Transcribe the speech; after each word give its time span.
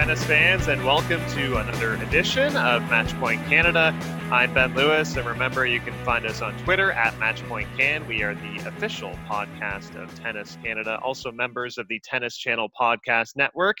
tennis 0.00 0.24
fans, 0.24 0.66
and 0.66 0.82
welcome 0.82 1.20
to 1.28 1.58
another 1.58 1.92
edition 1.96 2.56
of 2.56 2.80
Matchpoint 2.84 3.46
Canada. 3.50 3.94
I'm 4.30 4.54
Ben 4.54 4.74
Lewis, 4.74 5.14
and 5.16 5.26
remember, 5.26 5.66
you 5.66 5.78
can 5.78 5.92
find 6.06 6.24
us 6.24 6.40
on 6.40 6.56
Twitter 6.60 6.90
at 6.92 7.12
MatchpointCan. 7.16 8.08
We 8.08 8.22
are 8.22 8.34
the 8.34 8.66
official 8.66 9.10
podcast 9.28 10.02
of 10.02 10.18
Tennis 10.18 10.56
Canada, 10.64 10.98
also 11.02 11.30
members 11.30 11.76
of 11.76 11.86
the 11.88 12.00
Tennis 12.02 12.38
Channel 12.38 12.70
Podcast 12.80 13.36
Network. 13.36 13.76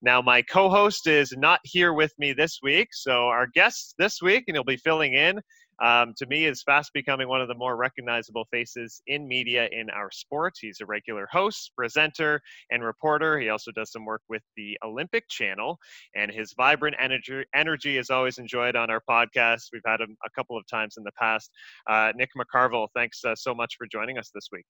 Now, 0.00 0.22
my 0.22 0.42
co 0.42 0.70
host 0.70 1.08
is 1.08 1.32
not 1.36 1.58
here 1.64 1.92
with 1.92 2.12
me 2.20 2.32
this 2.34 2.60
week, 2.62 2.90
so 2.92 3.26
our 3.26 3.48
guest 3.52 3.96
this 3.98 4.22
week, 4.22 4.44
and 4.46 4.54
he'll 4.54 4.62
be 4.62 4.76
filling 4.76 5.14
in 5.14 5.40
um, 5.82 6.14
to 6.16 6.26
me 6.26 6.46
is 6.46 6.62
fast 6.62 6.92
becoming 6.92 7.28
one 7.28 7.40
of 7.40 7.48
the 7.48 7.54
more 7.54 7.76
recognizable 7.76 8.46
faces 8.50 9.02
in 9.06 9.26
media 9.26 9.68
in 9.72 9.90
our 9.90 10.10
sport. 10.10 10.54
He's 10.60 10.80
a 10.80 10.86
regular 10.86 11.26
host, 11.30 11.72
presenter, 11.76 12.40
and 12.70 12.82
reporter. 12.82 13.38
He 13.38 13.48
also 13.48 13.70
does 13.72 13.92
some 13.92 14.04
work 14.04 14.22
with 14.28 14.42
the 14.56 14.78
Olympic 14.84 15.28
Channel, 15.28 15.78
and 16.14 16.30
his 16.30 16.54
vibrant 16.56 16.96
energy, 17.00 17.44
energy 17.54 17.98
is 17.98 18.10
always 18.10 18.38
enjoyed 18.38 18.76
on 18.76 18.90
our 18.90 19.02
podcast. 19.08 19.68
We've 19.72 19.82
had 19.86 20.00
him 20.00 20.16
a 20.24 20.30
couple 20.30 20.56
of 20.56 20.66
times 20.66 20.96
in 20.96 21.04
the 21.04 21.12
past. 21.18 21.50
Uh, 21.88 22.12
Nick 22.16 22.30
McCarville, 22.36 22.88
thanks 22.94 23.24
uh, 23.24 23.34
so 23.34 23.54
much 23.54 23.74
for 23.76 23.86
joining 23.86 24.18
us 24.18 24.30
this 24.34 24.48
week. 24.52 24.66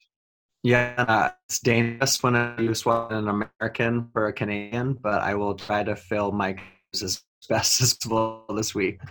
Yeah, 0.63 0.95
uh, 0.97 1.31
it's 1.49 1.61
dangerous 1.61 2.23
when 2.23 2.37
I 2.37 2.59
use 2.59 2.87
an 2.87 3.29
American 3.29 4.09
for 4.15 4.29
a 4.29 4.33
Canadian, 4.33 4.95
but 4.95 5.21
I 5.21 5.35
will 5.35 5.55
try 5.55 5.85
to 5.85 5.95
fill 5.95 6.33
my 6.33 6.57
as 6.95 7.23
best 7.49 7.81
as 7.83 7.95
possible 7.95 8.45
this 8.55 8.75
week. 8.75 9.01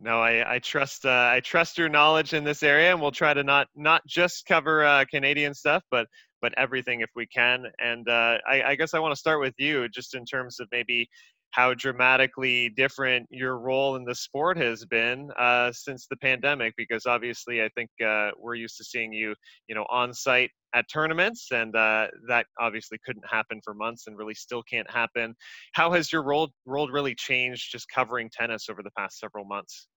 no, 0.00 0.20
I, 0.20 0.54
I 0.54 0.58
trust 0.58 1.04
uh, 1.06 1.30
I 1.32 1.40
trust 1.40 1.78
your 1.78 1.88
knowledge 1.88 2.34
in 2.34 2.44
this 2.44 2.62
area, 2.62 2.92
and 2.92 3.00
we'll 3.00 3.10
try 3.10 3.34
to 3.34 3.42
not 3.42 3.68
not 3.74 4.02
just 4.06 4.46
cover 4.46 4.84
uh, 4.84 5.04
Canadian 5.10 5.54
stuff, 5.54 5.82
but 5.90 6.06
but 6.42 6.52
everything 6.56 7.00
if 7.00 7.10
we 7.16 7.26
can. 7.26 7.64
And 7.78 8.06
uh, 8.06 8.36
I, 8.46 8.62
I, 8.62 8.74
guess 8.74 8.92
I 8.92 8.98
want 8.98 9.12
to 9.12 9.18
start 9.18 9.40
with 9.40 9.54
you, 9.56 9.88
just 9.88 10.14
in 10.14 10.26
terms 10.26 10.60
of 10.60 10.68
maybe 10.70 11.08
how 11.54 11.72
dramatically 11.72 12.68
different 12.70 13.26
your 13.30 13.58
role 13.58 13.94
in 13.94 14.04
the 14.04 14.14
sport 14.14 14.58
has 14.58 14.84
been 14.84 15.30
uh, 15.38 15.70
since 15.72 16.06
the 16.10 16.16
pandemic 16.16 16.74
because 16.76 17.06
obviously 17.06 17.62
i 17.62 17.68
think 17.76 17.88
uh, 18.04 18.30
we're 18.36 18.56
used 18.56 18.76
to 18.76 18.82
seeing 18.82 19.12
you 19.12 19.34
you 19.68 19.74
know 19.74 19.86
on 19.88 20.12
site 20.12 20.50
at 20.74 20.84
tournaments 20.90 21.48
and 21.52 21.74
uh, 21.76 22.08
that 22.28 22.46
obviously 22.58 22.98
couldn't 23.04 23.24
happen 23.30 23.60
for 23.64 23.74
months 23.74 24.06
and 24.06 24.18
really 24.18 24.34
still 24.34 24.62
can't 24.62 24.90
happen 24.90 25.34
how 25.72 25.92
has 25.92 26.12
your 26.12 26.22
role 26.22 26.50
role 26.66 26.88
really 26.88 27.14
changed 27.14 27.70
just 27.70 27.88
covering 27.88 28.28
tennis 28.30 28.68
over 28.68 28.82
the 28.82 28.90
past 28.96 29.18
several 29.18 29.44
months 29.44 29.88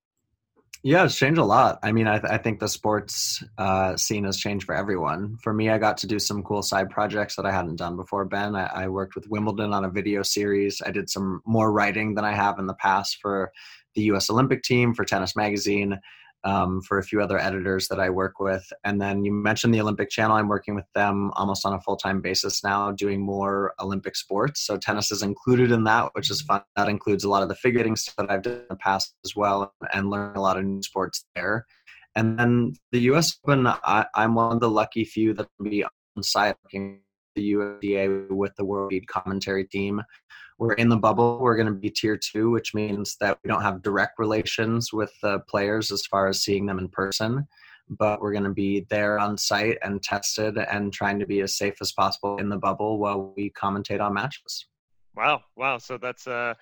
yeah, 0.83 1.03
it's 1.03 1.17
changed 1.17 1.39
a 1.39 1.43
lot. 1.43 1.79
I 1.81 1.91
mean, 1.91 2.07
I, 2.07 2.19
th- 2.19 2.31
I 2.31 2.37
think 2.37 2.59
the 2.59 2.67
sports 2.67 3.43
uh, 3.57 3.97
scene 3.97 4.25
has 4.25 4.37
changed 4.37 4.65
for 4.65 4.75
everyone. 4.75 5.37
For 5.41 5.51
me, 5.51 5.69
I 5.69 5.77
got 5.79 5.97
to 5.97 6.07
do 6.07 6.19
some 6.19 6.43
cool 6.43 6.61
side 6.61 6.89
projects 6.89 7.35
that 7.35 7.45
I 7.45 7.51
hadn't 7.51 7.77
done 7.77 7.95
before. 7.95 8.25
Ben, 8.25 8.55
I, 8.55 8.67
I 8.67 8.87
worked 8.87 9.15
with 9.15 9.27
Wimbledon 9.27 9.73
on 9.73 9.85
a 9.85 9.89
video 9.89 10.21
series. 10.21 10.81
I 10.85 10.91
did 10.91 11.09
some 11.09 11.41
more 11.45 11.71
writing 11.71 12.13
than 12.13 12.25
I 12.25 12.33
have 12.33 12.59
in 12.59 12.67
the 12.67 12.75
past 12.75 13.17
for 13.21 13.51
the 13.95 14.03
U.S. 14.03 14.29
Olympic 14.29 14.61
team 14.61 14.93
for 14.93 15.03
Tennis 15.03 15.35
Magazine 15.35 15.99
um, 16.43 16.81
for 16.81 16.97
a 16.97 17.03
few 17.03 17.21
other 17.21 17.39
editors 17.39 17.87
that 17.87 17.99
I 17.99 18.09
work 18.09 18.39
with. 18.39 18.65
And 18.83 19.01
then 19.01 19.25
you 19.25 19.31
mentioned 19.31 19.73
the 19.73 19.81
Olympic 19.81 20.09
Channel. 20.09 20.37
I'm 20.37 20.47
working 20.47 20.75
with 20.75 20.85
them 20.95 21.31
almost 21.35 21.65
on 21.65 21.73
a 21.73 21.81
full 21.81 21.97
time 21.97 22.21
basis 22.21 22.63
now, 22.63 22.91
doing 22.91 23.21
more 23.21 23.73
Olympic 23.79 24.15
sports. 24.15 24.65
So 24.65 24.77
tennis 24.77 25.11
is 25.11 25.23
included 25.23 25.71
in 25.71 25.83
that, 25.85 26.09
which 26.13 26.31
is 26.31 26.41
fun. 26.41 26.61
That 26.75 26.89
includes 26.89 27.23
a 27.23 27.29
lot 27.29 27.43
of 27.43 27.49
the 27.49 27.55
figure 27.55 27.83
stuff 27.95 28.15
that 28.17 28.31
I've 28.31 28.41
done 28.41 28.53
in 28.53 28.65
the 28.69 28.75
past 28.75 29.13
as 29.25 29.35
well, 29.35 29.73
and 29.93 30.09
learn 30.09 30.35
a 30.35 30.41
lot 30.41 30.57
of 30.57 30.65
new 30.65 30.81
sports 30.81 31.25
there. 31.35 31.65
And 32.15 32.39
then 32.39 32.73
the 32.91 33.01
U.S. 33.01 33.37
Open, 33.45 33.67
I, 33.67 34.05
am 34.15 34.33
one 34.33 34.53
of 34.53 34.59
the 34.59 34.69
lucky 34.69 35.05
few 35.05 35.33
that 35.35 35.47
be 35.61 35.83
on 35.83 36.23
site 36.23 36.55
the 37.37 37.53
USTA 37.55 38.27
with 38.29 38.55
the 38.55 38.65
World 38.65 38.91
Feed 38.91 39.07
commentary 39.07 39.65
team 39.65 40.01
we're 40.59 40.73
in 40.73 40.89
the 40.89 40.97
bubble. 40.97 41.39
We're 41.39 41.55
going 41.55 41.67
to 41.67 41.73
be 41.73 41.89
tier 41.89 42.17
two, 42.17 42.49
which 42.49 42.73
means 42.73 43.15
that 43.19 43.37
we 43.43 43.47
don't 43.47 43.61
have 43.61 43.83
direct 43.83 44.17
relations 44.17 44.91
with 44.91 45.13
the 45.21 45.39
players 45.41 45.91
as 45.91 46.05
far 46.05 46.27
as 46.27 46.43
seeing 46.43 46.65
them 46.65 46.79
in 46.79 46.89
person, 46.89 47.47
but 47.89 48.21
we're 48.21 48.31
going 48.31 48.43
to 48.43 48.53
be 48.53 48.85
there 48.89 49.19
on 49.19 49.37
site 49.37 49.77
and 49.83 50.01
tested 50.01 50.57
and 50.57 50.91
trying 50.91 51.19
to 51.19 51.27
be 51.27 51.41
as 51.41 51.55
safe 51.55 51.75
as 51.79 51.91
possible 51.91 52.37
in 52.37 52.49
the 52.49 52.57
bubble 52.57 52.97
while 52.97 53.33
we 53.37 53.51
commentate 53.51 54.01
on 54.01 54.13
matches. 54.13 54.65
Wow, 55.15 55.41
wow! 55.55 55.79
So 55.79 55.97
that's 55.97 56.27
uh, 56.27 56.53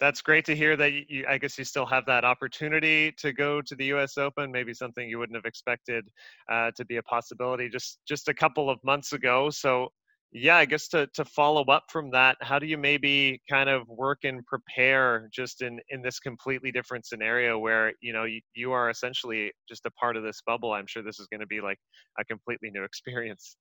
that's 0.00 0.22
great 0.22 0.46
to 0.46 0.56
hear 0.56 0.76
that 0.76 1.10
you. 1.10 1.26
I 1.28 1.36
guess 1.36 1.58
you 1.58 1.64
still 1.64 1.84
have 1.84 2.06
that 2.06 2.24
opportunity 2.24 3.12
to 3.18 3.34
go 3.34 3.60
to 3.60 3.74
the 3.74 3.84
U.S. 3.86 4.16
Open. 4.16 4.50
Maybe 4.50 4.72
something 4.72 5.06
you 5.06 5.18
wouldn't 5.18 5.36
have 5.36 5.44
expected 5.44 6.08
uh, 6.50 6.70
to 6.76 6.86
be 6.86 6.96
a 6.96 7.02
possibility 7.02 7.68
just 7.68 7.98
just 8.08 8.28
a 8.28 8.34
couple 8.34 8.70
of 8.70 8.78
months 8.82 9.12
ago. 9.12 9.50
So 9.50 9.92
yeah 10.32 10.56
i 10.56 10.64
guess 10.64 10.88
to, 10.88 11.06
to 11.14 11.24
follow 11.24 11.64
up 11.64 11.84
from 11.88 12.10
that 12.10 12.36
how 12.40 12.58
do 12.58 12.66
you 12.66 12.76
maybe 12.76 13.40
kind 13.48 13.68
of 13.68 13.88
work 13.88 14.18
and 14.24 14.44
prepare 14.46 15.28
just 15.32 15.62
in 15.62 15.80
in 15.88 16.02
this 16.02 16.18
completely 16.20 16.70
different 16.70 17.06
scenario 17.06 17.58
where 17.58 17.92
you 18.00 18.12
know 18.12 18.24
you, 18.24 18.40
you 18.54 18.72
are 18.72 18.90
essentially 18.90 19.50
just 19.68 19.86
a 19.86 19.90
part 19.92 20.16
of 20.16 20.22
this 20.22 20.42
bubble 20.46 20.72
i'm 20.72 20.86
sure 20.86 21.02
this 21.02 21.18
is 21.18 21.26
going 21.28 21.40
to 21.40 21.46
be 21.46 21.60
like 21.60 21.78
a 22.18 22.24
completely 22.24 22.70
new 22.70 22.84
experience 22.84 23.56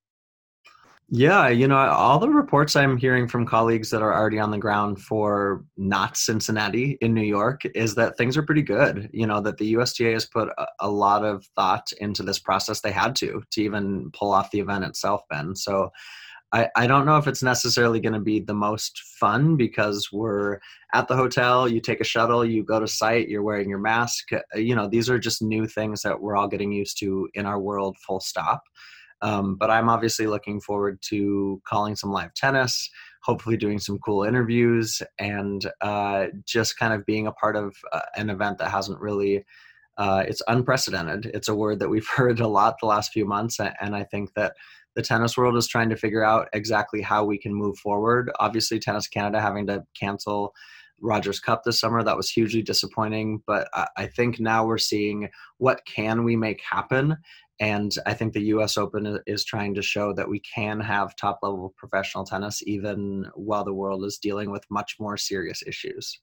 yeah, 1.09 1.47
you 1.47 1.69
know, 1.69 1.77
all 1.77 2.19
the 2.19 2.29
reports 2.29 2.75
I'm 2.75 2.97
hearing 2.97 3.29
from 3.29 3.45
colleagues 3.45 3.89
that 3.91 4.01
are 4.01 4.13
already 4.13 4.39
on 4.39 4.51
the 4.51 4.57
ground 4.57 4.99
for 5.01 5.63
not 5.77 6.17
Cincinnati 6.17 6.97
in 6.99 7.13
New 7.13 7.23
York 7.23 7.61
is 7.75 7.95
that 7.95 8.17
things 8.17 8.35
are 8.35 8.43
pretty 8.43 8.61
good. 8.61 9.09
You 9.13 9.25
know, 9.25 9.39
that 9.39 9.57
the 9.57 9.67
USTA 9.67 10.11
has 10.11 10.25
put 10.25 10.49
a, 10.57 10.65
a 10.81 10.89
lot 10.89 11.23
of 11.23 11.45
thought 11.55 11.89
into 12.01 12.23
this 12.23 12.39
process. 12.39 12.81
They 12.81 12.91
had 12.91 13.15
to 13.17 13.41
to 13.51 13.61
even 13.61 14.11
pull 14.11 14.33
off 14.33 14.51
the 14.51 14.59
event 14.59 14.83
itself, 14.83 15.21
Ben. 15.29 15.55
So 15.55 15.91
I, 16.53 16.69
I 16.77 16.87
don't 16.87 17.05
know 17.05 17.17
if 17.17 17.27
it's 17.27 17.43
necessarily 17.43 17.99
going 17.99 18.13
to 18.13 18.19
be 18.19 18.39
the 18.39 18.53
most 18.53 18.99
fun 19.19 19.57
because 19.57 20.09
we're 20.13 20.59
at 20.93 21.07
the 21.07 21.15
hotel, 21.15 21.67
you 21.67 21.81
take 21.81 21.99
a 21.99 22.05
shuttle, 22.05 22.45
you 22.45 22.63
go 22.63 22.79
to 22.79 22.87
site, 22.87 23.27
you're 23.27 23.43
wearing 23.43 23.69
your 23.69 23.79
mask. 23.79 24.31
Uh, 24.31 24.39
you 24.57 24.73
know, 24.73 24.87
these 24.87 25.09
are 25.09 25.19
just 25.19 25.41
new 25.41 25.67
things 25.67 26.01
that 26.03 26.21
we're 26.21 26.37
all 26.37 26.47
getting 26.47 26.71
used 26.71 26.99
to 26.99 27.27
in 27.33 27.45
our 27.45 27.59
world, 27.59 27.97
full 28.05 28.21
stop. 28.21 28.61
Um, 29.21 29.55
but 29.55 29.69
I'm 29.69 29.89
obviously 29.89 30.27
looking 30.27 30.61
forward 30.61 30.99
to 31.09 31.61
calling 31.67 31.95
some 31.95 32.11
live 32.11 32.33
tennis, 32.33 32.89
hopefully 33.23 33.57
doing 33.57 33.79
some 33.79 33.99
cool 33.99 34.23
interviews, 34.23 35.01
and 35.19 35.69
uh, 35.81 36.27
just 36.45 36.77
kind 36.77 36.93
of 36.93 37.05
being 37.05 37.27
a 37.27 37.31
part 37.33 37.55
of 37.55 37.75
uh, 37.91 38.01
an 38.15 38.29
event 38.29 38.59
that 38.59 38.71
hasn't 38.71 38.99
really. 38.99 39.43
Uh, 39.97 40.23
it's 40.27 40.43
unprecedented. 40.47 41.25
It's 41.33 41.47
a 41.47 41.55
word 41.55 41.79
that 41.79 41.89
we've 41.89 42.07
heard 42.15 42.39
a 42.39 42.47
lot 42.47 42.75
the 42.79 42.85
last 42.85 43.11
few 43.11 43.25
months, 43.25 43.59
and 43.59 43.95
I 43.95 44.03
think 44.03 44.33
that 44.35 44.53
the 44.97 45.03
tennis 45.03 45.37
world 45.37 45.55
is 45.55 45.67
trying 45.67 45.91
to 45.91 45.95
figure 45.95 46.23
out 46.23 46.49
exactly 46.53 47.03
how 47.03 47.23
we 47.23 47.37
can 47.37 47.53
move 47.53 47.77
forward. 47.77 48.31
Obviously, 48.39 48.79
Tennis 48.79 49.07
Canada 49.07 49.39
having 49.39 49.67
to 49.67 49.83
cancel 49.97 50.55
Rogers 50.99 51.39
Cup 51.39 51.61
this 51.63 51.79
summer 51.79 52.01
that 52.01 52.17
was 52.17 52.31
hugely 52.31 52.63
disappointing, 52.63 53.43
but 53.45 53.69
I 53.95 54.07
think 54.07 54.39
now 54.39 54.65
we're 54.65 54.79
seeing 54.79 55.29
what 55.59 55.85
can 55.85 56.23
we 56.23 56.35
make 56.35 56.59
happen. 56.67 57.15
And 57.59 57.91
I 58.07 58.15
think 58.15 58.33
the 58.33 58.45
U.S. 58.45 58.75
Open 58.75 59.19
is 59.27 59.45
trying 59.45 59.75
to 59.75 59.83
show 59.83 60.13
that 60.13 60.27
we 60.27 60.39
can 60.39 60.79
have 60.79 61.15
top 61.15 61.41
level 61.43 61.75
professional 61.77 62.23
tennis 62.23 62.63
even 62.65 63.27
while 63.35 63.63
the 63.63 63.75
world 63.75 64.03
is 64.03 64.17
dealing 64.17 64.49
with 64.49 64.65
much 64.71 64.95
more 64.99 65.15
serious 65.15 65.61
issues. 65.67 66.19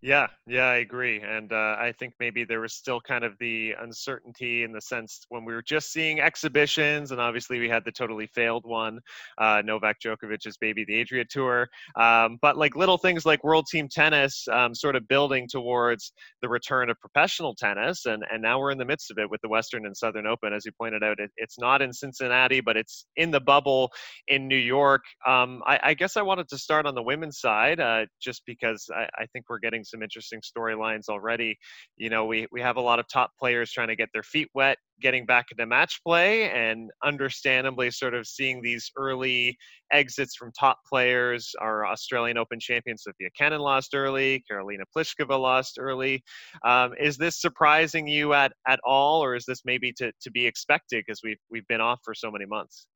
Yeah, 0.00 0.28
yeah, 0.46 0.66
I 0.66 0.76
agree. 0.76 1.20
And 1.20 1.52
uh, 1.52 1.76
I 1.78 1.92
think 1.98 2.14
maybe 2.20 2.44
there 2.44 2.60
was 2.60 2.74
still 2.74 3.00
kind 3.00 3.24
of 3.24 3.34
the 3.38 3.74
uncertainty 3.80 4.62
in 4.62 4.72
the 4.72 4.80
sense 4.80 5.26
when 5.28 5.44
we 5.44 5.52
were 5.52 5.62
just 5.62 5.92
seeing 5.92 6.20
exhibitions, 6.20 7.10
and 7.10 7.20
obviously 7.20 7.58
we 7.58 7.68
had 7.68 7.84
the 7.84 7.92
totally 7.92 8.26
failed 8.28 8.64
one, 8.64 9.00
uh, 9.38 9.62
Novak 9.64 10.00
Djokovic's 10.00 10.56
baby, 10.58 10.84
the 10.84 11.00
Adria 11.00 11.24
Tour. 11.24 11.68
Um, 11.96 12.38
but 12.40 12.56
like 12.56 12.76
little 12.76 12.98
things 12.98 13.26
like 13.26 13.42
World 13.44 13.66
Team 13.70 13.88
Tennis, 13.88 14.46
um, 14.52 14.74
sort 14.74 14.96
of 14.96 15.06
building 15.08 15.46
towards 15.50 16.12
the 16.42 16.48
return 16.48 16.90
of 16.90 16.98
professional 17.00 17.54
tennis, 17.54 18.06
and 18.06 18.24
and 18.30 18.42
now 18.42 18.58
we're 18.58 18.70
in 18.70 18.78
the 18.78 18.84
midst 18.84 19.10
of 19.10 19.18
it 19.18 19.30
with 19.30 19.40
the 19.42 19.48
Western 19.48 19.86
and 19.86 19.96
Southern 19.96 20.26
Open, 20.26 20.52
as 20.52 20.64
you 20.64 20.72
pointed 20.78 21.02
out. 21.02 21.18
It, 21.18 21.30
it's 21.36 21.58
not 21.58 21.82
in 21.82 21.92
Cincinnati, 21.92 22.60
but 22.60 22.76
it's 22.76 23.06
in 23.16 23.30
the 23.30 23.40
bubble 23.40 23.90
in 24.28 24.48
New 24.48 24.56
York. 24.56 25.02
Um, 25.26 25.62
I, 25.66 25.80
I, 25.82 25.94
guess 25.94 26.16
I 26.16 26.22
wanted 26.22 26.48
to 26.48 26.58
start 26.58 26.86
on 26.86 26.94
the 26.94 27.02
women's 27.02 27.40
side, 27.40 27.80
uh, 27.80 28.06
just 28.20 28.42
because 28.46 28.88
I, 28.94 29.08
I 29.16 29.26
think 29.32 29.46
we're 29.48 29.58
getting 29.58 29.67
getting 29.68 29.84
some 29.84 30.02
interesting 30.02 30.40
storylines 30.40 31.08
already. 31.10 31.58
You 31.96 32.08
know, 32.08 32.24
we, 32.24 32.46
we 32.50 32.60
have 32.62 32.76
a 32.76 32.80
lot 32.80 32.98
of 32.98 33.06
top 33.08 33.30
players 33.38 33.70
trying 33.70 33.88
to 33.88 33.96
get 33.96 34.08
their 34.14 34.22
feet 34.22 34.48
wet, 34.54 34.78
getting 35.02 35.26
back 35.26 35.46
into 35.50 35.66
match 35.66 36.00
play, 36.06 36.50
and 36.50 36.90
understandably 37.04 37.90
sort 37.90 38.14
of 38.14 38.26
seeing 38.26 38.62
these 38.62 38.90
early 38.96 39.58
exits 39.92 40.36
from 40.36 40.50
top 40.58 40.78
players. 40.88 41.52
Our 41.60 41.86
Australian 41.86 42.38
Open 42.38 42.58
champion 42.58 42.96
Sofia 42.96 43.28
Kenin 43.36 43.60
lost 43.60 43.94
early, 43.94 44.42
Karolina 44.50 44.84
Pliskova 44.96 45.38
lost 45.38 45.76
early. 45.78 46.22
Um, 46.64 46.94
is 46.98 47.18
this 47.18 47.40
surprising 47.40 48.06
you 48.06 48.32
at, 48.32 48.52
at 48.66 48.80
all, 48.84 49.22
or 49.22 49.36
is 49.36 49.44
this 49.46 49.62
maybe 49.66 49.92
to, 49.98 50.10
to 50.22 50.30
be 50.30 50.46
expected 50.46 51.04
because 51.06 51.20
we've, 51.22 51.40
we've 51.50 51.66
been 51.68 51.82
off 51.82 52.00
for 52.04 52.14
so 52.14 52.30
many 52.30 52.46
months? 52.46 52.86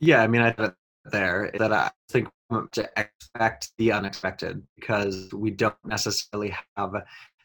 Yeah, 0.00 0.22
I 0.22 0.28
mean, 0.28 0.42
I 0.42 0.70
there 1.10 1.50
that 1.58 1.72
I 1.72 1.90
think 2.08 2.28
to 2.72 2.90
expect 2.96 3.72
the 3.76 3.92
unexpected 3.92 4.62
because 4.76 5.28
we 5.32 5.50
don't 5.50 5.76
necessarily 5.84 6.54
have 6.76 6.94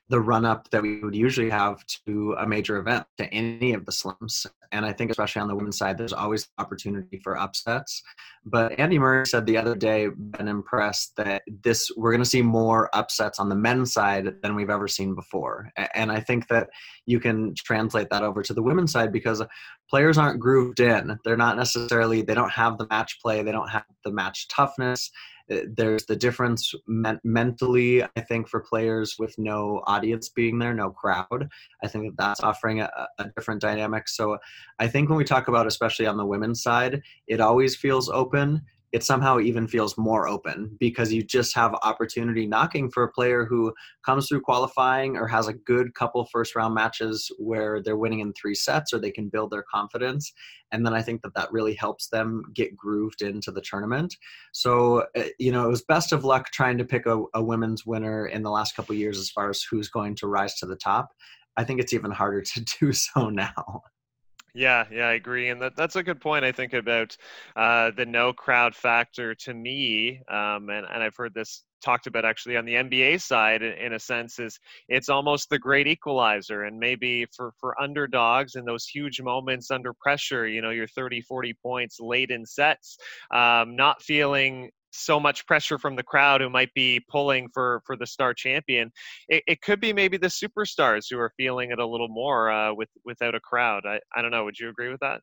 the 0.09 0.19
run 0.19 0.45
up 0.45 0.69
that 0.71 0.81
we 0.81 0.99
would 0.99 1.15
usually 1.15 1.49
have 1.49 1.83
to 2.05 2.35
a 2.39 2.45
major 2.45 2.77
event 2.77 3.05
to 3.17 3.25
any 3.33 3.73
of 3.73 3.85
the 3.85 3.91
slims. 3.91 4.45
And 4.71 4.85
I 4.85 4.91
think, 4.91 5.11
especially 5.11 5.41
on 5.41 5.47
the 5.47 5.55
women's 5.55 5.77
side, 5.77 5.97
there's 5.97 6.13
always 6.13 6.49
opportunity 6.57 7.19
for 7.23 7.37
upsets. 7.37 8.01
But 8.45 8.77
Andy 8.79 8.99
Murray 8.99 9.25
said 9.25 9.45
the 9.45 9.57
other 9.57 9.75
day, 9.75 10.09
been 10.15 10.47
impressed 10.47 11.15
that 11.17 11.43
this 11.63 11.89
we're 11.95 12.11
going 12.11 12.23
to 12.23 12.29
see 12.29 12.41
more 12.41 12.89
upsets 12.93 13.39
on 13.39 13.49
the 13.49 13.55
men's 13.55 13.93
side 13.93 14.35
than 14.41 14.55
we've 14.55 14.69
ever 14.69 14.87
seen 14.87 15.15
before. 15.15 15.69
And 15.95 16.11
I 16.11 16.19
think 16.19 16.47
that 16.49 16.69
you 17.05 17.19
can 17.19 17.53
translate 17.55 18.09
that 18.09 18.23
over 18.23 18.41
to 18.43 18.53
the 18.53 18.63
women's 18.63 18.91
side 18.91 19.13
because 19.13 19.41
players 19.89 20.17
aren't 20.17 20.39
grooved 20.39 20.79
in. 20.79 21.17
They're 21.23 21.37
not 21.37 21.55
necessarily, 21.55 22.23
they 22.23 22.33
don't 22.33 22.51
have 22.51 22.77
the 22.77 22.87
match 22.89 23.19
play, 23.21 23.41
they 23.43 23.51
don't 23.51 23.69
have 23.69 23.85
the 24.03 24.11
match 24.11 24.47
toughness 24.49 25.11
Uh, 25.51 25.57
there's 25.75 26.05
the 26.05 26.15
difference 26.15 26.73
men- 26.87 27.19
mentally 27.25 28.01
i 28.01 28.21
think 28.21 28.47
for 28.47 28.61
players 28.61 29.15
with 29.19 29.35
no 29.37 29.83
audience 29.87 30.29
being 30.29 30.57
there 30.57 30.73
no 30.73 30.89
crowd. 30.89 31.49
I 31.83 31.87
think 31.87 32.05
that 32.05 32.17
that's 32.17 32.39
offering 32.39 32.79
a, 32.79 32.89
a, 33.19 33.25
different 33.35 33.61
dynamic. 33.61 34.07
So 34.07 34.37
i 34.79 34.87
think 34.87 35.09
when 35.09 35.17
we 35.17 35.25
talk 35.25 35.49
about 35.49 35.67
especially 35.67 36.05
on 36.05 36.17
the 36.17 36.25
women's 36.25 36.63
side 36.63 37.01
it 37.27 37.41
always 37.41 37.75
feels 37.75 38.09
open 38.09 38.61
it 38.93 39.03
somehow 39.03 39.39
even 39.39 39.67
feels 39.67 39.97
more 39.97 40.27
open 40.27 40.77
because 40.79 41.11
you 41.11 41.23
just 41.23 41.55
have 41.55 41.73
opportunity 41.81 42.45
knocking 42.45 42.91
for 42.91 43.01
a 43.01 43.11
player 43.11 43.43
who 43.43 43.73
comes 44.05 44.27
through 44.27 44.39
qualifying 44.39 45.17
or 45.17 45.27
has 45.27 45.47
a 45.47 45.53
good 45.53 45.95
couple 45.95 46.23
first 46.31 46.55
round 46.55 46.75
matches 46.75 47.31
where 47.39 47.81
they're 47.81 47.97
winning 47.97 48.19
in 48.19 48.31
three 48.33 48.53
sets 48.53 48.93
or 48.93 48.99
they 48.99 49.09
can 49.09 49.29
build 49.29 49.49
their 49.49 49.63
confidence. 49.63 50.31
And 50.71 50.85
then 50.85 50.93
i 50.93 51.01
think 51.01 51.23
that 51.23 51.33
that 51.35 51.51
really 51.51 51.73
helps 51.73 52.09
them 52.09 52.43
get 52.53 52.77
grooved 52.77 53.23
into 53.23 53.51
the 53.51 53.61
tournament. 53.61 54.15
So 54.53 55.05
uh, 55.17 55.23
you 55.39 55.51
know 55.51 55.65
it 55.65 55.69
was 55.69 55.81
best 55.81 56.13
of 56.13 56.23
luck 56.23 56.51
trying 56.51 56.77
to 56.77 56.85
pick 56.85 57.07
a, 57.07 57.23
a 57.33 57.43
women's 57.43 57.85
winner 57.85 58.27
in 58.27 58.43
the 58.43 58.51
last 58.51 58.75
couple 58.75 58.95
years 58.95 59.17
as 59.17 59.31
far 59.31 59.49
as 59.49 59.63
who's 59.63 59.89
going 59.89 60.15
to 60.17 60.27
rise 60.27 60.55
to 60.59 60.67
the 60.67 60.75
top. 60.75 61.09
I 61.57 61.63
think 61.63 61.79
it's 61.79 61.93
even 61.93 62.11
harder 62.11 62.41
to 62.53 62.65
do 62.79 62.93
so 62.93 63.29
now 63.29 63.81
yeah, 64.53 64.85
yeah, 64.91 65.07
I 65.07 65.13
agree, 65.13 65.49
and 65.49 65.61
that, 65.61 65.75
that's 65.75 65.95
a 65.95 66.03
good 66.03 66.21
point. 66.21 66.45
I 66.45 66.51
think 66.51 66.73
about 66.73 67.17
uh, 67.55 67.91
the 67.95 68.05
no 68.05 68.33
crowd 68.33 68.75
factor 68.75 69.33
to 69.33 69.53
me, 69.53 70.21
um, 70.29 70.69
and 70.69 70.85
and 70.85 71.01
I've 71.03 71.15
heard 71.15 71.33
this 71.33 71.63
talked 71.83 72.07
about 72.07 72.23
actually 72.23 72.55
on 72.55 72.65
the 72.65 72.75
NBA 72.75 73.17
side 73.17 73.61
in 73.61 73.93
a 73.93 73.99
sense 73.99 74.39
is 74.39 74.59
it's 74.87 75.09
almost 75.09 75.49
the 75.49 75.59
great 75.59 75.87
equalizer 75.87 76.63
and 76.63 76.79
maybe 76.79 77.25
for 77.35 77.51
for 77.59 77.79
underdogs 77.81 78.55
in 78.55 78.63
those 78.63 78.85
huge 78.85 79.21
moments 79.21 79.69
under 79.69 79.91
pressure 79.93 80.47
you 80.47 80.61
know 80.61 80.69
you're 80.69 80.87
30 80.87 81.21
40 81.21 81.53
points 81.61 81.99
late 81.99 82.31
in 82.31 82.45
sets 82.45 82.97
um, 83.31 83.75
not 83.75 84.01
feeling 84.01 84.69
so 84.93 85.19
much 85.19 85.45
pressure 85.45 85.77
from 85.77 85.95
the 85.95 86.03
crowd 86.03 86.41
who 86.41 86.49
might 86.49 86.73
be 86.73 87.01
pulling 87.09 87.49
for 87.53 87.81
for 87.85 87.95
the 87.95 88.05
star 88.05 88.33
champion. 88.33 88.91
It, 89.27 89.43
it 89.47 89.61
could 89.61 89.79
be 89.79 89.93
maybe 89.93 90.17
the 90.17 90.27
superstars 90.27 91.05
who 91.09 91.19
are 91.19 91.33
feeling 91.35 91.71
it 91.71 91.79
a 91.79 91.85
little 91.85 92.07
more 92.07 92.51
uh, 92.51 92.73
with 92.73 92.89
without 93.03 93.35
a 93.35 93.39
crowd. 93.39 93.83
I, 93.85 93.99
I 94.15 94.21
don't 94.21 94.31
know. 94.31 94.45
Would 94.45 94.59
you 94.59 94.69
agree 94.69 94.89
with 94.89 94.99
that? 95.01 95.21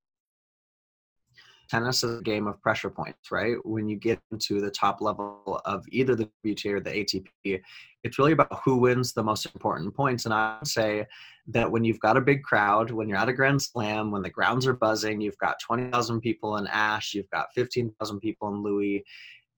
Tennis 1.70 2.02
is 2.02 2.18
a 2.18 2.22
game 2.22 2.48
of 2.48 2.60
pressure 2.60 2.90
points, 2.90 3.30
right? 3.30 3.54
When 3.64 3.88
you 3.88 3.96
get 3.96 4.18
into 4.32 4.60
the 4.60 4.72
top 4.72 5.00
level 5.00 5.60
of 5.64 5.84
either 5.90 6.16
the 6.16 6.28
WTA 6.44 6.72
or 6.74 6.80
the 6.80 6.90
ATP, 6.90 7.60
it's 8.02 8.18
really 8.18 8.32
about 8.32 8.60
who 8.64 8.76
wins 8.78 9.12
the 9.12 9.22
most 9.22 9.46
important 9.46 9.94
points. 9.94 10.24
And 10.24 10.34
I 10.34 10.56
would 10.58 10.66
say 10.66 11.06
that 11.46 11.70
when 11.70 11.84
you've 11.84 12.00
got 12.00 12.16
a 12.16 12.20
big 12.20 12.42
crowd, 12.42 12.90
when 12.90 13.08
you're 13.08 13.18
at 13.18 13.28
a 13.28 13.32
Grand 13.32 13.62
Slam, 13.62 14.10
when 14.10 14.22
the 14.22 14.30
grounds 14.30 14.66
are 14.66 14.72
buzzing, 14.72 15.20
you've 15.20 15.38
got 15.38 15.60
20,000 15.60 16.20
people 16.20 16.56
in 16.56 16.66
Ashe, 16.66 17.14
you've 17.14 17.30
got 17.30 17.52
15,000 17.54 18.18
people 18.18 18.48
in 18.48 18.64
Louis, 18.64 19.04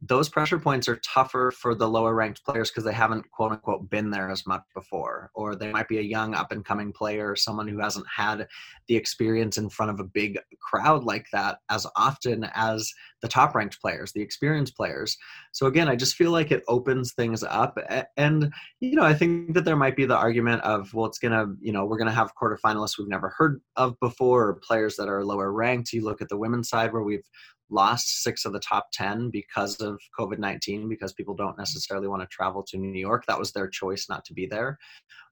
those 0.05 0.29
pressure 0.29 0.59
points 0.59 0.89
are 0.89 0.97
tougher 0.97 1.53
for 1.53 1.75
the 1.75 1.89
lower 1.89 2.15
ranked 2.15 2.45
players 2.45 2.71
because 2.71 2.85
they 2.85 2.93
haven't 2.93 3.31
quote 3.31 3.53
unquote 3.53 3.89
been 3.89 4.11
there 4.11 4.31
as 4.31 4.47
much 4.47 4.63
before 4.75 5.31
or 5.35 5.55
they 5.55 5.71
might 5.71 5.89
be 5.89 5.99
a 5.99 6.03
young 6.03 6.35
up 6.35 6.53
and 6.53 6.65
coming 6.65 6.93
player 6.93 7.31
or 7.31 7.37
someone 7.37 7.69
who 7.69 7.79
hasn't 7.79 8.07
had 8.15 8.47
the 8.89 8.97
experience 8.97 9.59
in 9.59 9.71
front 9.71 9.91
of 9.91 10.01
a 10.01 10.05
big 10.05 10.39
crowd 10.61 11.05
like 11.05 11.27
that 11.33 11.59
as 11.71 11.87
often 11.97 12.49
as 12.55 12.93
the 13.23 13.29
top 13.29 13.55
ranked 13.55 13.81
players 13.81 14.13
the 14.13 14.21
experienced 14.21 14.77
players. 14.77 15.17
So 15.53 15.67
again 15.67 15.89
i 15.89 15.97
just 15.97 16.17
feel 16.17 16.31
like 16.31 16.51
it 16.51 16.65
opens 16.69 17.13
things 17.13 17.43
up 17.43 17.79
and 18.17 18.53
you 18.81 18.97
know 18.97 19.05
i 19.05 19.15
think 19.15 19.55
that 19.55 19.65
there 19.65 19.77
might 19.77 19.97
be 19.97 20.07
the 20.07 20.17
argument 20.17 20.63
of 20.63 20.93
well 20.95 21.07
it's 21.07 21.19
gonna 21.19 21.47
you 21.61 21.73
know 21.73 21.85
we're 21.85 21.99
gonna 21.99 22.11
have 22.13 22.33
quarterfinalists 22.35 22.99
we've 22.99 23.09
never 23.09 23.33
heard 23.37 23.61
of 23.77 23.99
before 24.01 24.49
or 24.49 24.55
players 24.55 24.97
that 24.97 25.09
are 25.09 25.25
lower 25.25 25.53
ranked. 25.53 25.93
You 25.93 26.05
look 26.05 26.23
at 26.23 26.29
the 26.29 26.37
women's 26.37 26.69
side 26.69 26.93
where 26.93 27.03
we've 27.03 27.29
lost 27.73 28.23
six 28.23 28.45
of 28.45 28.53
the 28.53 28.61
top 28.61 28.89
10 28.93 29.31
because 29.31 29.81
of 29.81 30.01
COVID 30.19 30.39
19, 30.39 30.89
because 30.89 31.13
people 31.13 31.35
don't 31.35 31.55
mm. 31.55 31.59
necessarily 31.59 32.09
want 32.09 32.23
to 32.23 32.29
travel 32.29 32.63
to 32.69 32.79
New 32.79 32.99
York. 32.99 33.25
That 33.27 33.39
was 33.39 33.53
their 33.53 33.69
choice 33.69 34.07
not 34.09 34.25
to 34.27 34.35
be 34.35 34.47
there. 34.47 34.79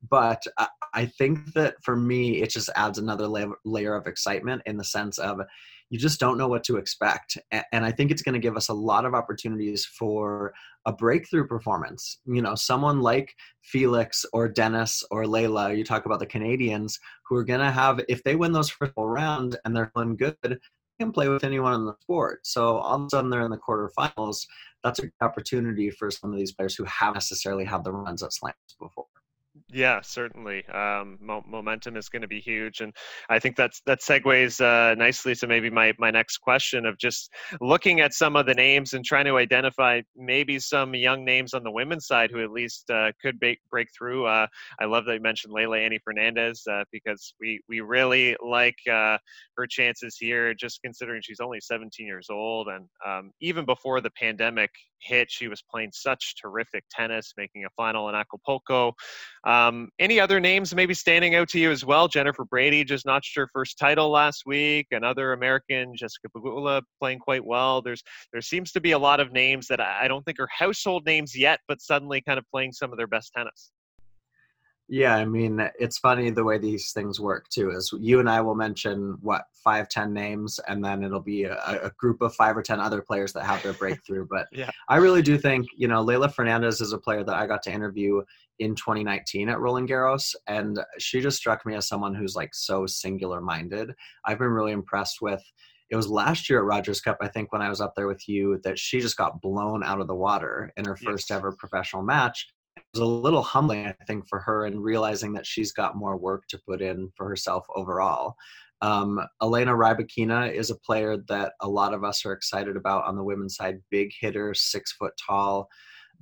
But 0.08 0.42
I 0.94 1.06
think 1.06 1.52
that 1.52 1.76
for 1.82 1.94
me, 1.94 2.42
it 2.42 2.50
just 2.50 2.70
adds 2.74 2.98
another 2.98 3.28
layer 3.64 3.94
of 3.94 4.06
excitement 4.06 4.62
in 4.66 4.76
the 4.76 4.84
sense 4.84 5.18
of 5.18 5.40
you 5.90 5.98
just 5.98 6.20
don't 6.20 6.38
know 6.38 6.48
what 6.48 6.64
to 6.64 6.76
expect. 6.76 7.36
And 7.50 7.84
I 7.84 7.90
think 7.90 8.10
it's 8.10 8.22
going 8.22 8.34
to 8.34 8.38
give 8.38 8.56
us 8.56 8.68
a 8.68 8.74
lot 8.74 9.04
of 9.04 9.12
opportunities 9.12 9.84
for 9.84 10.54
a 10.86 10.92
breakthrough 10.92 11.46
performance. 11.46 12.18
You 12.24 12.40
know, 12.40 12.54
someone 12.54 13.00
like 13.00 13.34
Felix 13.60 14.24
or 14.32 14.48
Denis 14.48 15.04
or 15.10 15.24
Leylah, 15.24 15.76
you 15.76 15.84
talk 15.84 16.06
about 16.06 16.20
the 16.20 16.26
Canadians 16.26 16.98
who 17.28 17.36
are 17.36 17.44
going 17.44 17.60
to 17.60 17.72
have, 17.72 18.00
if 18.08 18.22
they 18.22 18.36
win 18.36 18.52
those 18.52 18.70
first 18.70 18.92
round 18.96 19.58
and 19.64 19.76
they're 19.76 19.90
feeling 19.92 20.16
good, 20.16 20.60
can 21.00 21.12
play 21.12 21.28
with 21.28 21.44
anyone 21.44 21.72
in 21.72 21.86
the 21.86 21.94
sport. 22.02 22.46
So 22.46 22.76
all 22.76 22.96
of 22.96 23.06
a 23.06 23.10
sudden 23.10 23.30
they're 23.30 23.40
in 23.40 23.50
the 23.50 23.56
quarterfinals. 23.56 24.46
That's 24.84 24.98
an 24.98 25.10
opportunity 25.22 25.90
for 25.90 26.10
some 26.10 26.30
of 26.30 26.38
these 26.38 26.52
players 26.52 26.74
who 26.74 26.84
haven't 26.84 27.14
necessarily 27.14 27.64
had 27.64 27.84
the 27.84 27.92
runs 27.92 28.22
at 28.22 28.32
slams 28.32 28.54
before. 28.78 29.06
Yeah, 29.72 30.00
certainly. 30.02 30.66
Um, 30.66 31.16
mo- 31.20 31.44
momentum 31.46 31.96
is 31.96 32.08
going 32.08 32.22
to 32.22 32.28
be 32.28 32.40
huge, 32.40 32.80
and 32.80 32.92
I 33.28 33.38
think 33.38 33.54
that's 33.56 33.80
that 33.86 34.00
segues 34.00 34.60
uh, 34.60 34.96
nicely 34.96 35.34
to 35.36 35.46
maybe 35.46 35.70
my 35.70 35.92
my 35.98 36.10
next 36.10 36.38
question 36.38 36.84
of 36.86 36.98
just 36.98 37.32
looking 37.60 38.00
at 38.00 38.12
some 38.12 38.34
of 38.34 38.46
the 38.46 38.54
names 38.54 38.94
and 38.94 39.04
trying 39.04 39.26
to 39.26 39.36
identify 39.38 40.00
maybe 40.16 40.58
some 40.58 40.94
young 40.94 41.24
names 41.24 41.54
on 41.54 41.62
the 41.62 41.70
women's 41.70 42.06
side 42.06 42.30
who 42.32 42.42
at 42.42 42.50
least 42.50 42.90
uh, 42.90 43.12
could 43.22 43.38
break 43.38 43.60
break 43.70 43.88
through. 43.96 44.26
Uh, 44.26 44.48
I 44.80 44.86
love 44.86 45.04
that 45.04 45.14
you 45.14 45.20
mentioned 45.20 45.54
Leylah 45.54 45.84
Annie 45.84 46.00
Fernandez 46.02 46.62
uh, 46.68 46.82
because 46.90 47.34
we 47.40 47.60
we 47.68 47.80
really 47.80 48.36
like 48.44 48.78
uh, 48.90 49.18
her 49.56 49.68
chances 49.68 50.16
here, 50.18 50.52
just 50.52 50.82
considering 50.82 51.22
she's 51.22 51.40
only 51.40 51.60
17 51.60 52.06
years 52.06 52.26
old, 52.28 52.66
and 52.68 52.88
um, 53.06 53.30
even 53.40 53.64
before 53.64 54.00
the 54.00 54.10
pandemic 54.10 54.70
hit, 55.00 55.30
she 55.30 55.48
was 55.48 55.62
playing 55.62 55.90
such 55.92 56.36
terrific 56.40 56.84
tennis, 56.90 57.32
making 57.36 57.64
a 57.64 57.70
final 57.76 58.08
in 58.08 58.14
Acapulco. 58.14 58.92
Um, 59.44 59.88
any 59.98 60.20
other 60.20 60.40
names 60.40 60.74
maybe 60.74 60.94
standing 60.94 61.34
out 61.34 61.48
to 61.50 61.58
you 61.58 61.70
as 61.70 61.84
well? 61.84 62.08
Jennifer 62.08 62.44
Brady 62.44 62.84
just 62.84 63.06
notched 63.06 63.36
her 63.36 63.48
first 63.52 63.78
title 63.78 64.10
last 64.10 64.44
week. 64.46 64.86
Another 64.90 65.32
American, 65.32 65.94
Jessica 65.96 66.28
Pegula, 66.36 66.82
playing 66.98 67.18
quite 67.18 67.44
well. 67.44 67.82
There's 67.82 68.02
there 68.32 68.42
seems 68.42 68.72
to 68.72 68.80
be 68.80 68.92
a 68.92 68.98
lot 68.98 69.20
of 69.20 69.32
names 69.32 69.66
that 69.68 69.80
I 69.80 70.08
don't 70.08 70.24
think 70.24 70.38
are 70.40 70.48
household 70.56 71.04
names 71.06 71.36
yet, 71.36 71.60
but 71.68 71.80
suddenly 71.80 72.20
kind 72.20 72.38
of 72.38 72.44
playing 72.50 72.72
some 72.72 72.92
of 72.92 72.98
their 72.98 73.06
best 73.06 73.32
tennis. 73.36 73.70
Yeah, 74.92 75.14
I 75.14 75.24
mean, 75.24 75.60
it's 75.78 75.98
funny 75.98 76.30
the 76.30 76.42
way 76.42 76.58
these 76.58 76.90
things 76.90 77.20
work 77.20 77.48
too. 77.48 77.70
Is 77.70 77.94
you 78.00 78.18
and 78.18 78.28
I 78.28 78.40
will 78.40 78.56
mention 78.56 79.16
what 79.20 79.44
five, 79.62 79.88
ten 79.88 80.12
names, 80.12 80.58
and 80.66 80.84
then 80.84 81.04
it'll 81.04 81.20
be 81.20 81.44
a, 81.44 81.54
a 81.54 81.92
group 81.96 82.20
of 82.20 82.34
five 82.34 82.56
or 82.56 82.62
ten 82.62 82.80
other 82.80 83.00
players 83.00 83.32
that 83.34 83.44
have 83.44 83.62
their 83.62 83.72
breakthrough. 83.72 84.26
But 84.28 84.48
yeah. 84.52 84.68
I 84.88 84.96
really 84.96 85.22
do 85.22 85.38
think 85.38 85.68
you 85.76 85.86
know 85.86 86.04
Leylah 86.04 86.34
Fernandez 86.34 86.80
is 86.80 86.92
a 86.92 86.98
player 86.98 87.22
that 87.22 87.36
I 87.36 87.46
got 87.46 87.62
to 87.64 87.72
interview 87.72 88.20
in 88.58 88.74
2019 88.74 89.48
at 89.48 89.60
Roland 89.60 89.88
Garros, 89.88 90.34
and 90.48 90.80
she 90.98 91.20
just 91.20 91.36
struck 91.36 91.64
me 91.64 91.76
as 91.76 91.86
someone 91.86 92.12
who's 92.12 92.34
like 92.34 92.52
so 92.52 92.84
singular 92.84 93.40
minded. 93.40 93.92
I've 94.24 94.38
been 94.38 94.48
really 94.48 94.72
impressed 94.72 95.22
with. 95.22 95.42
It 95.90 95.96
was 95.96 96.08
last 96.08 96.50
year 96.50 96.58
at 96.58 96.64
Rogers 96.64 97.00
Cup, 97.00 97.18
I 97.20 97.28
think, 97.28 97.52
when 97.52 97.62
I 97.62 97.68
was 97.68 97.80
up 97.80 97.94
there 97.96 98.06
with 98.08 98.28
you, 98.28 98.60
that 98.64 98.78
she 98.78 99.00
just 99.00 99.16
got 99.16 99.40
blown 99.40 99.84
out 99.84 100.00
of 100.00 100.08
the 100.08 100.14
water 100.14 100.72
in 100.76 100.84
her 100.84 100.96
first 100.96 101.30
yes. 101.30 101.36
ever 101.36 101.52
professional 101.52 102.02
match 102.02 102.48
was 102.94 103.00
a 103.00 103.04
little 103.04 103.42
humbling, 103.42 103.86
I 103.86 103.94
think, 104.06 104.28
for 104.28 104.40
her 104.40 104.66
and 104.66 104.82
realizing 104.82 105.32
that 105.34 105.46
she's 105.46 105.72
got 105.72 105.96
more 105.96 106.16
work 106.16 106.46
to 106.48 106.60
put 106.66 106.82
in 106.82 107.10
for 107.16 107.28
herself 107.28 107.64
overall. 107.74 108.34
Um, 108.82 109.20
Elena 109.42 109.72
Rybakina 109.72 110.52
is 110.52 110.70
a 110.70 110.78
player 110.78 111.18
that 111.28 111.52
a 111.60 111.68
lot 111.68 111.92
of 111.92 112.02
us 112.02 112.24
are 112.24 112.32
excited 112.32 112.76
about 112.76 113.04
on 113.04 113.16
the 113.16 113.22
women's 113.22 113.56
side. 113.56 113.80
Big 113.90 114.10
hitter, 114.18 114.54
six 114.54 114.92
foot 114.92 115.12
tall. 115.26 115.68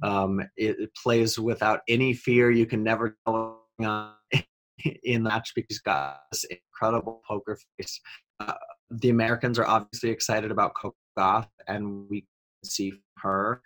Um, 0.02 0.40
it, 0.56 0.78
it, 0.78 0.90
plays 0.94 1.38
without 1.38 1.80
any 1.88 2.14
fear. 2.14 2.50
You 2.50 2.66
can 2.66 2.82
never 2.82 3.16
tell 3.26 3.64
in 3.80 5.22
the 5.22 5.30
match 5.30 5.52
because 5.54 5.66
he's 5.68 5.80
got 5.80 6.20
this 6.30 6.44
incredible 6.44 7.20
poker 7.26 7.58
face. 7.76 8.00
Uh, 8.38 8.54
the 8.90 9.10
Americans 9.10 9.58
are 9.58 9.66
obviously 9.66 10.10
excited 10.10 10.50
about 10.50 10.75
Coco 10.75 10.96
Gauff, 11.18 11.48
and 11.66 12.08
we 12.08 12.26
see 12.64 12.92
her 13.18 13.60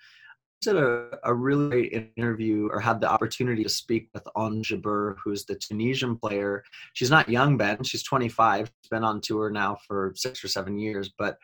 did 0.63 0.77
a, 0.77 1.19
a 1.25 1.35
really 1.35 1.69
great 1.69 2.13
interview 2.17 2.69
or 2.73 2.81
had 2.81 3.01
the 3.01 3.11
opportunity 3.11 3.63
to 3.63 3.69
speak 3.69 4.09
with 4.15 4.27
Ons 4.35 4.69
Jabeur, 4.69 5.17
who's 5.23 5.45
the 5.45 5.57
Tunisian 5.57 6.17
player. 6.17 6.63
She's 6.95 7.11
not 7.11 7.29
young, 7.29 7.57
Ben. 7.57 7.83
She's 7.83 8.03
25. 8.03 8.71
She's 8.81 8.89
been 8.89 9.05
on 9.05 9.21
tour 9.21 9.51
now 9.51 9.77
for 9.87 10.13
six 10.17 10.43
or 10.43 10.49
seven 10.49 10.79
years, 10.79 11.11
but 11.19 11.37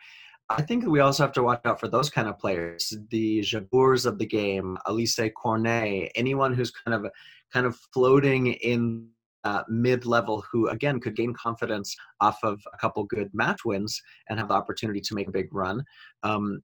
I 0.49 0.63
think 0.63 0.87
we 0.87 0.99
also 0.99 1.23
have 1.23 1.33
to 1.33 1.43
watch 1.43 1.61
out 1.65 1.79
for 1.79 1.87
those 1.87 2.09
kind 2.09 2.27
of 2.27 2.39
players, 2.39 2.97
the 3.11 3.41
Jabeurs 3.41 4.07
of 4.07 4.17
the 4.17 4.25
game, 4.25 4.77
Alizé 4.87 5.31
Cornet, 5.31 6.11
anyone 6.15 6.53
who's 6.53 6.71
kind 6.71 6.95
of 6.95 7.11
kind 7.53 7.67
of 7.67 7.77
floating 7.93 8.47
in 8.47 9.09
uh, 9.43 9.63
mid-level 9.69 10.43
who 10.51 10.67
again 10.69 10.99
could 10.99 11.15
gain 11.15 11.33
confidence 11.33 11.95
off 12.19 12.37
of 12.43 12.61
a 12.73 12.77
couple 12.77 13.03
good 13.05 13.29
match 13.33 13.63
wins 13.63 14.01
and 14.29 14.37
have 14.37 14.49
the 14.49 14.53
opportunity 14.53 14.99
to 14.99 15.15
make 15.15 15.27
a 15.27 15.31
big 15.31 15.47
run. 15.53 15.83
Um, 16.23 16.61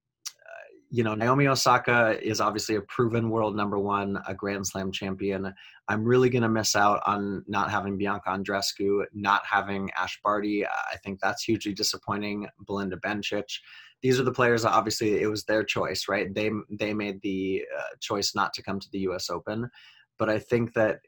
you 0.95 1.03
know, 1.03 1.13
Naomi 1.13 1.45
Osaka 1.47 2.17
is 2.25 2.39
obviously 2.39 2.75
a 2.75 2.81
proven 2.81 3.29
world 3.29 3.53
number 3.53 3.77
one, 3.77 4.17
a 4.29 4.33
Grand 4.33 4.65
Slam 4.65 4.93
champion. 4.93 5.53
I'm 5.89 6.05
really 6.05 6.29
going 6.29 6.43
to 6.43 6.47
miss 6.47 6.73
out 6.73 7.01
on 7.05 7.43
not 7.49 7.69
having 7.69 7.97
Bianca 7.97 8.29
Andreescu, 8.29 9.03
not 9.13 9.45
having 9.45 9.91
Ash 9.97 10.17
Barty. 10.23 10.65
I 10.65 10.95
think 11.03 11.19
that's 11.19 11.43
hugely 11.43 11.73
disappointing. 11.73 12.47
Belinda 12.65 12.95
Bencic. 12.95 13.59
These 14.03 14.21
are 14.21 14.23
the 14.23 14.31
players 14.31 14.63
that 14.63 14.71
obviously 14.71 15.21
it 15.21 15.29
was 15.29 15.43
their 15.43 15.65
choice, 15.65 16.05
right? 16.07 16.33
They 16.33 16.49
they 16.69 16.93
made 16.93 17.21
the 17.21 17.65
uh, 17.77 17.95
choice 17.99 18.33
not 18.33 18.53
to 18.53 18.63
come 18.63 18.79
to 18.79 18.87
the 18.93 18.99
U.S. 18.99 19.29
Open, 19.29 19.69
but 20.17 20.29
I 20.29 20.39
think 20.39 20.75
that 20.75 21.01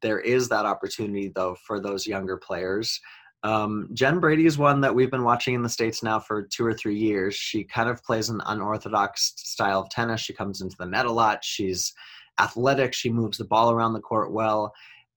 there 0.00 0.20
is 0.20 0.48
that 0.48 0.64
opportunity 0.64 1.30
though 1.34 1.54
for 1.66 1.80
those 1.80 2.06
younger 2.06 2.38
players 2.38 2.98
um, 3.44 3.90
Jen 3.92 4.20
Brady 4.20 4.46
is 4.46 4.56
one 4.56 4.80
that 4.80 4.94
we've 4.94 5.10
been 5.10 5.22
watching 5.22 5.54
in 5.54 5.62
the 5.62 5.68
States 5.68 6.02
now 6.02 6.18
for 6.18 6.42
two 6.42 6.64
or 6.64 6.72
three 6.72 6.96
years. 6.96 7.34
She 7.34 7.62
kind 7.62 7.90
of 7.90 8.02
plays 8.02 8.30
an 8.30 8.40
unorthodox 8.46 9.34
style 9.36 9.80
of 9.80 9.90
tennis. 9.90 10.22
She 10.22 10.32
comes 10.32 10.62
into 10.62 10.76
the 10.78 10.86
net 10.86 11.04
a 11.04 11.12
lot. 11.12 11.44
She's 11.44 11.92
athletic. 12.40 12.94
She 12.94 13.10
moves 13.10 13.36
the 13.36 13.44
ball 13.44 13.70
around 13.70 13.92
the 13.92 14.00
court 14.00 14.32
well. 14.32 14.72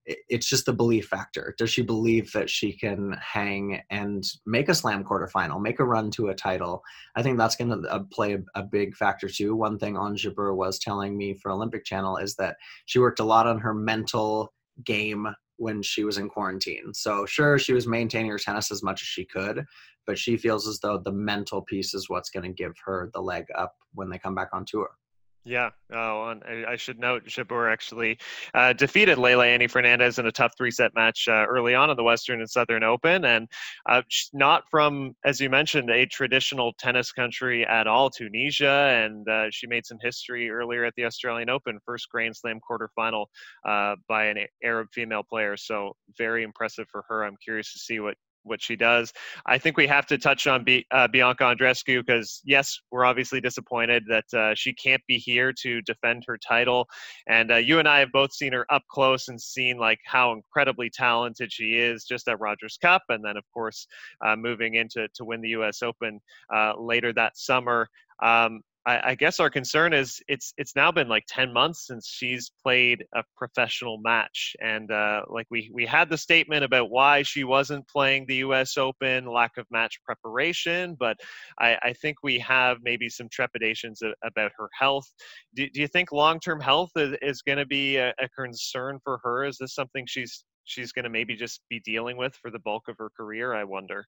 It's 0.05 0.47
just 0.47 0.65
the 0.65 0.73
belief 0.73 1.07
factor. 1.07 1.55
Does 1.57 1.69
she 1.69 1.81
believe 1.81 2.31
that 2.33 2.49
she 2.49 2.73
can 2.73 3.17
hang 3.21 3.81
and 3.89 4.25
make 4.45 4.67
a 4.67 4.75
slam 4.75 5.05
quarterfinal, 5.05 5.61
make 5.61 5.79
a 5.79 5.85
run 5.85 6.11
to 6.11 6.27
a 6.27 6.35
title? 6.35 6.83
I 7.15 7.23
think 7.23 7.37
that's 7.37 7.55
going 7.55 7.81
to 7.81 7.89
uh, 7.89 8.03
play 8.11 8.37
a, 8.55 8.63
big 8.63 8.95
factor 8.95 9.29
too. 9.29 9.55
One 9.55 9.79
thing 9.79 9.95
Jabeur 9.95 10.55
was 10.55 10.79
telling 10.79 11.17
me 11.17 11.33
for 11.33 11.51
Olympic 11.51 11.85
Channel 11.85 12.17
is 12.17 12.35
that 12.35 12.57
she 12.85 12.99
worked 12.99 13.19
a 13.19 13.25
lot 13.25 13.47
on 13.47 13.59
her 13.59 13.73
mental 13.73 14.53
game 14.83 15.27
when 15.57 15.81
she 15.81 16.03
was 16.03 16.17
in 16.17 16.29
quarantine. 16.29 16.93
So 16.93 17.25
sure, 17.25 17.59
she 17.59 17.73
was 17.73 17.87
maintaining 17.87 18.31
her 18.31 18.37
tennis 18.37 18.71
as 18.71 18.83
much 18.83 19.01
as 19.01 19.07
she 19.07 19.25
could, 19.25 19.65
but 20.05 20.17
she 20.17 20.37
feels 20.37 20.67
as 20.67 20.79
though 20.79 20.97
the 20.97 21.11
mental 21.11 21.61
piece 21.61 21.93
is 21.93 22.09
what's 22.09 22.29
going 22.29 22.43
to 22.43 22.63
give 22.63 22.73
her 22.85 23.09
the 23.13 23.21
leg 23.21 23.45
up 23.55 23.75
when 23.93 24.09
they 24.09 24.19
come 24.19 24.35
back 24.35 24.49
on 24.53 24.65
tour. 24.65 24.89
Yeah. 25.47 25.69
Oh, 25.93 26.27
and 26.27 26.65
I 26.65 26.75
should 26.75 26.99
note 26.99 27.23
Jabeur 27.23 27.71
actually 27.71 28.17
uh, 28.53 28.73
defeated 28.73 29.17
Leylah 29.17 29.47
Annie 29.47 29.67
Fernandez 29.67 30.19
in 30.19 30.25
a 30.25 30.31
tough 30.31 30.51
three-set 30.57 30.93
match 30.93 31.29
uh, 31.29 31.45
early 31.47 31.73
on 31.73 31.89
in 31.89 31.95
the 31.95 32.03
Western 32.03 32.41
and 32.41 32.49
Southern 32.49 32.83
Open, 32.83 33.23
and 33.23 33.47
uh, 33.87 34.01
not 34.33 34.63
from, 34.69 35.15
as 35.23 35.39
you 35.39 35.49
mentioned, 35.49 35.89
a 35.89 36.05
traditional 36.05 36.73
tennis 36.73 37.13
country 37.13 37.65
at 37.65 37.87
all, 37.87 38.09
Tunisia, 38.09 39.01
and 39.05 39.25
uh, 39.29 39.45
she 39.49 39.67
made 39.67 39.85
some 39.85 39.99
history 40.01 40.49
earlier 40.49 40.83
at 40.83 40.93
the 40.97 41.05
Australian 41.05 41.49
Open, 41.49 41.79
first 41.85 42.09
Grand 42.09 42.35
Slam 42.35 42.59
quarterfinal 42.69 43.27
uh, 43.65 43.95
by 44.09 44.25
an 44.25 44.39
Arab 44.65 44.89
female 44.91 45.23
player. 45.23 45.55
So 45.55 45.93
very 46.17 46.43
impressive 46.43 46.87
for 46.91 47.05
her. 47.07 47.23
I'm 47.23 47.37
curious 47.41 47.71
to 47.71 47.79
see 47.79 48.01
what 48.01 48.15
what 48.47 48.61
she 48.61 48.75
does. 48.75 49.13
I 49.45 49.57
think 49.57 49.77
we 49.77 49.87
have 49.87 50.05
to 50.07 50.17
touch 50.17 50.47
on 50.47 50.63
B, 50.63 50.85
uh, 50.91 51.07
Bianca 51.07 51.43
Andreescu 51.43 52.05
because 52.05 52.41
yes, 52.45 52.79
we're 52.91 53.05
obviously 53.05 53.41
disappointed 53.41 54.03
that 54.09 54.33
uh, 54.33 54.55
she 54.55 54.73
can't 54.73 55.01
be 55.07 55.17
here 55.17 55.53
to 55.61 55.81
defend 55.81 56.23
her 56.27 56.37
title. 56.37 56.87
And 57.27 57.51
uh, 57.51 57.55
you 57.57 57.79
and 57.79 57.87
I 57.87 57.99
have 57.99 58.11
both 58.11 58.33
seen 58.33 58.53
her 58.53 58.65
up 58.71 58.83
close 58.89 59.27
and 59.27 59.39
seen 59.39 59.77
like 59.77 59.99
how 60.05 60.33
incredibly 60.33 60.89
talented 60.89 61.51
she 61.51 61.75
is 61.75 62.05
just 62.05 62.27
at 62.27 62.39
Rogers 62.39 62.77
Cup, 62.81 63.03
and 63.09 63.23
then 63.23 63.37
of 63.37 63.43
course 63.53 63.87
uh, 64.25 64.35
moving 64.35 64.75
into 64.75 65.07
to 65.15 65.25
win 65.25 65.41
the 65.41 65.49
U.S. 65.49 65.81
Open 65.81 66.19
uh, 66.53 66.73
later 66.77 67.13
that 67.13 67.37
summer. 67.37 67.89
Um, 68.23 68.61
I, 68.87 69.11
I 69.11 69.15
guess 69.15 69.39
our 69.39 69.49
concern 69.49 69.93
is 69.93 70.21
it's 70.27 70.53
it's 70.57 70.75
now 70.75 70.91
been 70.91 71.09
like 71.09 71.25
10 71.27 71.51
months 71.53 71.85
since 71.85 72.07
she's 72.07 72.51
played 72.63 73.03
a 73.13 73.23
professional 73.35 73.99
match 73.99 74.55
and 74.61 74.89
uh, 74.91 75.23
like 75.27 75.45
we 75.51 75.69
we 75.73 75.85
had 75.85 76.09
the 76.09 76.17
statement 76.17 76.63
about 76.63 76.89
why 76.89 77.21
she 77.21 77.43
wasn't 77.43 77.87
playing 77.87 78.25
the 78.27 78.37
us 78.37 78.77
open 78.77 79.25
lack 79.25 79.57
of 79.57 79.65
match 79.69 79.99
preparation 80.05 80.95
but 80.97 81.17
i, 81.59 81.77
I 81.83 81.93
think 81.93 82.17
we 82.23 82.39
have 82.39 82.77
maybe 82.81 83.09
some 83.09 83.27
trepidations 83.29 84.01
about 84.23 84.51
her 84.57 84.69
health. 84.77 85.11
Do, 85.55 85.69
do 85.69 85.81
you 85.81 85.87
think 85.87 86.11
long-term 86.11 86.61
health 86.61 86.91
is, 86.95 87.17
is 87.21 87.41
going 87.41 87.57
to 87.57 87.65
be 87.65 87.97
a, 87.97 88.13
a 88.19 88.29
concern 88.29 88.99
for 89.03 89.19
her? 89.23 89.45
Is 89.45 89.57
this 89.59 89.75
something 89.75 90.05
she's 90.07 90.43
she's 90.63 90.91
going 90.91 91.03
to 91.03 91.09
maybe 91.09 91.35
just 91.35 91.61
be 91.69 91.79
dealing 91.79 92.17
with 92.17 92.35
for 92.35 92.51
the 92.51 92.59
bulk 92.59 92.83
of 92.89 92.95
her 92.97 93.09
career 93.17 93.53
i 93.53 93.63
wonder 93.63 94.05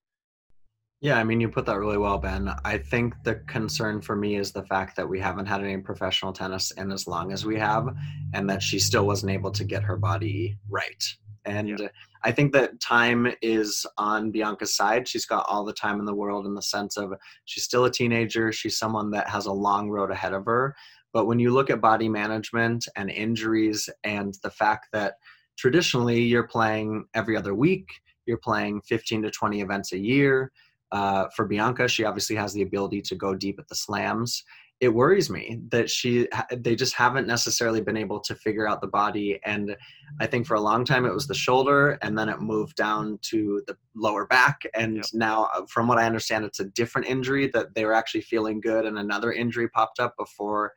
yeah, 1.01 1.17
I 1.17 1.23
mean, 1.23 1.39
you 1.39 1.47
put 1.47 1.65
that 1.67 1.79
really 1.79 1.97
well, 1.97 2.17
Ben. 2.17 2.53
I 2.65 2.77
think 2.77 3.13
the 3.23 3.35
concern 3.47 4.01
for 4.01 4.17
me 4.17 4.35
is 4.35 4.51
the 4.51 4.65
fact 4.65 4.97
that 4.97 5.07
we 5.07 5.19
haven't 5.19 5.45
had 5.45 5.63
any 5.63 5.77
professional 5.77 6.33
tennis 6.33 6.71
in 6.71 6.91
as 6.91 7.07
long 7.07 7.31
as 7.31 7.45
we 7.45 7.57
have, 7.57 7.87
and 8.33 8.49
that 8.49 8.61
she 8.61 8.79
still 8.79 9.07
wasn't 9.07 9.31
able 9.31 9.51
to 9.51 9.63
get 9.63 9.83
her 9.83 9.95
body 9.95 10.57
right. 10.69 11.03
And 11.45 11.79
yeah. 11.79 11.87
I 12.25 12.33
think 12.33 12.51
that 12.51 12.81
time 12.81 13.33
is 13.41 13.85
on 13.97 14.29
Bianca's 14.29 14.75
side. 14.75 15.07
She's 15.07 15.25
got 15.25 15.45
all 15.47 15.63
the 15.63 15.71
time 15.71 15.99
in 15.99 16.05
the 16.05 16.13
world 16.13 16.45
in 16.45 16.53
the 16.53 16.61
sense 16.61 16.97
of 16.97 17.13
she's 17.45 17.63
still 17.63 17.85
a 17.85 17.91
teenager. 17.91 18.51
She's 18.51 18.77
someone 18.77 19.09
that 19.11 19.29
has 19.29 19.45
a 19.45 19.53
long 19.53 19.89
road 19.89 20.11
ahead 20.11 20.33
of 20.33 20.45
her. 20.45 20.75
But 21.13 21.27
when 21.27 21.39
you 21.39 21.51
look 21.51 21.69
at 21.69 21.79
body 21.79 22.09
management 22.09 22.87
and 22.97 23.09
injuries 23.09 23.89
and 24.03 24.35
the 24.43 24.51
fact 24.51 24.87
that 24.91 25.13
traditionally 25.57 26.21
you're 26.21 26.47
playing 26.47 27.05
every 27.13 27.37
other 27.37 27.55
week, 27.55 27.87
you're 28.25 28.37
playing 28.37 28.81
15 28.81 29.23
to 29.23 29.31
20 29.31 29.61
events 29.61 29.93
a 29.93 29.97
year 29.97 30.51
uh, 30.91 31.27
for 31.35 31.45
Bianca, 31.45 31.87
she 31.87 32.03
obviously 32.03 32.35
has 32.35 32.53
the 32.53 32.61
ability 32.61 33.01
to 33.03 33.15
go 33.15 33.35
deep 33.35 33.59
at 33.59 33.67
the 33.67 33.75
slams. 33.75 34.43
It 34.79 34.93
worries 34.93 35.29
me 35.29 35.59
that 35.71 35.89
she 35.89 36.29
they 36.55 36.73
just 36.73 36.93
haven't 36.93 37.27
necessarily 37.27 37.81
been 37.81 37.97
able 37.97 38.21
to 38.21 38.33
figure 38.33 38.65
out 38.65 38.79
the 38.79 38.87
body 38.87 39.37
and 39.43 39.75
I 40.21 40.25
think 40.25 40.47
for 40.47 40.53
a 40.53 40.61
long 40.61 40.85
time 40.85 41.05
it 41.05 41.13
was 41.13 41.27
the 41.27 41.33
shoulder 41.33 41.99
and 42.01 42.17
then 42.17 42.29
it 42.29 42.39
moved 42.39 42.77
down 42.77 43.19
to 43.23 43.61
the 43.67 43.75
lower 43.93 44.25
back 44.25 44.61
and 44.73 44.95
yep. 44.95 45.05
now 45.11 45.49
uh, 45.53 45.65
from 45.67 45.89
what 45.89 45.97
I 45.97 46.05
understand 46.05 46.45
it's 46.45 46.61
a 46.61 46.65
different 46.65 47.09
injury 47.09 47.47
that 47.47 47.75
they 47.75 47.83
were 47.83 47.93
actually 47.93 48.21
feeling 48.21 48.61
good 48.61 48.85
and 48.85 48.97
another 48.97 49.33
injury 49.33 49.67
popped 49.67 49.99
up 49.99 50.15
before 50.17 50.71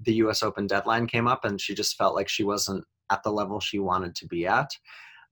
the 0.00 0.14
US 0.14 0.42
Open 0.42 0.66
deadline 0.66 1.06
came 1.06 1.28
up 1.28 1.44
and 1.44 1.60
she 1.60 1.74
just 1.74 1.98
felt 1.98 2.14
like 2.14 2.30
she 2.30 2.44
wasn't 2.44 2.84
at 3.10 3.22
the 3.22 3.30
level 3.30 3.60
she 3.60 3.78
wanted 3.78 4.14
to 4.16 4.26
be 4.26 4.46
at. 4.46 4.70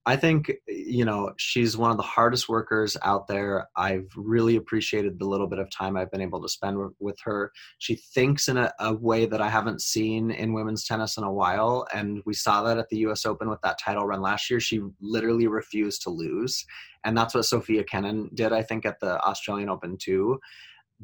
I 0.06 0.16
think 0.16 0.50
you 0.66 1.04
know 1.04 1.32
she's 1.36 1.76
one 1.76 1.90
of 1.90 1.98
the 1.98 2.02
hardest 2.02 2.48
workers 2.48 2.96
out 3.02 3.26
there. 3.26 3.68
I've 3.76 4.08
really 4.16 4.56
appreciated 4.56 5.18
the 5.18 5.26
little 5.26 5.46
bit 5.46 5.58
of 5.58 5.70
time 5.70 5.96
I've 5.96 6.10
been 6.10 6.22
able 6.22 6.40
to 6.40 6.48
spend 6.48 6.78
with 6.98 7.18
her. 7.24 7.52
She 7.78 7.96
thinks 7.96 8.48
in 8.48 8.56
a, 8.56 8.72
a, 8.80 8.94
way 8.94 9.26
that 9.26 9.42
I 9.42 9.48
haven't 9.50 9.82
seen 9.82 10.30
in 10.30 10.54
women's 10.54 10.86
tennis 10.86 11.18
in 11.18 11.24
a 11.24 11.32
while, 11.32 11.86
and 11.92 12.22
we 12.24 12.32
saw 12.32 12.62
that 12.62 12.78
at 12.78 12.88
the 12.88 12.98
U.S. 12.98 13.26
Open 13.26 13.50
with 13.50 13.60
that 13.60 13.78
title 13.78 14.06
run 14.06 14.22
last 14.22 14.48
year. 14.48 14.58
She 14.58 14.80
literally 15.00 15.48
refused 15.48 16.02
to 16.02 16.10
lose, 16.10 16.64
and 17.04 17.16
that's 17.16 17.34
what 17.34 17.44
Sofia 17.44 17.84
Kenin 17.84 18.30
did. 18.32 18.54
I 18.54 18.62
think 18.62 18.86
at 18.86 19.00
the 19.00 19.20
Australian 19.22 19.68
Open 19.68 19.98
too 19.98 20.40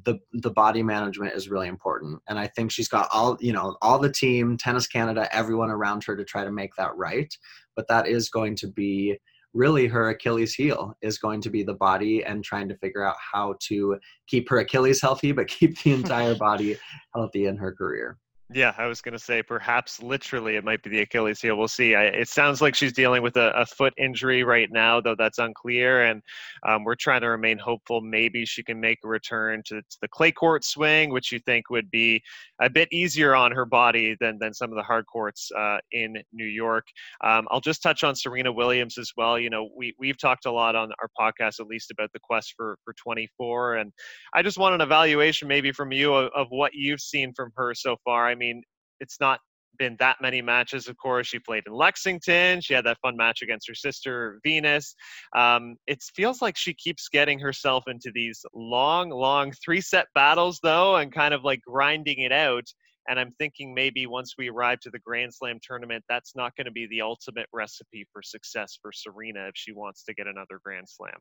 the 0.04 0.18
the 0.32 0.50
body 0.50 0.82
management 0.82 1.34
is 1.34 1.48
really 1.48 1.68
important 1.68 2.20
and 2.28 2.38
i 2.38 2.46
think 2.46 2.70
she's 2.70 2.88
got 2.88 3.08
all 3.12 3.36
you 3.40 3.52
know 3.52 3.76
all 3.80 3.98
the 3.98 4.12
team 4.12 4.56
tennis 4.56 4.86
canada 4.86 5.26
everyone 5.34 5.70
around 5.70 6.04
her 6.04 6.14
to 6.14 6.24
try 6.24 6.44
to 6.44 6.52
make 6.52 6.74
that 6.76 6.94
right 6.96 7.34
but 7.76 7.86
that 7.88 8.08
is 8.08 8.28
going 8.28 8.56
to 8.56 8.66
be 8.66 9.16
really 9.54 9.86
her 9.86 10.10
achilles 10.10 10.54
heel 10.54 10.94
is 11.02 11.18
going 11.18 11.40
to 11.40 11.50
be 11.50 11.62
the 11.62 11.74
body 11.74 12.24
and 12.24 12.44
trying 12.44 12.68
to 12.68 12.76
figure 12.78 13.04
out 13.04 13.16
how 13.32 13.54
to 13.60 13.96
keep 14.26 14.48
her 14.48 14.58
achilles 14.58 15.00
healthy 15.00 15.32
but 15.32 15.46
keep 15.46 15.80
the 15.82 15.92
entire 15.94 16.34
body 16.34 16.76
healthy 17.14 17.46
in 17.46 17.56
her 17.56 17.72
career 17.72 18.18
yeah, 18.54 18.72
I 18.78 18.86
was 18.86 19.00
going 19.00 19.12
to 19.12 19.18
say 19.18 19.42
perhaps 19.42 20.00
literally 20.00 20.54
it 20.54 20.62
might 20.62 20.80
be 20.80 20.88
the 20.88 21.00
Achilles 21.00 21.40
heel. 21.40 21.56
We'll 21.56 21.66
see. 21.66 21.96
I, 21.96 22.04
it 22.04 22.28
sounds 22.28 22.62
like 22.62 22.76
she's 22.76 22.92
dealing 22.92 23.20
with 23.20 23.36
a, 23.36 23.50
a, 23.56 23.66
foot 23.66 23.92
injury 23.98 24.44
right 24.44 24.70
now, 24.70 25.00
though 25.00 25.16
that's 25.16 25.38
unclear. 25.38 26.04
And 26.04 26.22
um, 26.64 26.84
we're 26.84 26.94
trying 26.94 27.22
to 27.22 27.26
remain 27.26 27.58
hopeful. 27.58 28.00
Maybe 28.00 28.46
she 28.46 28.62
can 28.62 28.78
make 28.80 29.00
a 29.04 29.08
return 29.08 29.62
to, 29.66 29.80
to, 29.80 29.98
the 30.00 30.06
clay 30.06 30.30
court 30.30 30.64
swing, 30.64 31.10
which 31.10 31.32
you 31.32 31.40
think 31.40 31.70
would 31.70 31.90
be 31.90 32.22
a 32.60 32.70
bit 32.70 32.88
easier 32.92 33.34
on 33.34 33.50
her 33.50 33.64
body 33.64 34.16
than, 34.20 34.38
than 34.38 34.54
some 34.54 34.70
of 34.70 34.76
the 34.76 34.82
hard 34.84 35.06
courts 35.06 35.50
uh, 35.58 35.78
in 35.90 36.16
New 36.32 36.46
York. 36.46 36.86
Um, 37.24 37.48
I'll 37.50 37.60
just 37.60 37.82
touch 37.82 38.04
on 38.04 38.14
Serena 38.14 38.52
Williams 38.52 38.96
as 38.96 39.10
well. 39.16 39.40
You 39.40 39.50
know, 39.50 39.68
we, 39.76 39.92
we've 39.98 40.18
talked 40.18 40.46
a 40.46 40.52
lot 40.52 40.76
on 40.76 40.92
our 41.00 41.10
podcast, 41.18 41.58
at 41.58 41.66
least 41.66 41.90
about 41.90 42.12
the 42.12 42.20
quest 42.20 42.54
for, 42.56 42.78
for 42.84 42.94
24. 42.94 43.78
And 43.78 43.92
I 44.34 44.42
just 44.42 44.56
want 44.56 44.76
an 44.76 44.82
evaluation 44.82 45.48
maybe 45.48 45.72
from 45.72 45.90
you 45.90 46.14
of, 46.14 46.30
of 46.36 46.46
what 46.50 46.74
you've 46.74 47.00
seen 47.00 47.32
from 47.34 47.50
her 47.56 47.74
so 47.74 47.96
far. 48.04 48.28
I 48.28 48.35
mean, 48.36 48.62
it's 49.00 49.18
not 49.20 49.40
been 49.78 49.96
that 49.98 50.16
many 50.20 50.42
matches, 50.42 50.88
of 50.88 50.96
course. 50.96 51.26
She 51.26 51.38
played 51.38 51.64
in 51.66 51.72
Lexington. 51.72 52.60
She 52.60 52.74
had 52.74 52.84
that 52.86 52.98
fun 53.00 53.16
match 53.16 53.42
against 53.42 53.68
her 53.68 53.74
sister, 53.74 54.40
Venus. 54.42 54.94
Um, 55.36 55.76
it 55.86 56.02
feels 56.14 56.42
like 56.42 56.56
she 56.56 56.74
keeps 56.74 57.08
getting 57.08 57.38
herself 57.38 57.84
into 57.86 58.10
these 58.14 58.44
long, 58.54 59.10
long 59.10 59.52
three 59.64 59.80
set 59.80 60.06
battles, 60.14 60.60
though, 60.62 60.96
and 60.96 61.12
kind 61.12 61.34
of 61.34 61.44
like 61.44 61.60
grinding 61.66 62.20
it 62.20 62.32
out. 62.32 62.64
And 63.08 63.20
I'm 63.20 63.32
thinking 63.38 63.72
maybe 63.72 64.06
once 64.06 64.34
we 64.36 64.50
arrive 64.50 64.80
to 64.80 64.90
the 64.90 64.98
Grand 64.98 65.32
Slam 65.32 65.58
tournament, 65.62 66.04
that's 66.08 66.34
not 66.34 66.56
going 66.56 66.64
to 66.64 66.72
be 66.72 66.88
the 66.88 67.02
ultimate 67.02 67.46
recipe 67.52 68.06
for 68.12 68.20
success 68.22 68.78
for 68.82 68.90
Serena 68.92 69.46
if 69.46 69.52
she 69.54 69.72
wants 69.72 70.02
to 70.04 70.14
get 70.14 70.26
another 70.26 70.60
Grand 70.64 70.88
Slam. 70.88 71.20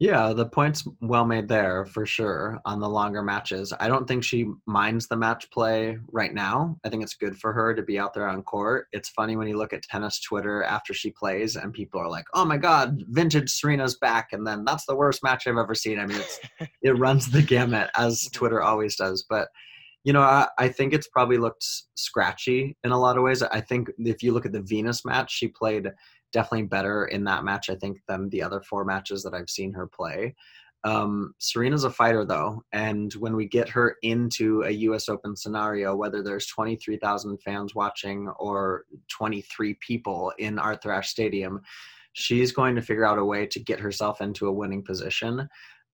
Yeah, 0.00 0.32
the 0.32 0.46
point's 0.46 0.86
well 1.00 1.24
made 1.24 1.48
there 1.48 1.84
for 1.84 2.06
sure 2.06 2.60
on 2.64 2.78
the 2.78 2.88
longer 2.88 3.20
matches. 3.20 3.72
I 3.80 3.88
don't 3.88 4.06
think 4.06 4.22
she 4.22 4.46
minds 4.64 5.08
the 5.08 5.16
match 5.16 5.50
play 5.50 5.98
right 6.12 6.32
now. 6.32 6.78
I 6.84 6.88
think 6.88 7.02
it's 7.02 7.16
good 7.16 7.36
for 7.36 7.52
her 7.52 7.74
to 7.74 7.82
be 7.82 7.98
out 7.98 8.14
there 8.14 8.28
on 8.28 8.44
court. 8.44 8.86
It's 8.92 9.08
funny 9.08 9.34
when 9.34 9.48
you 9.48 9.58
look 9.58 9.72
at 9.72 9.82
tennis 9.82 10.20
Twitter 10.20 10.62
after 10.62 10.94
she 10.94 11.10
plays 11.10 11.56
and 11.56 11.72
people 11.72 12.00
are 12.00 12.08
like, 12.08 12.26
"Oh 12.32 12.44
my 12.44 12.58
god, 12.58 13.02
vintage 13.08 13.50
Serena's 13.50 13.96
back." 13.96 14.28
And 14.32 14.46
then 14.46 14.64
that's 14.64 14.86
the 14.86 14.94
worst 14.94 15.24
match 15.24 15.48
I've 15.48 15.58
ever 15.58 15.74
seen. 15.74 15.98
I 15.98 16.06
mean, 16.06 16.18
it's 16.18 16.40
it 16.82 16.96
runs 16.96 17.30
the 17.30 17.42
gamut 17.42 17.90
as. 17.96 18.28
Twitter 18.32 18.62
always 18.62 18.94
does, 18.94 19.24
but 19.28 19.48
you 20.04 20.12
know, 20.12 20.22
I, 20.22 20.46
I, 20.58 20.68
think 20.68 20.92
it's 20.92 21.08
probably 21.08 21.38
looked 21.38 21.64
scratchy 21.96 22.76
in 22.84 22.92
a 22.92 22.98
lot 22.98 23.16
of 23.16 23.24
ways. 23.24 23.42
I 23.42 23.60
think 23.60 23.90
if 23.98 24.22
you 24.22 24.32
look 24.32 24.46
at 24.46 24.52
the 24.52 24.62
Venus 24.62 25.04
match, 25.04 25.32
she 25.32 25.48
played 25.48 25.90
definitely 26.32 26.66
better 26.66 27.06
in 27.06 27.24
that 27.24 27.44
match, 27.44 27.70
I 27.70 27.74
think, 27.74 27.98
than 28.08 28.28
the 28.28 28.42
other 28.42 28.60
four 28.60 28.84
matches 28.84 29.22
that 29.22 29.34
I've 29.34 29.50
seen 29.50 29.72
her 29.72 29.86
play. 29.86 30.34
Um, 30.84 31.34
Serena's 31.38 31.84
a 31.84 31.90
fighter, 31.90 32.24
though, 32.24 32.62
and 32.72 33.12
when 33.14 33.34
we 33.34 33.48
get 33.48 33.68
her 33.70 33.96
into 34.02 34.62
a 34.62 34.70
U.S. 34.70 35.08
Open 35.08 35.34
scenario, 35.36 35.96
whether 35.96 36.22
there's 36.22 36.46
23,000 36.46 37.38
fans 37.38 37.74
watching 37.74 38.28
or 38.38 38.84
23 39.10 39.76
people 39.80 40.32
in 40.38 40.58
Arthur 40.58 40.92
Ashe 40.92 41.08
Stadium, 41.08 41.60
she's 42.12 42.52
going 42.52 42.76
to 42.76 42.82
figure 42.82 43.04
out 43.04 43.18
a 43.18 43.24
way 43.24 43.46
to 43.46 43.60
get 43.60 43.80
herself 43.80 44.20
into 44.20 44.46
a 44.46 44.52
winning 44.52 44.84
position. 44.84 45.48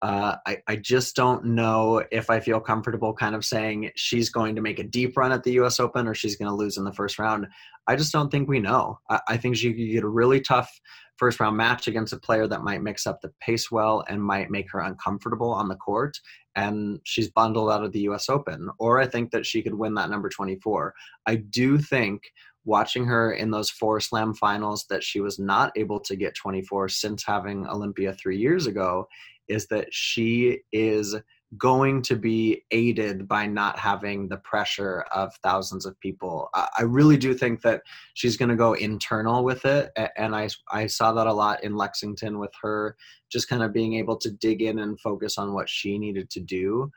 Uh, 0.04 0.36
I, 0.46 0.58
I 0.68 0.76
just 0.76 1.16
don't 1.16 1.46
know 1.46 2.04
if 2.12 2.28
I 2.28 2.38
feel 2.38 2.60
comfortable 2.60 3.14
kind 3.14 3.34
of 3.34 3.42
saying 3.42 3.90
she's 3.96 4.28
going 4.28 4.54
to 4.54 4.60
make 4.60 4.78
a 4.78 4.84
deep 4.84 5.16
run 5.16 5.32
at 5.32 5.44
the 5.44 5.52
US 5.52 5.80
Open 5.80 6.06
or 6.06 6.14
she's 6.14 6.36
going 6.36 6.50
to 6.50 6.54
lose 6.54 6.76
in 6.76 6.84
the 6.84 6.92
first 6.92 7.18
round. 7.18 7.46
I 7.86 7.96
just 7.96 8.12
don't 8.12 8.30
think 8.30 8.46
we 8.46 8.60
know. 8.60 8.98
I, 9.08 9.20
I 9.28 9.36
think 9.38 9.56
she 9.56 9.72
could 9.72 9.92
get 9.92 10.04
a 10.04 10.08
really 10.08 10.42
tough 10.42 10.70
first 11.16 11.40
round 11.40 11.56
match 11.56 11.88
against 11.88 12.12
a 12.12 12.18
player 12.18 12.46
that 12.46 12.62
might 12.62 12.82
mix 12.82 13.06
up 13.06 13.22
the 13.22 13.32
pace 13.40 13.70
well 13.70 14.04
and 14.06 14.22
might 14.22 14.50
make 14.50 14.70
her 14.72 14.80
uncomfortable 14.80 15.50
on 15.50 15.68
the 15.68 15.76
court. 15.76 16.18
And 16.54 17.00
she's 17.04 17.30
bundled 17.30 17.70
out 17.70 17.82
of 17.82 17.92
the 17.92 18.00
US 18.00 18.28
Open. 18.28 18.68
Or 18.78 19.00
I 19.00 19.06
think 19.06 19.30
that 19.30 19.46
she 19.46 19.62
could 19.62 19.74
win 19.74 19.94
that 19.94 20.10
number 20.10 20.28
24. 20.28 20.92
I 21.24 21.36
do 21.36 21.78
think 21.78 22.24
watching 22.66 23.06
her 23.06 23.32
in 23.32 23.50
those 23.50 23.70
four 23.70 24.00
slam 24.00 24.34
finals 24.34 24.84
that 24.90 25.02
she 25.02 25.20
was 25.20 25.38
not 25.38 25.72
able 25.76 26.00
to 26.00 26.16
get 26.16 26.34
24 26.34 26.90
since 26.90 27.24
having 27.24 27.66
Olympia 27.66 28.14
three 28.14 28.38
years 28.38 28.66
ago 28.66 29.06
is 29.48 29.66
that 29.68 29.92
she 29.92 30.60
is 30.72 31.16
going 31.56 32.02
to 32.02 32.16
be 32.16 32.64
aided 32.70 33.28
by 33.28 33.46
not 33.46 33.78
having 33.78 34.28
the 34.28 34.38
pressure 34.38 35.04
of 35.12 35.34
thousands 35.36 35.86
of 35.86 35.98
people. 36.00 36.48
I 36.54 36.82
really 36.82 37.16
do 37.16 37.34
think 37.34 37.62
that 37.62 37.82
she's 38.14 38.36
going 38.36 38.48
to 38.48 38.56
go 38.56 38.72
internal 38.72 39.44
with 39.44 39.64
it, 39.64 39.90
and 40.16 40.34
I 40.34 40.48
I 40.70 40.86
saw 40.86 41.12
that 41.12 41.26
a 41.26 41.32
lot 41.32 41.62
in 41.62 41.76
Lexington 41.76 42.38
with 42.38 42.52
her 42.62 42.96
just 43.30 43.48
kind 43.48 43.62
of 43.62 43.72
being 43.72 43.94
able 43.94 44.16
to 44.16 44.30
dig 44.30 44.62
in 44.62 44.80
and 44.80 45.00
focus 45.00 45.38
on 45.38 45.54
what 45.54 45.68
she 45.68 45.98
needed 45.98 46.30
to 46.30 46.40
do. 46.40 46.90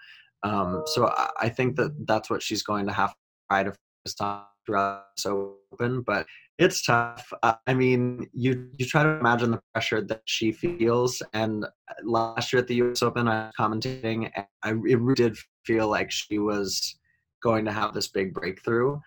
Um, 0.44 0.84
so 0.86 1.14
I 1.40 1.50
think 1.50 1.76
that 1.78 2.08
that's 2.08 2.30
what 2.30 2.42
she's 2.42 2.64
going 2.64 2.86
to 2.88 2.94
have 2.94 3.12
to 3.12 3.16
try 3.50 3.64
to 3.64 3.72
focus 3.72 4.16
on 4.22 4.44
this 4.68 5.26
open, 5.26 6.02
but 6.02 6.26
it's 6.58 6.84
tough. 6.84 7.32
I 7.44 7.74
mean, 7.74 8.28
you 8.34 8.70
you 8.78 8.86
try 8.86 9.04
to 9.04 9.10
imagine 9.10 9.52
the 9.52 9.62
pressure 9.74 10.02
that 10.02 10.22
she 10.26 10.52
feels. 10.52 11.22
And 11.34 11.66
uh, 11.66 11.70
last 12.04 12.52
year 12.52 12.62
at 12.62 12.68
the 12.68 12.76
U.S. 12.76 13.04
Open, 13.04 13.28
I 13.28 13.46
was 13.46 13.54
commentating, 13.60 14.32
and 14.36 14.46
I 14.64 15.14
did 15.14 15.38
feel 15.66 15.88
like 15.88 16.12
she 16.12 16.40
was 16.40 16.98
going 17.44 17.66
to 17.66 17.72
have 17.72 17.94
this 17.94 18.08
big 18.08 18.34
breakthrough 18.34 19.00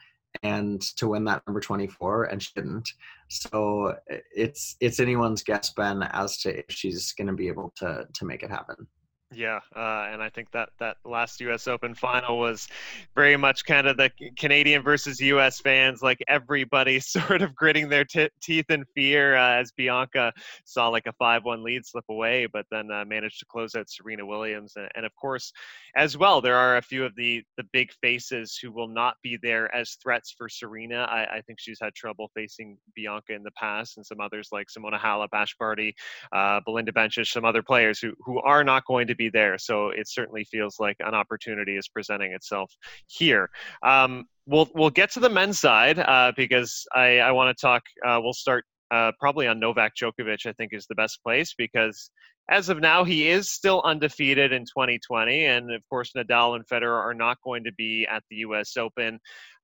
and 0.43 0.81
to 0.97 1.09
win 1.09 1.25
that 1.25 1.43
number 1.47 1.61
24 1.61 2.25
and 2.25 2.41
she 2.41 2.51
didn't 2.55 2.89
so 3.29 3.95
it's 4.35 4.77
it's 4.81 5.01
anyone's 5.01 5.43
guess 5.43 5.73
ben 5.73 6.05
as 6.13 6.39
to 6.39 6.57
if 6.57 6.67
she's 6.69 7.13
going 7.13 7.27
to 7.27 7.33
be 7.33 7.49
able 7.49 7.73
to 7.77 8.07
to 8.15 8.25
make 8.25 8.45
it 8.45 8.51
happen 8.51 8.87
yeah, 9.33 9.61
uh, 9.77 10.09
and 10.11 10.21
I 10.21 10.29
think 10.29 10.51
that 10.51 10.71
that 10.81 10.97
last 11.05 11.41
U.S. 11.43 11.69
Open 11.69 11.95
final 11.95 12.39
was 12.39 12.67
very 13.15 13.37
much 13.37 13.65
kind 13.65 13.87
of 13.87 13.97
the 13.97 14.11
Canadian 14.37 14.83
versus 14.83 15.21
U.S. 15.21 15.61
fans, 15.61 16.03
like 16.03 16.19
everybody 16.27 16.99
sort 17.01 17.41
of 17.41 17.55
gritting 17.55 17.89
their 17.89 18.05
t- 18.05 18.29
teeth 18.41 18.69
in 18.71 18.85
fear 18.93 19.37
uh, 19.37 19.61
as 19.61 19.71
Bianca 19.71 20.33
saw 20.65 20.89
like 20.89 21.07
a 21.07 21.13
five-one 21.13 21.63
lead 21.63 21.87
slip 21.87 22.07
away, 22.11 22.47
but 22.47 22.67
then 22.73 22.91
uh, 22.91 23.05
managed 23.05 23.39
to 23.39 23.47
close 23.47 23.77
out 23.77 23.89
Serena 23.89 24.27
Williams, 24.27 24.73
and, 24.75 24.89
and, 24.97 25.07
of 25.07 25.15
course, 25.15 25.53
as 25.95 26.19
well, 26.19 26.41
there 26.41 26.57
are 26.57 26.79
a 26.79 26.83
few 26.83 27.05
of 27.05 27.15
the 27.15 27.45
the 27.57 27.65
big 27.73 27.93
faces 28.01 28.59
who 28.61 28.73
will 28.73 28.89
not 28.89 29.15
be 29.23 29.39
there 29.41 29.73
as 29.73 29.97
threats 30.03 30.35
for 30.37 30.49
Serena. 30.49 31.03
I, 31.11 31.37
I 31.37 31.41
think 31.43 31.61
she's 31.61 31.79
had 31.81 31.95
trouble 31.95 32.31
facing 32.35 32.79
Bianca 32.97 33.33
in 33.33 33.45
the 33.45 33.53
past, 33.53 33.97
and 33.97 34.05
some 34.05 34.21
others 34.21 34.49
like 34.51 34.67
Simona 34.69 34.99
Halep, 34.99 35.29
Ash 35.33 35.55
Barty, 35.57 35.95
uh, 36.33 36.61
Belinda 36.65 36.91
Bencic, 36.91 37.29
some 37.29 37.45
other 37.45 37.63
players 37.63 38.01
who 38.01 38.13
who 38.25 38.41
are 38.41 38.65
not 38.65 38.85
going 38.87 39.07
to 39.07 39.20
be 39.21 39.29
there. 39.29 39.59
So 39.59 39.91
it 39.91 40.09
certainly 40.09 40.45
feels 40.45 40.81
like 40.81 40.97
an 41.01 41.15
opportunity 41.15 41.77
is 41.77 41.89
presenting 41.89 42.33
itself 42.33 42.73
here. 43.07 43.51
Um, 43.83 44.25
we'll 44.47 44.69
we'll 44.75 44.97
get 45.01 45.11
to 45.13 45.21
the 45.21 45.29
men's 45.29 45.61
side 45.61 45.99
uh, 45.99 46.33
because 46.37 46.87
I, 46.95 47.19
I 47.19 47.33
want 47.33 47.57
to 47.57 47.61
talk. 47.61 47.83
Uh, 48.07 48.19
we'll 48.23 48.33
start 48.33 48.65
uh, 48.91 49.13
probably 49.21 49.47
on 49.47 49.61
Novak 49.61 49.93
Djokovic. 49.95 50.47
I 50.47 50.53
think 50.53 50.73
is 50.73 50.87
the 50.87 50.95
best 50.95 51.21
place 51.23 51.55
because 51.57 52.11
as 52.49 52.69
of 52.69 52.81
now 52.81 53.05
he 53.05 53.29
is 53.29 53.51
still 53.51 53.83
undefeated 53.85 54.53
in 54.53 54.63
2020, 54.63 55.45
and 55.45 55.71
of 55.73 55.83
course 55.91 56.13
Nadal 56.17 56.57
and 56.57 56.67
Federer 56.67 56.99
are 56.99 57.15
not 57.15 57.37
going 57.45 57.65
to 57.65 57.73
be 57.73 58.07
at 58.11 58.23
the 58.31 58.37
U.S. 58.37 58.77
Open. 58.77 59.21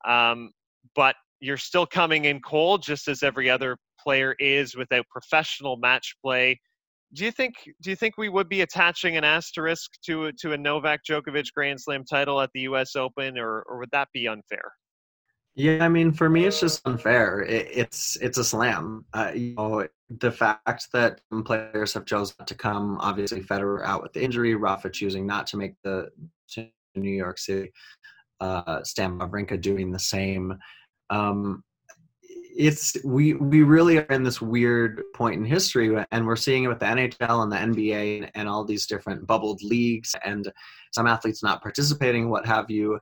Um, 0.07 0.51
but 0.95 1.17
you're 1.41 1.57
still 1.57 1.87
coming 1.87 2.27
in 2.27 2.41
cold, 2.41 2.83
just 2.83 3.09
as 3.09 3.23
every 3.23 3.51
other 3.51 3.79
player 4.01 4.37
is 4.39 4.77
without 4.77 5.05
professional 5.09 5.77
match 5.77 6.15
play 6.23 6.61
do 7.17 7.25
you 7.25 7.33
think 7.33 7.55
do 7.83 7.91
you 7.91 7.97
think 7.97 8.17
we 8.19 8.29
would 8.29 8.49
be 8.49 8.61
attaching 8.61 9.17
an 9.17 9.25
asterisk 9.25 9.91
to 10.05 10.31
to 10.33 10.53
a 10.53 10.57
Novak 10.57 11.01
Djokovic 11.09 11.53
Grand 11.55 11.81
Slam 11.81 12.05
title 12.05 12.41
at 12.41 12.51
the 12.55 12.61
U.S. 12.61 12.95
Open, 12.95 13.39
or 13.39 13.63
or 13.63 13.79
would 13.79 13.91
that 13.93 14.09
be 14.13 14.29
unfair? 14.29 14.73
Yeah, 15.55 15.83
I 15.83 15.89
mean, 15.89 16.13
for 16.13 16.29
me, 16.29 16.45
it's 16.45 16.61
just 16.61 16.87
unfair. 16.87 17.41
It, 17.41 17.69
it's 17.73 18.17
it's 18.21 18.37
a 18.37 18.45
slam. 18.45 19.07
Uh, 19.15 19.33
you 19.35 19.55
know, 19.55 19.89
the 20.11 20.31
fact 20.31 20.89
that 20.93 21.23
players 21.47 21.95
have 21.95 22.05
chosen 22.05 22.37
to 22.45 22.55
come, 22.55 22.99
obviously 23.01 23.41
Federer 23.41 23.83
out 23.83 24.03
with 24.03 24.13
the 24.13 24.23
injury, 24.23 24.55
Rafa 24.55 24.91
choosing 24.91 25.27
not 25.27 25.47
to 25.49 25.57
make 25.57 25.75
the 25.83 26.11
to 26.51 26.69
New 26.95 27.11
York 27.11 27.39
City, 27.39 27.73
uh, 28.41 28.83
Stan 28.85 29.19
Wawrinka 29.19 29.59
doing 29.59 29.91
the 29.91 29.99
same. 29.99 30.55
Um, 31.09 31.63
it's 32.57 32.97
we 33.05 33.35
we 33.35 33.63
really 33.63 33.99
are 33.99 34.03
in 34.05 34.23
this 34.23 34.41
weird 34.41 35.03
point 35.15 35.37
in 35.37 35.45
history 35.45 35.95
and 36.11 36.27
we're 36.27 36.37
seeing 36.37 36.65
it 36.65 36.69
with 36.69 36.79
the 36.79 36.87
nhl 36.87 37.43
and 37.43 37.53
the 37.53 37.57
nba 37.57 38.31
and, 38.35 38.49
all 38.49 38.65
these 38.65 38.87
different 38.87 39.27
bubbled 39.27 39.61
leagues 39.63 40.15
and 40.25 40.51
some 40.93 41.07
athletes 41.07 41.43
not 41.43 41.63
participating 41.63 42.31
what 42.31 42.47
have 42.47 42.71
you. 42.71 42.99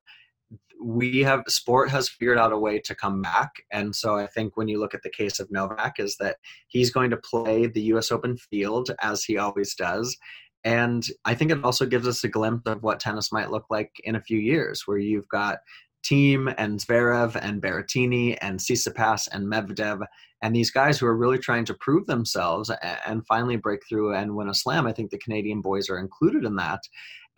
We 0.83 1.21
have 1.21 1.45
sport 1.47 1.91
has 1.91 2.09
figured 2.09 2.39
out 2.39 2.53
a 2.53 2.59
way 2.59 2.81
to 2.81 2.95
come 2.95 3.23
back 3.23 3.51
and 3.71 3.95
so 3.95 4.17
i 4.17 4.27
think 4.27 4.57
when 4.57 4.69
you 4.69 4.81
look 4.81 4.95
at 4.95 5.03
the 5.03 5.11
case 5.11 5.39
of 5.39 5.51
novak 5.51 5.95
is 5.99 6.17
that 6.17 6.37
he's 6.67 6.91
going 6.91 7.11
to 7.11 7.17
play 7.17 7.67
the 7.67 7.83
us 7.83 8.11
open 8.11 8.37
field 8.37 8.91
as 9.01 9.25
he 9.25 9.39
always 9.39 9.75
does 9.75 10.17
and 10.65 11.07
i 11.25 11.35
think 11.35 11.51
it 11.51 11.65
also 11.65 11.87
gives 11.87 12.09
us 12.09 12.25
a 12.25 12.29
glimpse 12.29 12.67
of 12.67 12.83
what 12.83 13.01
tennis 13.01 13.33
might 13.33 13.51
look 13.51 13.67
like 13.71 13.93
in 14.03 14.17
a 14.17 14.21
few 14.21 14.39
years 14.39 14.83
where 14.87 14.99
you've 14.99 15.29
got 15.29 15.59
Thiem 16.09 16.55
and 16.59 16.79
Zverev 16.79 17.37
and 17.41 17.63
Berrettini 17.63 18.37
and 18.41 18.59
Tsitsipas 18.59 19.29
and 19.33 19.47
Medvedev 19.47 20.05
and 20.43 20.55
these 20.55 20.71
guys 20.71 20.99
who 20.99 21.07
are 21.07 21.17
really 21.17 21.39
trying 21.39 21.65
to 21.65 21.75
prove 21.75 22.07
themselves 22.07 22.71
and 23.07 23.27
finally 23.27 23.57
break 23.57 23.81
through 23.89 24.15
and 24.15 24.37
win 24.37 24.51
a 24.51 24.55
slam. 24.55 24.87
I 24.87 24.93
think 24.93 25.11
the 25.11 25.19
Canadian 25.19 25.63
boys 25.63 25.89
are 25.89 25.99
included 25.99 26.45
in 26.45 26.57
that. 26.57 26.81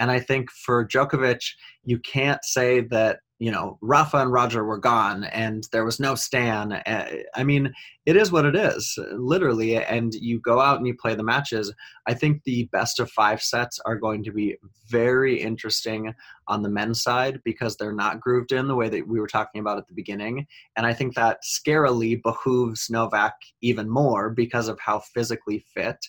And 0.01 0.11
I 0.11 0.19
think 0.19 0.51
for 0.51 0.87
Djokovic, 0.87 1.39
you 1.85 2.01
can't 2.01 2.45
say 2.45 2.81
that 2.91 3.21
you 3.39 3.51
know, 3.51 3.79
Rafa 3.83 4.19
and 4.19 4.33
Roger 4.33 4.65
were 4.65 4.79
gone 4.79 5.25
and 5.25 5.69
there 5.71 5.85
was 5.85 6.01
no 6.01 6.15
Stan. 6.15 6.73
Eh, 6.87 7.23
I 7.35 7.45
mean, 7.45 7.73
it 8.07 8.17
is 8.17 8.33
what 8.33 8.47
it 8.47 8.57
is, 8.57 8.99
literally. 9.13 9.77
And 9.77 10.15
you 10.15 10.41
go 10.41 10.61
out 10.61 10.79
and 10.79 10.87
you 10.87 10.95
play 10.95 11.15
the 11.15 11.23
matches. 11.23 11.73
I 12.07 12.15
think 12.15 12.45
the 12.45 12.69
best 12.73 12.99
of 12.99 13.11
five 13.11 13.43
sets 13.43 13.79
are 13.85 13.97
going 13.97 14.25
to 14.25 14.33
be 14.33 14.57
very 14.89 15.39
interesting 15.41 16.15
on 16.49 16.63
the 16.63 16.71
men's 16.71 17.03
side 17.03 17.41
because 17.45 17.77
they're 17.77 17.93
not 17.93 18.21
grooved 18.21 18.53
in 18.53 18.69
the 18.69 18.77
way 18.77 18.89
that 18.89 19.07
we 19.07 19.21
were 19.21 19.27
talking 19.27 19.61
about 19.61 19.79
at 19.79 19.87
the 19.87 19.95
beginning. 19.95 20.47
And 20.77 20.87
I 20.87 20.95
think 20.95 21.15
that 21.15 21.41
scarily 21.45 22.23
behooves 22.23 22.89
Novak 22.89 23.35
even 23.61 23.91
more 23.91 24.31
because 24.31 24.69
of 24.69 24.81
how 24.81 25.01
physically 25.01 25.65
fit 25.75 26.09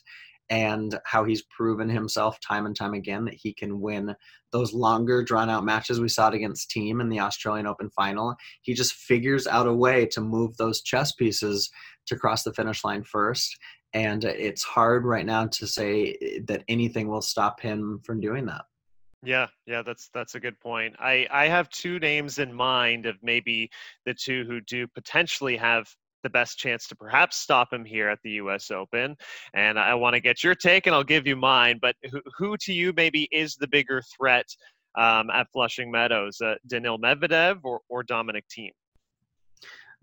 and 0.49 0.99
how 1.05 1.23
he's 1.23 1.43
proven 1.43 1.89
himself 1.89 2.39
time 2.39 2.65
and 2.65 2.75
time 2.75 2.93
again 2.93 3.25
that 3.25 3.33
he 3.33 3.53
can 3.53 3.81
win 3.81 4.15
those 4.51 4.73
longer 4.73 5.23
drawn 5.23 5.49
out 5.49 5.65
matches 5.65 5.99
we 5.99 6.07
saw 6.07 6.29
it 6.29 6.33
against 6.33 6.71
Thiem 6.71 7.01
in 7.01 7.09
the 7.09 7.19
Australian 7.19 7.67
Open 7.67 7.89
final. 7.89 8.35
He 8.61 8.73
just 8.73 8.93
figures 8.93 9.45
out 9.45 9.67
a 9.67 9.73
way 9.73 10.05
to 10.07 10.21
move 10.21 10.55
those 10.57 10.81
chess 10.81 11.11
pieces 11.11 11.69
to 12.07 12.15
cross 12.15 12.43
the 12.43 12.53
finish 12.53 12.83
line 12.83 13.03
first. 13.03 13.57
And 13.93 14.23
it's 14.23 14.63
hard 14.63 15.05
right 15.05 15.25
now 15.25 15.47
to 15.47 15.67
say 15.67 16.41
that 16.47 16.63
anything 16.67 17.07
will 17.07 17.21
stop 17.21 17.59
him 17.59 18.01
from 18.05 18.19
doing 18.19 18.45
that. 18.45 18.65
Yeah, 19.23 19.47
yeah, 19.65 19.81
that's 19.81 20.09
that's 20.13 20.35
a 20.35 20.39
good 20.39 20.59
point. 20.59 20.95
I 20.99 21.27
I 21.31 21.47
have 21.47 21.69
two 21.69 21.97
names 21.99 22.37
in 22.37 22.53
mind 22.53 23.07
of 23.07 23.17
maybe 23.23 23.71
the 24.05 24.13
two 24.13 24.45
who 24.45 24.61
do 24.61 24.87
potentially 24.87 25.57
have 25.57 25.87
the 26.23 26.29
best 26.29 26.57
chance 26.57 26.87
to 26.87 26.95
perhaps 26.95 27.37
stop 27.37 27.71
him 27.71 27.85
here 27.85 28.09
at 28.09 28.19
the 28.23 28.31
U.S. 28.31 28.71
Open. 28.71 29.15
And 29.53 29.79
I 29.79 29.93
want 29.95 30.15
to 30.15 30.19
get 30.19 30.43
your 30.43 30.55
take, 30.55 30.87
and 30.87 30.95
I'll 30.95 31.03
give 31.03 31.27
you 31.27 31.35
mine. 31.35 31.79
But 31.81 31.95
who, 32.11 32.21
who 32.37 32.57
to 32.61 32.73
you 32.73 32.93
maybe 32.95 33.27
is 33.31 33.55
the 33.55 33.67
bigger 33.67 34.01
threat 34.17 34.45
um, 34.97 35.29
at 35.29 35.47
Flushing 35.53 35.91
Meadows, 35.91 36.41
uh, 36.41 36.55
Daniil 36.67 36.97
Medvedev 36.97 37.59
or, 37.63 37.81
or 37.89 38.03
Dominic 38.03 38.45
Thiem? 38.55 38.71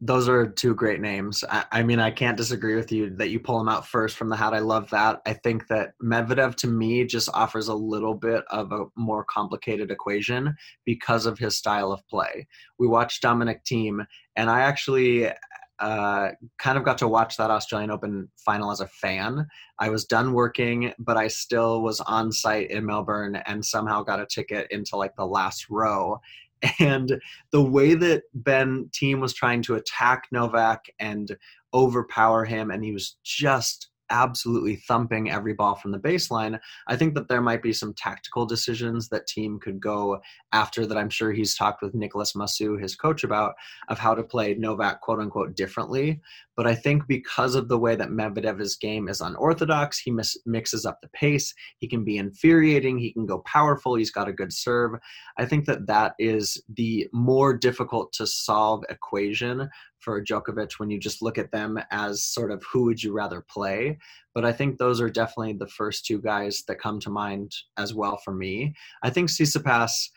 Those 0.01 0.29
are 0.29 0.47
two 0.47 0.75
great 0.75 1.01
names. 1.01 1.45
I, 1.49 1.65
I, 1.71 1.83
mean, 1.85 2.01
I 2.01 2.11
can't 2.11 2.37
disagree 2.37 2.75
with 2.75 2.91
you 2.91 3.11
that 3.17 3.31
you 3.31 3.39
pull 3.39 3.59
them 3.59 3.69
out 3.69 3.87
first 3.87 4.17
from 4.17 4.29
the 4.29 4.37
hat. 4.37 4.53
I 4.53 4.59
love 4.59 4.91
that. 4.91 5.23
I 5.25 5.35
think 5.35 5.69
that 5.69 5.93
Medvedev 6.03 6.57
to 6.57 6.67
me 6.67 7.05
just 7.05 7.31
offers 7.33 7.69
a 7.69 7.75
little 7.75 8.15
bit 8.15 8.45
of 8.51 8.73
a 8.73 8.87
more 8.97 9.25
complicated 9.25 9.93
equation 9.93 10.57
because 10.85 11.27
of 11.27 11.39
his 11.39 11.57
style 11.57 11.93
of 11.93 12.07
play. 12.09 12.47
We 12.79 12.89
watched 12.89 13.23
Dominic 13.23 13.63
Thiem, 13.65 14.05
and 14.35 14.51
I 14.51 14.63
actually 14.63 15.31
uh, 15.79 16.29
kind 16.59 16.79
of 16.79 16.85
got 16.85 16.99
to 16.99 17.09
watch 17.09 17.37
that 17.37 17.51
Australian 17.51 17.91
Open 17.91 18.29
final 18.37 18.71
as 18.71 18.81
a 18.81 18.87
fan. 18.87 19.47
I 19.79 19.91
was 19.91 20.05
done 20.05 20.33
working, 20.33 20.93
but 20.99 21.17
I 21.17 21.29
still 21.29 21.83
was 21.83 22.01
on 22.01 22.33
site 22.33 22.71
in 22.71 22.87
Melbourne 22.87 23.37
and 23.47 23.65
somehow 23.65 24.03
got 24.03 24.21
a 24.21 24.27
ticket 24.27 24.69
into 24.71 24.97
like 24.97 25.17
the 25.17 25.27
last 25.27 25.69
row. 25.71 26.21
And 26.81 27.21
the 27.51 27.61
way 27.61 27.95
that 27.95 28.23
Ben 28.33 28.89
Thiem 28.95 29.21
was 29.21 29.35
trying 29.35 29.61
to 29.65 29.75
attack 29.75 30.29
Novak 30.33 30.87
and 30.99 31.37
overpower 31.75 32.47
him, 32.47 32.71
and 32.71 32.83
he 32.83 32.91
was 32.91 33.17
just 33.23 33.91
absolutely 34.11 34.77
thumping 34.77 35.31
every 35.31 35.55
ball 35.55 35.75
from 35.75 35.93
the 35.93 35.99
baseline. 35.99 36.59
I 36.87 36.97
think 36.97 37.15
that 37.15 37.29
there 37.29 37.41
might 37.41 37.63
be 37.63 37.73
some 37.73 37.95
tactical 37.95 38.47
decisions 38.47 39.09
that 39.09 39.27
Thiem 39.27 39.61
could 39.61 39.81
go 39.81 40.21
after 40.53 40.87
that 40.87 40.99
I'm 40.99 41.11
sure 41.11 41.33
he's 41.33 41.57
talked 41.57 41.83
with 41.83 41.95
Nicholas 41.95 42.35
Massu, 42.35 42.81
his 42.81 42.95
coach, 42.95 43.25
about 43.25 43.55
of 43.89 43.99
how 43.99 44.15
to 44.15 44.23
play 44.23 44.55
Novak 44.55 45.01
quote 45.01 45.21
unquote 45.21 45.57
differently. 45.57 46.21
But 46.57 46.67
I 46.67 46.75
think 46.75 47.07
because 47.09 47.55
of 47.55 47.69
the 47.69 47.79
way 47.79 47.97
that 47.97 48.11
Medvedev's 48.11 48.77
game 48.77 49.09
is 49.09 49.21
unorthodox, 49.21 49.99
he 49.99 50.11
mis- 50.11 50.39
mixes 50.47 50.87
up 50.87 51.01
the 51.01 51.09
pace. 51.09 51.53
He 51.79 51.89
can 51.89 52.05
be 52.05 52.17
infuriating. 52.17 52.99
He 52.99 53.13
can 53.13 53.27
go 53.27 53.39
powerful. 53.41 53.97
He's 53.97 54.13
got 54.13 54.29
a 54.29 54.33
good 54.33 54.53
serve. 54.53 54.93
I 55.37 55.47
think 55.47 55.65
that 55.67 55.87
that 55.87 56.15
is 56.19 56.63
the 56.69 57.09
more 57.13 57.55
difficult 57.55 58.13
to 58.15 58.27
solve 58.27 58.85
equation 58.89 59.69
for 60.05 60.23
Djokovic 60.23 60.73
when 60.79 60.91
you 60.91 60.99
just 60.99 61.23
look 61.23 61.39
at 61.39 61.51
them 61.51 61.79
as 61.91 62.23
sort 62.23 62.51
of 62.51 62.63
who 62.71 62.85
would 62.85 63.03
you 63.03 63.13
rather 63.13 63.45
play. 63.49 63.99
But 64.35 64.45
I 64.45 64.53
think 64.53 64.77
those 64.77 65.01
are 65.01 65.11
definitely 65.11 65.55
the 65.55 65.69
first 65.69 66.05
two 66.05 66.21
guys 66.21 66.63
that 66.69 66.81
come 66.81 67.01
to 67.01 67.11
mind 67.11 67.53
as 67.79 67.95
well 67.95 68.19
for 68.19 68.35
me. 68.35 68.75
I 69.03 69.11
think 69.11 69.31
Tsitsipas 69.31 70.11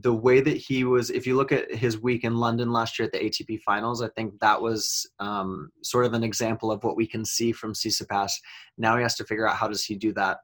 the 0.00 0.12
way 0.14 0.40
that 0.40 0.56
he 0.56 0.82
was 0.82 1.10
if 1.10 1.24
you 1.26 1.36
look 1.36 1.52
at 1.52 1.72
his 1.72 2.00
week 2.00 2.24
in 2.24 2.34
london 2.34 2.72
last 2.72 2.98
year 2.98 3.06
at 3.06 3.12
the 3.12 3.18
atp 3.18 3.60
finals 3.60 4.02
i 4.02 4.08
think 4.08 4.32
that 4.40 4.60
was 4.60 5.08
um, 5.20 5.70
sort 5.82 6.04
of 6.04 6.14
an 6.14 6.24
example 6.24 6.72
of 6.72 6.82
what 6.82 6.96
we 6.96 7.06
can 7.06 7.24
see 7.24 7.52
from 7.52 7.72
Tsitsipas. 7.72 8.32
now 8.76 8.96
he 8.96 9.02
has 9.02 9.14
to 9.14 9.24
figure 9.24 9.48
out 9.48 9.56
how 9.56 9.68
does 9.68 9.84
he 9.84 9.94
do 9.94 10.12
that 10.12 10.38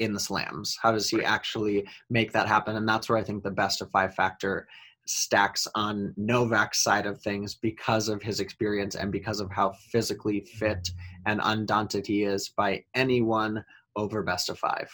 in 0.00 0.12
the 0.12 0.20
slams 0.20 0.76
how 0.82 0.90
does 0.90 1.08
he 1.08 1.22
actually 1.22 1.86
make 2.10 2.32
that 2.32 2.48
happen 2.48 2.76
and 2.76 2.88
that's 2.88 3.08
where 3.08 3.16
i 3.16 3.22
think 3.22 3.44
the 3.44 3.50
best 3.50 3.80
of 3.80 3.90
five 3.92 4.12
factor 4.14 4.66
stacks 5.06 5.66
on 5.74 6.12
novak's 6.16 6.82
side 6.82 7.06
of 7.06 7.20
things 7.20 7.54
because 7.54 8.08
of 8.08 8.22
his 8.22 8.40
experience 8.40 8.94
and 8.94 9.12
because 9.12 9.40
of 9.40 9.50
how 9.50 9.72
physically 9.90 10.40
fit 10.40 10.90
and 11.26 11.40
undaunted 11.44 12.06
he 12.06 12.22
is 12.22 12.50
by 12.50 12.82
anyone 12.94 13.64
over 13.96 14.22
best 14.22 14.48
of 14.48 14.58
five 14.58 14.90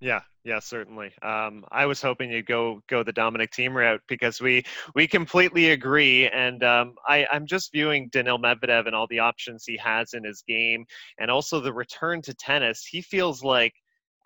yeah, 0.00 0.20
yeah, 0.44 0.60
certainly. 0.60 1.12
Um, 1.22 1.64
I 1.72 1.86
was 1.86 2.00
hoping 2.00 2.30
you'd 2.30 2.46
go 2.46 2.82
go 2.88 3.02
the 3.02 3.12
Dominic 3.12 3.50
Thiem 3.50 3.74
route 3.74 4.00
because 4.06 4.40
we 4.40 4.62
we 4.94 5.08
completely 5.08 5.70
agree, 5.70 6.28
and 6.28 6.62
um, 6.62 6.94
I, 7.06 7.26
I'm 7.32 7.46
just 7.46 7.72
viewing 7.72 8.08
Daniil 8.10 8.38
Medvedev 8.38 8.86
and 8.86 8.94
all 8.94 9.08
the 9.08 9.18
options 9.18 9.64
he 9.64 9.76
has 9.78 10.14
in 10.14 10.22
his 10.22 10.42
game, 10.46 10.86
and 11.18 11.30
also 11.30 11.58
the 11.58 11.72
return 11.72 12.22
to 12.22 12.34
tennis. 12.34 12.84
He 12.84 13.02
feels 13.02 13.42
like 13.42 13.74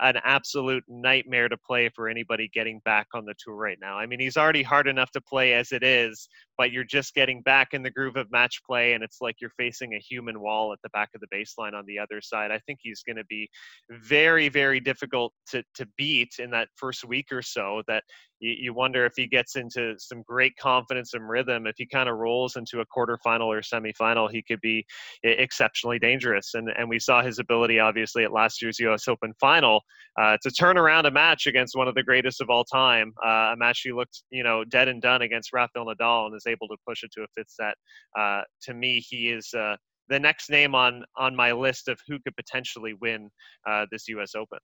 an 0.03 0.17
absolute 0.25 0.85
nightmare 0.89 1.49
to 1.49 1.57
play 1.57 1.89
for 1.89 2.09
anybody 2.09 2.51
getting 2.53 2.81
back 2.85 3.07
on 3.15 3.25
the 3.25 3.35
tour 3.39 3.55
right 3.55 3.79
now. 3.81 3.97
I 3.99 4.07
mean, 4.07 4.21
he's 4.21 4.37
already 4.37 4.63
hard 4.63 4.89
enough 4.89 5.11
to 5.13 5.21
play 5.21 5.55
as 5.55 5.73
it 5.73 5.83
is, 5.83 6.29
but 6.63 6.71
you're 6.71 6.85
just 6.85 7.13
getting 7.13 7.43
back 7.43 7.71
in 7.73 7.83
the 7.83 7.91
groove 7.91 8.15
of 8.15 8.31
match 8.31 8.63
play, 8.65 8.93
and 8.93 9.03
it's 9.03 9.17
like 9.21 9.35
you're 9.41 9.51
facing 9.59 9.95
a 9.95 9.99
human 9.99 10.41
wall 10.41 10.73
at 10.73 10.79
the 10.85 10.89
back 10.91 11.09
of 11.13 11.21
the 11.21 11.27
baseline 11.37 11.75
on 11.75 11.85
the 11.87 11.99
other 11.99 12.21
side. 12.21 12.53
I 12.53 12.61
think 12.61 12.79
he's 12.81 13.03
going 13.03 13.17
to 13.17 13.25
be 13.25 13.49
very, 13.91 14.49
very 14.49 14.79
difficult 14.79 15.33
to, 15.49 15.65
to 15.75 15.89
beat 15.97 16.35
in 16.39 16.53
that 16.53 16.69
first 16.77 17.05
week 17.05 17.33
or 17.33 17.43
so. 17.43 17.83
That 17.89 18.05
you, 18.39 18.55
you 18.57 18.75
wonder 18.75 19.05
if 19.05 19.15
he 19.17 19.27
gets 19.27 19.57
into 19.57 19.97
some 19.99 20.23
great 20.23 20.57
confidence 20.57 21.15
and 21.15 21.29
rhythm. 21.29 21.67
If 21.67 21.75
he 21.79 21.87
kind 21.87 22.09
of 22.09 22.19
rolls 22.19 22.55
into 22.55 22.79
a 22.79 22.87
quarterfinal 22.87 23.47
or 23.47 23.61
semifinal, 23.61 24.31
he 24.31 24.41
could 24.41 24.61
be 24.61 24.87
exceptionally 25.25 25.99
dangerous. 25.99 26.55
And 26.55 26.69
and 26.79 26.89
we 26.89 27.01
saw 27.01 27.25
his 27.25 27.41
ability, 27.41 27.81
obviously, 27.81 28.23
at 28.23 28.33
last 28.33 28.63
year's 28.63 28.79
U.S. 28.79 29.09
Open 29.09 29.33
final 29.41 29.81
uh, 30.21 30.37
to 30.43 30.51
turn 30.51 30.77
around 30.77 31.07
a 31.07 31.11
match 31.11 31.47
against 31.47 31.75
one 31.75 31.89
of 31.89 31.95
the 31.95 32.03
greatest 32.03 32.41
of 32.41 32.51
all 32.51 32.65
time, 32.65 33.15
uh, 33.25 33.53
a 33.53 33.57
match 33.57 33.81
he 33.83 33.93
looked, 33.93 34.23
you 34.31 34.43
know, 34.43 34.63
dead 34.65 34.89
and 34.89 35.01
done 35.01 35.23
against 35.23 35.53
Rafael 35.53 35.87
Nadal, 35.87 36.27
and 36.27 36.37
is 36.37 36.47
able 36.53 36.69
to 36.69 36.77
push 36.87 37.03
it 37.03 37.11
to 37.13 37.23
a 37.23 37.27
fifth 37.37 37.51
set. 37.51 37.75
Uh, 38.19 38.43
to 38.63 38.75
me, 38.75 39.01
he 39.01 39.29
is. 39.29 39.53
Uh, 39.57 39.77
the 40.09 40.19
next 40.19 40.51
name 40.51 40.75
on 40.75 41.05
on 41.17 41.35
my 41.35 41.53
list 41.53 41.89
of 41.89 41.99
who 42.07 42.19
could 42.19 42.37
potentially 42.37 42.95
win 43.01 43.31
uh, 43.69 43.87
this 43.91 44.09
U.S. 44.09 44.35
Open. 44.35 44.59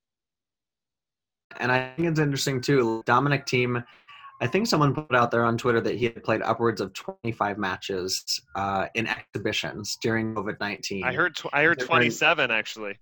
And 1.58 1.72
I 1.72 1.92
think 1.96 2.08
it's 2.08 2.20
interesting 2.20 2.60
too. 2.60 3.02
Dominic 3.06 3.46
Thiem, 3.46 3.82
I 4.40 4.46
think 4.46 4.66
someone 4.66 4.94
put 4.94 5.14
out 5.14 5.30
there 5.30 5.44
on 5.44 5.56
Twitter 5.56 5.80
that 5.80 5.96
he 5.96 6.06
had 6.06 6.22
played 6.22 6.42
upwards 6.42 6.80
of 6.80 6.92
25 6.92 7.58
matches 7.58 8.40
uh, 8.54 8.86
in 8.94 9.08
exhibitions 9.08 9.96
during 10.02 10.34
COVID 10.34 10.60
19. 10.60 11.04
I 11.04 11.12
heard 11.12 11.34
tw- 11.36 11.46
I 11.52 11.64
heard 11.64 11.80
27 11.80 12.50
actually. 12.50 12.98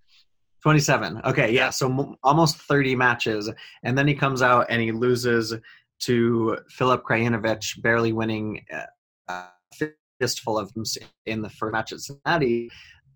27. 0.63 1.21
Okay, 1.25 1.53
yeah, 1.53 1.71
so 1.71 1.87
m- 1.89 2.17
almost 2.25 2.57
30 2.57 2.97
matches, 2.97 3.51
and 3.85 3.97
then 3.97 4.09
he 4.09 4.15
comes 4.15 4.43
out 4.43 4.67
and 4.69 4.81
he 4.83 4.91
loses 4.91 5.55
to 6.01 6.59
Filip 6.69 7.03
Krajinovic, 7.05 7.81
barely 7.83 8.13
winning 8.13 8.65
uh, 8.73 8.85
a 9.29 9.89
fistful 10.21 10.59
of 10.59 10.73
them 10.75 10.85
in 11.27 11.43
the 11.43 11.51
first 11.51 11.73
match 11.73 11.93
at 11.93 12.01
Cincinnati. 12.01 12.71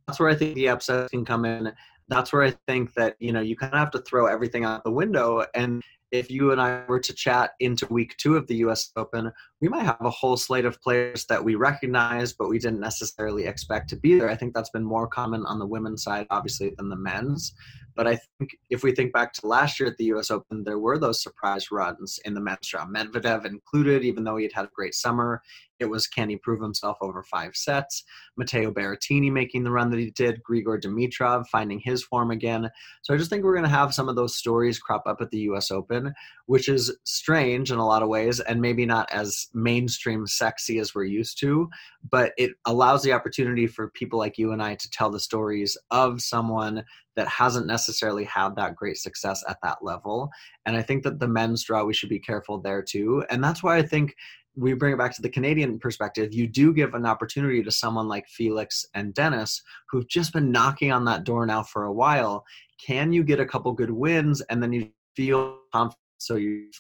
That's 0.07 0.19
where 0.19 0.29
I 0.29 0.35
think 0.35 0.55
the 0.55 0.69
upset 0.69 1.11
can 1.11 1.25
come 1.25 1.45
in 1.45 1.73
that's 2.11 2.33
where 2.33 2.43
I 2.43 2.51
think 2.66 2.93
that 2.95 3.16
you 3.21 3.33
know 3.33 3.40
you 3.40 3.57
kind 3.57 3.73
of 3.73 3.79
have 3.79 3.93
to 3.93 4.01
throw 4.01 4.27
everything 4.27 4.64
out 4.64 4.85
the 4.85 4.90
window. 4.90 5.47
And 5.55 5.83
if 6.12 6.31
you 6.31 6.53
and 6.53 6.61
I 6.61 6.83
were 6.88 7.01
to 7.01 7.14
chat 7.14 7.53
into 7.61 7.87
week 7.87 8.16
two 8.16 8.37
of 8.37 8.46
the 8.46 8.57
U.S. 8.57 8.90
Open, 8.96 9.31
we 9.61 9.68
might 9.68 9.85
have 9.85 9.99
a 10.01 10.11
whole 10.11 10.37
slate 10.37 10.64
of 10.64 10.81
players 10.83 11.27
that 11.27 11.44
we 11.44 11.55
recognize, 11.55 12.33
but 12.33 12.49
we 12.49 12.59
didn't 12.59 12.81
necessarily 12.81 13.44
expect 13.44 13.88
to 13.90 13.96
be 13.96 14.18
there. 14.18 14.31
I 14.31 14.37
think 14.37 14.55
that's 14.55 14.70
been 14.70 14.85
more 14.85 15.07
common 15.07 15.44
on 15.46 15.59
the 15.59 15.66
women's 15.66 16.03
side, 16.03 16.27
obviously, 16.31 16.73
than 16.77 16.88
the 16.88 16.96
men's. 16.96 17.55
But 17.94 18.07
I 18.07 18.18
think 18.38 18.53
if 18.70 18.83
we 18.83 18.92
think 18.92 19.12
back 19.12 19.33
to 19.35 19.46
last 19.46 19.79
year 19.79 19.88
at 19.88 19.96
the 19.99 20.05
U.S. 20.07 20.31
Open, 20.31 20.64
there 20.64 20.79
were 20.79 20.99
those 20.99 21.23
surprise 21.23 21.70
runs 21.70 22.18
in 22.25 22.35
the 22.35 22.40
men's 22.40 22.73
round, 22.73 22.94
Medvedev 22.94 23.44
included, 23.44 24.05
even 24.05 24.25
though 24.25 24.37
he 24.37 24.44
had 24.44 24.53
had 24.53 24.64
a 24.64 24.70
great 24.75 24.94
summer. 24.94 25.42
It 25.81 25.88
was 25.88 26.07
can 26.07 26.29
he 26.29 26.37
prove 26.37 26.62
himself 26.62 26.99
over 27.01 27.23
five 27.23 27.57
sets? 27.57 28.05
Matteo 28.37 28.70
Berrettini 28.70 29.33
making 29.33 29.64
the 29.64 29.70
run 29.70 29.90
that 29.90 29.99
he 29.99 30.11
did, 30.11 30.40
Grigor 30.49 30.81
Dimitrov 30.81 31.46
finding 31.49 31.81
his 31.81 32.05
form 32.05 32.31
again. 32.31 32.70
So 33.03 33.14
I 33.14 33.16
just 33.16 33.31
think 33.31 33.44
we're 33.44 33.55
going 33.55 33.64
to 33.64 33.70
have 33.70 33.94
some 33.94 34.09
of 34.09 34.16
those 34.16 34.37
stories 34.37 34.79
crop 34.79 35.05
up 35.07 35.20
at 35.20 35.31
the 35.31 35.40
US 35.40 35.70
Open, 35.70 36.00
which 36.47 36.69
is 36.69 36.97
strange 37.05 37.71
in 37.71 37.79
a 37.79 37.87
lot 37.87 38.03
of 38.03 38.09
ways 38.09 38.41
and 38.41 38.61
maybe 38.61 38.85
not 38.85 39.11
as 39.13 39.49
mainstream 39.55 40.27
sexy 40.27 40.79
as 40.79 40.95
we're 40.95 41.05
used 41.05 41.39
to, 41.41 41.69
but 42.11 42.33
it 42.37 42.53
allows 42.67 43.03
the 43.03 43.13
opportunity 43.13 43.67
for 43.67 43.91
people 43.91 44.19
like 44.19 44.39
you 44.39 44.53
and 44.53 44.63
I 44.63 44.75
to 44.75 44.91
tell 44.91 45.11
the 45.11 45.21
stories 45.21 45.77
of 45.91 46.21
someone 46.21 46.85
that 47.17 47.29
hasn't 47.29 47.67
necessarily 47.67 48.25
had 48.25 48.57
that 48.57 48.77
great 48.77 48.97
success 48.97 49.45
at 49.49 49.59
that 49.63 49.79
level. 49.83 50.31
And 50.67 50.77
I 50.77 50.83
think 50.83 51.03
that 51.05 51.19
the 51.19 51.29
men's 51.29 51.65
draw, 51.65 51.85
we 51.85 51.95
should 51.95 52.09
be 52.09 52.19
careful 52.19 52.61
there 52.61 52.83
too. 52.83 53.25
And 53.31 53.43
that's 53.43 53.63
why 53.63 53.77
I 53.77 53.83
think 53.83 54.15
we 54.57 54.75
bring 54.75 54.93
it 54.93 54.99
back 54.99 55.15
to 55.15 55.23
the 55.23 55.29
Canadian 55.29 55.79
perspective, 55.79 56.35
you 56.35 56.47
do 56.47 56.75
give 56.75 56.95
an 56.95 57.07
opportunity 57.07 57.63
to 57.63 57.71
someone 57.71 58.09
like 58.09 58.29
Felix 58.29 58.85
and 58.95 59.15
Denis, 59.15 59.63
who've 59.89 60.09
just 60.09 60.33
been 60.33 60.51
knocking 60.51 60.93
on 60.93 61.05
that 61.05 61.25
door 61.25 61.47
now 61.47 61.63
for 61.63 61.85
a 61.85 61.93
while. 61.93 62.45
Can 62.85 63.13
you 63.13 63.23
get 63.23 63.41
a 63.41 63.47
couple 63.47 63.73
good 63.73 63.91
wins 63.91 64.41
and 64.43 64.63
then 64.63 64.73
you 64.73 64.91
feel 65.16 65.59
confident 65.73 65.99
so 66.18 66.37
you 66.37 66.70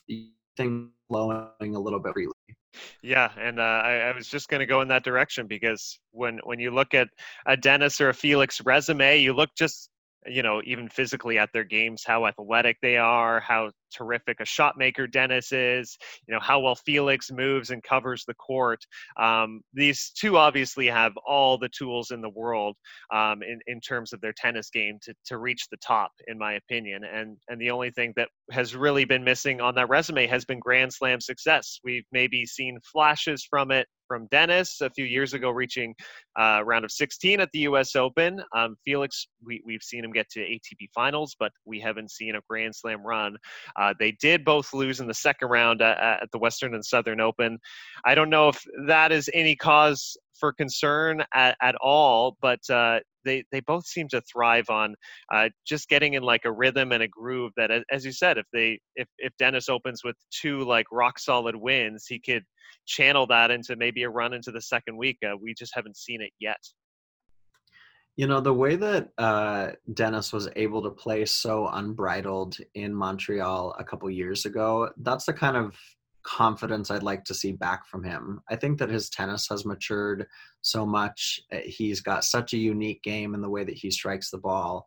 think 0.56 0.90
flowing 1.08 1.74
a 1.74 1.80
little 1.80 2.00
bit 2.00 2.12
freely? 2.12 2.32
Yeah, 3.02 3.30
and 3.38 3.58
uh, 3.58 3.62
I, 3.62 3.92
I, 3.94 4.14
was 4.14 4.28
just 4.28 4.48
going 4.48 4.60
to 4.60 4.66
go 4.66 4.80
in 4.80 4.88
that 4.88 5.02
direction 5.02 5.48
because 5.48 5.98
when 6.12 6.38
when 6.44 6.60
you 6.60 6.70
look 6.70 6.94
at 6.94 7.08
a 7.46 7.56
Denis 7.56 8.00
or 8.00 8.10
a 8.10 8.14
Felix 8.14 8.60
resume, 8.64 9.18
you 9.18 9.32
look 9.32 9.50
just 9.58 9.90
you 10.26 10.42
know 10.42 10.60
even 10.64 10.88
physically 10.88 11.38
at 11.38 11.50
their 11.52 11.64
games 11.64 12.04
how 12.06 12.26
athletic 12.26 12.76
they 12.82 12.96
are 12.96 13.40
how 13.40 13.70
terrific 13.96 14.40
a 14.40 14.44
shot 14.44 14.76
maker 14.76 15.06
Denis 15.06 15.52
is, 15.52 15.96
you 16.26 16.34
know, 16.34 16.40
how 16.40 16.60
well 16.60 16.74
Felix 16.74 17.30
moves 17.30 17.70
and 17.70 17.82
covers 17.82 18.24
the 18.26 18.34
court. 18.34 18.80
Um, 19.20 19.62
these 19.74 20.12
two 20.16 20.36
obviously 20.36 20.86
have 20.86 21.12
all 21.26 21.58
the 21.58 21.68
tools 21.68 22.10
in 22.10 22.20
the 22.20 22.30
world 22.30 22.76
um, 23.12 23.42
in, 23.42 23.60
in 23.66 23.80
terms 23.80 24.12
of 24.12 24.20
their 24.20 24.34
tennis 24.36 24.70
game 24.70 24.98
to, 25.02 25.14
to 25.26 25.38
reach 25.38 25.68
the 25.70 25.76
top, 25.78 26.12
in 26.26 26.38
my 26.38 26.54
opinion. 26.54 27.04
And, 27.04 27.36
and 27.48 27.60
the 27.60 27.70
only 27.70 27.90
thing 27.90 28.12
that 28.16 28.28
has 28.50 28.74
really 28.74 29.04
been 29.04 29.24
missing 29.24 29.60
on 29.60 29.74
that 29.74 29.88
resume 29.88 30.26
has 30.26 30.44
been 30.44 30.60
Grand 30.60 30.92
Slam 30.92 31.20
success. 31.20 31.80
We've 31.84 32.06
maybe 32.12 32.46
seen 32.46 32.78
flashes 32.92 33.46
from 33.48 33.70
it 33.70 33.86
from 34.10 34.26
Denis 34.32 34.80
a 34.80 34.90
few 34.90 35.04
years 35.04 35.34
ago, 35.34 35.50
reaching 35.50 35.94
uh, 36.36 36.62
round 36.64 36.84
of 36.84 36.90
16 36.90 37.38
at 37.38 37.48
the 37.52 37.60
U.S. 37.60 37.94
Open. 37.94 38.42
Um, 38.56 38.74
Felix, 38.84 39.28
we, 39.46 39.62
we've 39.64 39.84
seen 39.84 40.04
him 40.04 40.10
get 40.10 40.28
to 40.30 40.40
ATP 40.40 40.88
finals, 40.92 41.36
but 41.38 41.52
we 41.64 41.78
haven't 41.78 42.10
seen 42.10 42.34
a 42.34 42.40
Grand 42.48 42.74
Slam 42.74 43.06
run. 43.06 43.36
Uh, 43.80 43.94
they 43.98 44.12
did 44.12 44.44
both 44.44 44.72
lose 44.74 45.00
in 45.00 45.06
the 45.06 45.14
second 45.14 45.48
round 45.48 45.80
at, 45.80 46.22
at 46.22 46.28
the 46.32 46.38
Western 46.38 46.74
and 46.74 46.84
Southern 46.84 47.20
Open. 47.20 47.58
I 48.04 48.14
don't 48.14 48.30
know 48.30 48.48
if 48.48 48.62
that 48.86 49.10
is 49.10 49.30
any 49.32 49.56
cause 49.56 50.16
for 50.38 50.52
concern 50.52 51.22
at, 51.34 51.56
at 51.62 51.74
all, 51.76 52.36
but 52.40 52.58
uh, 52.70 53.00
they 53.24 53.44
they 53.52 53.60
both 53.60 53.86
seem 53.86 54.08
to 54.08 54.22
thrive 54.22 54.68
on 54.70 54.94
uh, 55.32 55.48
just 55.66 55.88
getting 55.88 56.14
in 56.14 56.22
like 56.22 56.44
a 56.44 56.52
rhythm 56.52 56.92
and 56.92 57.02
a 57.02 57.08
groove. 57.08 57.52
That, 57.56 57.70
as 57.90 58.04
you 58.04 58.12
said, 58.12 58.38
if 58.38 58.46
they 58.52 58.80
if 58.96 59.08
if 59.18 59.32
Denis 59.38 59.68
opens 59.68 60.02
with 60.02 60.16
two 60.30 60.64
like 60.64 60.86
rock 60.90 61.18
solid 61.18 61.56
wins, 61.56 62.06
he 62.08 62.18
could 62.18 62.44
channel 62.86 63.26
that 63.28 63.50
into 63.50 63.76
maybe 63.76 64.02
a 64.02 64.10
run 64.10 64.32
into 64.32 64.50
the 64.50 64.62
second 64.62 64.96
week. 64.96 65.18
Uh, 65.24 65.36
we 65.40 65.54
just 65.54 65.72
haven't 65.74 65.96
seen 65.96 66.22
it 66.22 66.32
yet. 66.40 66.58
You 68.20 68.26
know, 68.26 68.42
the 68.42 68.52
way 68.52 68.76
that 68.76 69.08
uh, 69.16 69.68
Denis 69.94 70.30
was 70.30 70.46
able 70.54 70.82
to 70.82 70.90
play 70.90 71.24
so 71.24 71.68
unbridled 71.68 72.58
in 72.74 72.94
Montreal 72.94 73.74
a 73.78 73.82
couple 73.82 74.10
years 74.10 74.44
ago, 74.44 74.90
that's 74.98 75.24
the 75.24 75.32
kind 75.32 75.56
of 75.56 75.74
confidence 76.22 76.90
I'd 76.90 77.02
like 77.02 77.24
to 77.24 77.34
see 77.34 77.52
back 77.52 77.86
from 77.86 78.04
him. 78.04 78.42
I 78.50 78.56
think 78.56 78.78
that 78.78 78.90
his 78.90 79.08
tennis 79.08 79.48
has 79.48 79.64
matured 79.64 80.26
so 80.60 80.84
much. 80.84 81.40
Uh, 81.50 81.60
he's 81.64 82.02
got 82.02 82.26
such 82.26 82.52
a 82.52 82.58
unique 82.58 83.02
game 83.02 83.32
in 83.32 83.40
the 83.40 83.48
way 83.48 83.64
that 83.64 83.78
he 83.78 83.90
strikes 83.90 84.30
the 84.30 84.36
ball, 84.36 84.84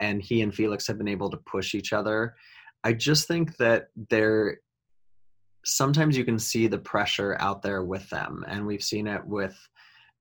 and 0.00 0.20
he 0.20 0.42
and 0.42 0.52
Felix 0.52 0.84
have 0.88 0.98
been 0.98 1.06
able 1.06 1.30
to 1.30 1.36
push 1.36 1.76
each 1.76 1.92
other. 1.92 2.34
I 2.82 2.94
just 2.94 3.28
think 3.28 3.58
that 3.58 3.90
they're 4.10 4.58
sometimes 5.64 6.18
you 6.18 6.24
can 6.24 6.40
see 6.40 6.66
the 6.66 6.78
pressure 6.78 7.36
out 7.38 7.62
there 7.62 7.84
with 7.84 8.10
them, 8.10 8.44
and 8.48 8.66
we've 8.66 8.82
seen 8.82 9.06
it 9.06 9.24
with 9.24 9.56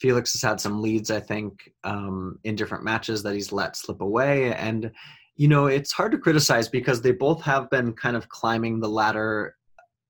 Felix 0.01 0.33
has 0.33 0.41
had 0.41 0.59
some 0.59 0.81
leads, 0.81 1.11
I 1.11 1.19
think, 1.19 1.71
um, 1.83 2.39
in 2.43 2.55
different 2.55 2.83
matches 2.83 3.21
that 3.21 3.35
he's 3.35 3.51
let 3.51 3.75
slip 3.75 4.01
away, 4.01 4.51
and 4.55 4.91
you 5.35 5.47
know 5.47 5.67
it's 5.67 5.91
hard 5.91 6.11
to 6.13 6.17
criticize 6.17 6.67
because 6.67 7.01
they 7.01 7.11
both 7.11 7.41
have 7.43 7.69
been 7.69 7.93
kind 7.93 8.17
of 8.17 8.27
climbing 8.27 8.79
the 8.79 8.89
ladder 8.89 9.55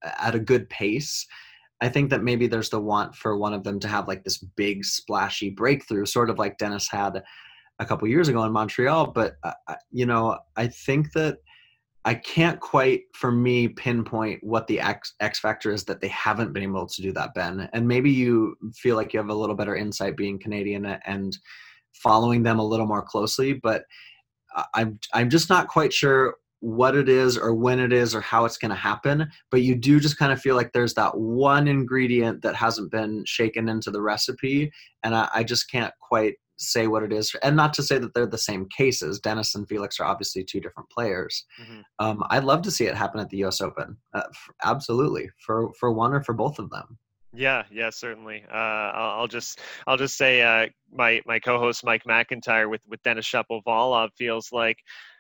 at 0.01 0.34
a 0.34 0.39
good 0.39 0.69
pace. 0.69 1.27
I 1.82 1.89
think 1.89 2.10
that 2.10 2.23
maybe 2.23 2.47
there's 2.47 2.69
the 2.69 2.80
want 2.80 3.15
for 3.15 3.38
one 3.38 3.54
of 3.54 3.63
them 3.63 3.80
to 3.82 3.88
have 3.89 4.08
like 4.08 4.23
this 4.23 4.38
big 4.38 4.86
splashy 4.86 5.49
breakthrough, 5.49 6.06
sort 6.06 6.30
of 6.30 6.39
like 6.39 6.58
Denis 6.58 6.88
had 6.89 7.21
a 7.80 7.86
couple 7.86 8.08
years 8.08 8.30
ago 8.30 8.43
in 8.43 8.54
Montreal. 8.54 9.08
But 9.08 9.36
uh, 9.43 9.75
you 9.89 10.06
know, 10.06 10.39
I 10.56 10.67
think 10.67 11.12
that 11.13 11.39
I 12.04 12.16
can't 12.16 12.60
quite, 12.60 13.04
for 13.14 13.32
me, 13.32 13.68
pinpoint 13.68 14.44
what 14.44 14.66
the 14.68 14.80
X, 14.80 15.14
X 15.20 15.40
factor 15.40 15.72
is 15.72 15.84
that 15.86 16.02
they 16.02 16.08
haven't 16.08 16.52
been 16.52 16.64
able 16.64 16.88
to 16.88 17.02
do 17.02 17.12
that, 17.14 17.34
Ben. 17.36 17.70
And 17.74 17.88
maybe 17.88 18.10
you 18.10 18.56
feel 18.74 18.96
like 18.96 19.14
you 19.14 19.20
have 19.20 19.30
a 19.30 19.36
little 19.36 19.56
better 19.56 19.76
insight 19.76 20.18
being 20.18 20.40
Canadian 20.40 20.86
and 20.86 21.38
following 21.94 22.42
them 22.42 22.58
a 22.58 22.66
little 22.66 22.88
more 22.88 23.04
closely. 23.04 23.54
But 23.54 23.84
I'm 24.74 25.00
I'm 25.14 25.30
just 25.30 25.50
not 25.50 25.68
quite 25.68 25.94
sure 25.94 26.36
what 26.60 26.96
it 26.96 27.10
is 27.10 27.38
or 27.38 27.54
when 27.56 27.80
it 27.80 27.92
is 27.92 28.14
or 28.14 28.22
how 28.22 28.46
it's 28.46 28.58
going 28.58 28.70
to 28.70 28.76
happen. 28.76 29.30
But 29.50 29.62
you 29.62 29.76
do 29.76 30.00
just 30.00 30.18
kind 30.18 30.32
of 30.32 30.42
feel 30.42 30.56
like 30.56 30.74
there's 30.74 30.94
that 30.96 31.18
one 31.18 31.68
ingredient 31.68 32.42
that 32.42 32.56
hasn't 32.56 32.92
been 32.92 33.24
shaken 33.26 33.70
into 33.70 33.92
the 33.92 34.02
recipe, 34.02 34.72
and 35.04 35.16
I, 35.16 35.30
I 35.34 35.44
just 35.44 35.70
can't 35.70 35.94
quite 36.00 36.36
say 36.62 36.88
what 36.88 37.04
it 37.04 37.12
is 37.12 37.36
and 37.43 37.56
not 37.56 37.74
to 37.74 37.84
say 37.84 37.97
that 37.97 38.13
they're 38.13 38.26
the 38.26 38.38
same 38.38 38.67
cases. 38.76 39.19
Denis 39.19 39.56
and 39.56 39.67
felix 39.67 40.00
are 40.00 40.06
obviously 40.06 40.43
two 40.43 40.60
different 40.60 40.89
players. 40.89 41.45
Mm-hmm. 41.62 41.82
um, 42.00 42.24
i'd 42.30 42.43
love 42.43 42.62
to 42.63 42.71
see 42.71 42.86
it 42.86 42.95
happen 42.95 43.19
at 43.19 43.30
the 43.30 43.43
us 43.43 43.62
open. 43.62 43.97
Uh, 44.13 44.24
f- 44.30 44.50
absolutely. 44.63 45.30
For 45.45 45.71
for 45.80 45.91
one 45.91 46.13
or 46.13 46.21
for 46.24 46.34
both 46.34 46.60
of 46.60 46.69
them 46.69 46.97
yeah, 47.34 47.63
yeah, 47.72 47.89
certainly. 47.89 48.44
Uh, 48.52 48.56
I'll, 48.56 49.20
I'll, 49.22 49.28
just, 49.28 49.60
I'll 49.88 49.98
just 49.98 50.17
say, 50.17 50.41
uh, 50.41 50.67
my 50.94 51.22
my 51.26 51.39
co-host 51.39 51.86
Mike 51.86 52.04
McIntyre 52.04 52.70
with 52.70 52.82
with 52.88 53.02
Denis 53.04 53.26
Shapovalov 53.26 54.10
feels 54.17 54.52
like 54.52 54.78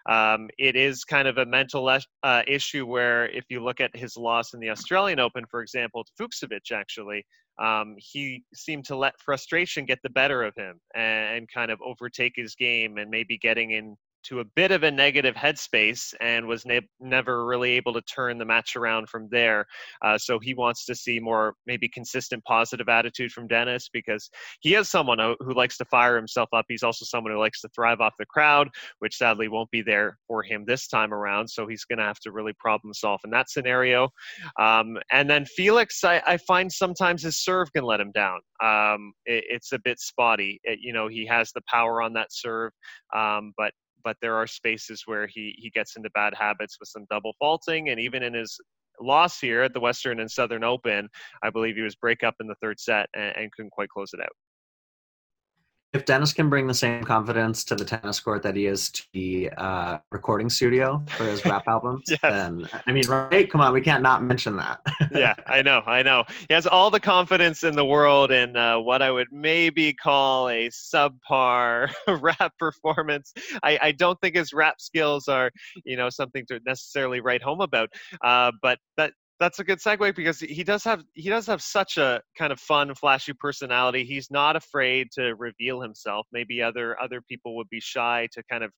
um, 0.09 0.49
it 0.57 0.75
is 0.75 1.03
kind 1.03 1.27
of 1.27 1.37
a 1.37 1.45
mental 1.45 1.87
uh, 2.23 2.43
issue 2.47 2.85
where 2.85 3.29
if 3.29 3.45
you 3.49 3.63
look 3.63 3.79
at 3.79 3.95
his 3.95 4.17
loss 4.17 4.53
in 4.53 4.59
the 4.59 4.69
Australian 4.69 5.19
Open, 5.19 5.45
for 5.49 5.61
example, 5.61 6.03
to 6.03 6.11
Fucsovics, 6.21 6.71
actually, 6.71 7.25
um, 7.61 7.95
he 7.97 8.43
seemed 8.53 8.85
to 8.85 8.95
let 8.95 9.13
frustration 9.19 9.85
get 9.85 9.99
the 10.03 10.09
better 10.09 10.43
of 10.43 10.55
him 10.55 10.79
and, 10.95 11.37
and 11.37 11.49
kind 11.49 11.71
of 11.71 11.79
overtake 11.81 12.33
his 12.35 12.55
game 12.55 12.97
and 12.97 13.09
maybe 13.09 13.37
getting 13.37 13.71
in 13.71 13.95
to 14.23 14.39
a 14.39 14.45
bit 14.55 14.71
of 14.71 14.83
a 14.83 14.91
negative 14.91 15.35
headspace 15.35 16.13
and 16.21 16.47
was 16.47 16.65
ne- 16.65 16.87
never 16.99 17.45
really 17.45 17.71
able 17.71 17.93
to 17.93 18.01
turn 18.01 18.37
the 18.37 18.45
match 18.45 18.75
around 18.75 19.09
from 19.09 19.27
there. 19.31 19.65
Uh, 20.03 20.17
so 20.17 20.39
he 20.39 20.53
wants 20.53 20.85
to 20.85 20.95
see 20.95 21.19
more 21.19 21.55
maybe 21.65 21.89
consistent 21.89 22.43
positive 22.45 22.89
attitude 22.89 23.31
from 23.31 23.47
Denis 23.47 23.89
because 23.91 24.29
he 24.61 24.75
is 24.75 24.89
someone 24.89 25.19
who 25.39 25.53
likes 25.53 25.77
to 25.77 25.85
fire 25.85 26.15
himself 26.15 26.49
up. 26.53 26.65
He's 26.67 26.83
also 26.83 27.05
someone 27.05 27.33
who 27.33 27.39
likes 27.39 27.61
to 27.61 27.69
thrive 27.69 28.01
off 28.01 28.13
the 28.19 28.25
crowd, 28.25 28.69
which 28.99 29.17
sadly 29.17 29.47
won't 29.47 29.71
be 29.71 29.81
there 29.81 30.17
for 30.27 30.43
him 30.43 30.65
this 30.65 30.87
time 30.87 31.13
around. 31.13 31.49
So 31.49 31.67
he's 31.67 31.85
going 31.85 31.99
to 31.99 32.05
have 32.05 32.19
to 32.19 32.31
really 32.31 32.53
problem 32.59 32.93
solve 32.93 33.21
in 33.23 33.31
that 33.31 33.49
scenario. 33.49 34.09
Um, 34.59 34.97
and 35.11 35.29
then 35.29 35.45
Felix, 35.45 36.03
I, 36.03 36.21
I, 36.25 36.37
find 36.37 36.71
sometimes 36.71 37.23
his 37.23 37.37
serve 37.37 37.71
can 37.73 37.83
let 37.83 37.99
him 37.99 38.11
down. 38.11 38.39
Um, 38.63 39.13
it, 39.25 39.43
it's 39.47 39.71
a 39.71 39.79
bit 39.79 39.99
spotty. 39.99 40.59
It, 40.63 40.79
you 40.81 40.93
know, 40.93 41.07
he 41.07 41.25
has 41.27 41.51
the 41.51 41.61
power 41.67 42.01
on 42.01 42.13
that 42.13 42.31
serve, 42.31 42.71
um, 43.15 43.53
but 43.57 43.73
but 44.03 44.17
there 44.21 44.35
are 44.35 44.47
spaces 44.47 45.03
where 45.05 45.27
he 45.27 45.55
he 45.57 45.69
gets 45.69 45.95
into 45.95 46.09
bad 46.11 46.33
habits 46.33 46.77
with 46.79 46.89
some 46.89 47.05
double 47.09 47.33
faulting, 47.39 47.89
and 47.89 47.99
even 47.99 48.23
in 48.23 48.33
his 48.33 48.59
loss 48.99 49.39
here 49.39 49.61
at 49.61 49.73
the 49.73 49.79
Western 49.79 50.19
and 50.19 50.29
Southern 50.29 50.63
Open, 50.63 51.09
I 51.43 51.49
believe 51.49 51.75
he 51.75 51.81
was 51.81 51.95
break 51.95 52.23
up 52.23 52.35
in 52.39 52.47
the 52.47 52.55
third 52.61 52.79
set 52.79 53.09
and, 53.15 53.35
and 53.35 53.51
couldn't 53.51 53.71
quite 53.71 53.89
close 53.89 54.13
it 54.13 54.19
out 54.19 54.35
if 55.93 56.05
Denis 56.05 56.31
can 56.31 56.49
bring 56.49 56.67
the 56.67 56.73
same 56.73 57.03
confidence 57.03 57.65
to 57.65 57.75
the 57.75 57.83
tennis 57.83 58.19
court 58.19 58.43
that 58.43 58.55
he 58.55 58.65
is 58.65 58.89
to 58.91 59.03
the 59.11 59.49
uh, 59.57 59.97
recording 60.11 60.49
studio 60.49 61.03
for 61.17 61.25
his 61.25 61.43
rap 61.43 61.63
album, 61.67 62.01
yes. 62.07 62.19
then 62.21 62.67
I 62.87 62.93
mean, 62.93 63.07
right? 63.07 63.49
Come 63.49 63.59
on, 63.59 63.73
we 63.73 63.81
can't 63.81 64.01
not 64.01 64.23
mention 64.23 64.55
that. 64.55 64.79
yeah, 65.11 65.35
I 65.47 65.61
know, 65.61 65.81
I 65.85 66.01
know. 66.01 66.23
He 66.47 66.53
has 66.53 66.65
all 66.65 66.91
the 66.91 66.99
confidence 66.99 67.63
in 67.63 67.75
the 67.75 67.83
world 67.83 68.31
in 68.31 68.55
uh, 68.55 68.79
what 68.79 69.01
I 69.01 69.11
would 69.11 69.27
maybe 69.31 69.91
call 69.93 70.47
a 70.49 70.69
subpar 70.69 71.91
rap 72.21 72.53
performance. 72.57 73.33
I, 73.61 73.77
I, 73.81 73.91
don't 73.91 74.19
think 74.21 74.35
his 74.35 74.53
rap 74.53 74.79
skills 74.79 75.27
are, 75.27 75.51
you 75.83 75.97
know, 75.97 76.09
something 76.09 76.45
to 76.47 76.61
necessarily 76.65 77.19
write 77.19 77.43
home 77.43 77.59
about. 77.59 77.89
Uh, 78.21 78.51
but 78.61 78.79
that 78.95 79.13
that's 79.41 79.57
a 79.57 79.63
good 79.63 79.79
segue 79.79 80.15
because 80.15 80.39
he 80.39 80.63
does 80.63 80.83
have 80.83 81.03
he 81.15 81.27
does 81.27 81.47
have 81.47 81.63
such 81.63 81.97
a 81.97 82.21
kind 82.37 82.53
of 82.53 82.59
fun, 82.59 82.93
flashy 82.93 83.33
personality. 83.33 84.05
He's 84.05 84.29
not 84.29 84.55
afraid 84.55 85.07
to 85.13 85.33
reveal 85.33 85.81
himself. 85.81 86.27
Maybe 86.31 86.61
other 86.61 86.95
other 87.01 87.21
people 87.27 87.55
would 87.55 87.67
be 87.69 87.79
shy 87.79 88.27
to 88.33 88.43
kind 88.51 88.63
of 88.63 88.71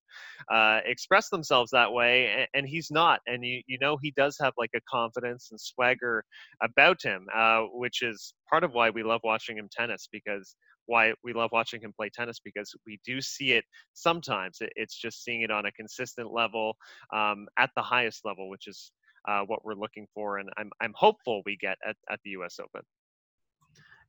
uh, 0.50 0.80
express 0.86 1.28
themselves 1.28 1.70
that 1.72 1.92
way, 1.92 2.28
and, 2.28 2.48
and, 2.54 2.68
he's 2.68 2.90
not. 2.90 3.20
And 3.28 3.44
you 3.44 3.62
you 3.68 3.78
know 3.82 3.98
he 4.02 4.12
does 4.16 4.38
have 4.40 4.54
like 4.58 4.70
a 4.74 4.80
confidence 4.90 5.50
and 5.52 5.60
swagger 5.60 6.24
about 6.64 7.04
him, 7.04 7.28
uh, 7.36 7.64
which 7.74 8.02
is 8.02 8.34
part 8.50 8.64
of 8.64 8.72
why 8.72 8.90
we 8.90 9.04
love 9.04 9.20
watching 9.26 9.58
him 9.58 9.68
tennis 9.70 10.08
because 10.14 10.56
why 10.86 11.14
we 11.26 11.34
love 11.34 11.50
watching 11.52 11.82
him 11.82 11.92
play 11.94 12.10
tennis 12.14 12.40
because 12.44 12.74
we 12.88 13.00
do 13.06 13.20
see 13.20 13.52
it 13.52 13.66
sometimes. 13.94 14.60
It's 14.62 14.98
just 14.98 15.26
seeing 15.26 15.42
it 15.42 15.52
on 15.52 15.66
a 15.66 15.72
consistent 15.74 16.32
level 16.32 16.78
um, 17.14 17.48
at 17.60 17.70
the 17.76 17.82
highest 17.82 18.22
level, 18.24 18.50
which 18.50 18.68
is 18.68 18.94
uh, 19.28 19.42
what 19.42 19.64
we're 19.66 19.76
looking 19.76 20.08
for, 20.14 20.38
and 20.38 20.50
I'm 20.58 20.72
I'm 20.82 20.94
hopeful 20.96 21.42
we 21.46 21.58
get 21.58 21.78
at, 21.88 21.96
at 22.10 22.20
the 22.24 22.32
U.S. 22.32 22.60
Open. 22.60 22.82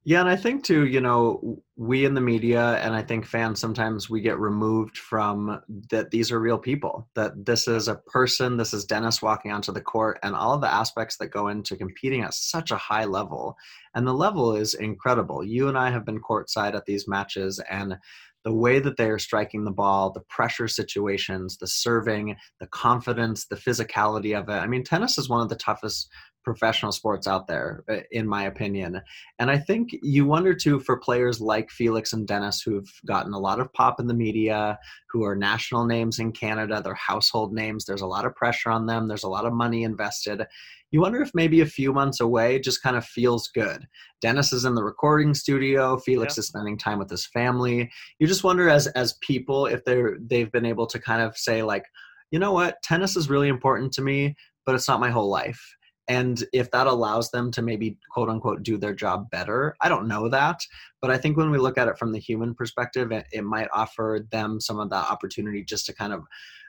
Yeah, 0.06 0.20
and 0.20 0.28
I 0.28 0.36
think 0.36 0.64
too, 0.64 0.84
you 0.84 1.00
know, 1.00 1.62
we 1.76 2.04
in 2.04 2.12
the 2.12 2.20
media 2.20 2.76
and 2.82 2.94
I 2.94 3.00
think 3.00 3.24
fans 3.24 3.58
sometimes 3.58 4.10
we 4.10 4.20
get 4.20 4.38
removed 4.38 4.98
from 4.98 5.62
that 5.88 6.10
these 6.10 6.30
are 6.30 6.38
real 6.38 6.58
people, 6.58 7.08
that 7.14 7.46
this 7.46 7.66
is 7.66 7.88
a 7.88 7.94
person, 7.94 8.58
this 8.58 8.74
is 8.74 8.84
Denis 8.84 9.22
walking 9.22 9.50
onto 9.50 9.72
the 9.72 9.80
court, 9.80 10.18
and 10.22 10.34
all 10.34 10.58
the 10.58 10.72
aspects 10.72 11.16
that 11.16 11.28
go 11.28 11.48
into 11.48 11.74
competing 11.74 12.20
at 12.20 12.34
such 12.34 12.70
a 12.70 12.76
high 12.76 13.06
level. 13.06 13.56
And 13.94 14.06
the 14.06 14.12
level 14.12 14.54
is 14.54 14.74
incredible. 14.74 15.42
You 15.42 15.68
and 15.68 15.78
I 15.78 15.90
have 15.90 16.04
been 16.04 16.20
courtside 16.20 16.74
at 16.74 16.84
these 16.84 17.08
matches, 17.08 17.58
and 17.70 17.96
the 18.44 18.52
way 18.52 18.78
that 18.78 18.96
they 18.96 19.08
are 19.08 19.18
striking 19.18 19.64
the 19.64 19.70
ball, 19.70 20.10
the 20.10 20.20
pressure 20.28 20.68
situations, 20.68 21.56
the 21.56 21.66
serving, 21.66 22.36
the 22.60 22.66
confidence, 22.66 23.46
the 23.46 23.56
physicality 23.56 24.38
of 24.38 24.48
it. 24.48 24.52
I 24.52 24.66
mean, 24.66 24.84
tennis 24.84 25.18
is 25.18 25.28
one 25.28 25.40
of 25.40 25.48
the 25.48 25.56
toughest 25.56 26.10
professional 26.44 26.92
sports 26.92 27.26
out 27.26 27.48
there, 27.48 27.82
uh, 27.90 28.00
in 28.12 28.28
my 28.28 28.44
opinion. 28.44 29.00
And 29.38 29.50
I 29.50 29.58
think 29.58 29.90
you 30.02 30.26
wonder 30.26 30.54
too 30.54 30.78
for 30.78 30.98
players 30.98 31.40
like 31.40 31.70
Felix 31.70 32.12
and 32.12 32.26
Denis, 32.26 32.60
who've 32.62 32.90
gotten 33.06 33.32
a 33.32 33.38
lot 33.38 33.60
of 33.60 33.72
pop 33.72 33.98
in 33.98 34.06
the 34.06 34.14
media, 34.14 34.78
who 35.10 35.24
are 35.24 35.34
national 35.34 35.86
names 35.86 36.18
in 36.18 36.32
Canada, 36.32 36.80
they're 36.82 36.94
household 36.94 37.52
names. 37.52 37.84
There's 37.84 38.02
a 38.02 38.06
lot 38.06 38.26
of 38.26 38.34
pressure 38.34 38.70
on 38.70 38.86
them, 38.86 39.08
there's 39.08 39.24
a 39.24 39.28
lot 39.28 39.46
of 39.46 39.52
money 39.52 39.82
invested. 39.82 40.44
You 40.90 41.00
wonder 41.00 41.20
if 41.22 41.32
maybe 41.34 41.60
a 41.60 41.66
few 41.66 41.92
months 41.92 42.20
away 42.20 42.60
just 42.60 42.82
kind 42.82 42.96
of 42.96 43.04
feels 43.04 43.48
good. 43.48 43.84
Denis 44.20 44.52
is 44.52 44.64
in 44.64 44.76
the 44.76 44.84
recording 44.84 45.34
studio, 45.34 45.96
Felix 45.96 46.36
yeah. 46.36 46.40
is 46.40 46.46
spending 46.46 46.78
time 46.78 47.00
with 47.00 47.10
his 47.10 47.26
family. 47.26 47.90
You 48.20 48.28
just 48.28 48.44
wonder 48.44 48.68
as 48.68 48.86
as 48.88 49.18
people 49.20 49.66
if 49.66 49.84
they're 49.84 50.18
they've 50.20 50.52
been 50.52 50.66
able 50.66 50.86
to 50.86 51.00
kind 51.00 51.22
of 51.22 51.36
say 51.36 51.62
like, 51.62 51.84
you 52.30 52.38
know 52.38 52.52
what, 52.52 52.76
tennis 52.82 53.16
is 53.16 53.28
really 53.28 53.48
important 53.48 53.92
to 53.94 54.02
me, 54.02 54.36
but 54.66 54.74
it's 54.74 54.88
not 54.88 55.00
my 55.00 55.10
whole 55.10 55.28
life 55.28 55.60
and 56.08 56.44
if 56.52 56.70
that 56.70 56.86
allows 56.86 57.30
them 57.30 57.50
to 57.50 57.62
maybe 57.62 57.98
quote 58.10 58.28
unquote 58.28 58.62
do 58.62 58.76
their 58.76 58.94
job 58.94 59.28
better 59.30 59.74
i 59.80 59.88
don't 59.88 60.08
know 60.08 60.28
that 60.28 60.60
but 61.00 61.10
i 61.10 61.16
think 61.16 61.36
when 61.36 61.50
we 61.50 61.58
look 61.58 61.78
at 61.78 61.88
it 61.88 61.98
from 61.98 62.12
the 62.12 62.18
human 62.18 62.54
perspective 62.54 63.12
it, 63.12 63.26
it 63.32 63.44
might 63.44 63.68
offer 63.72 64.26
them 64.30 64.60
some 64.60 64.78
of 64.78 64.90
that 64.90 65.10
opportunity 65.10 65.64
just 65.64 65.86
to 65.86 65.94
kind 65.94 66.12
of 66.12 66.24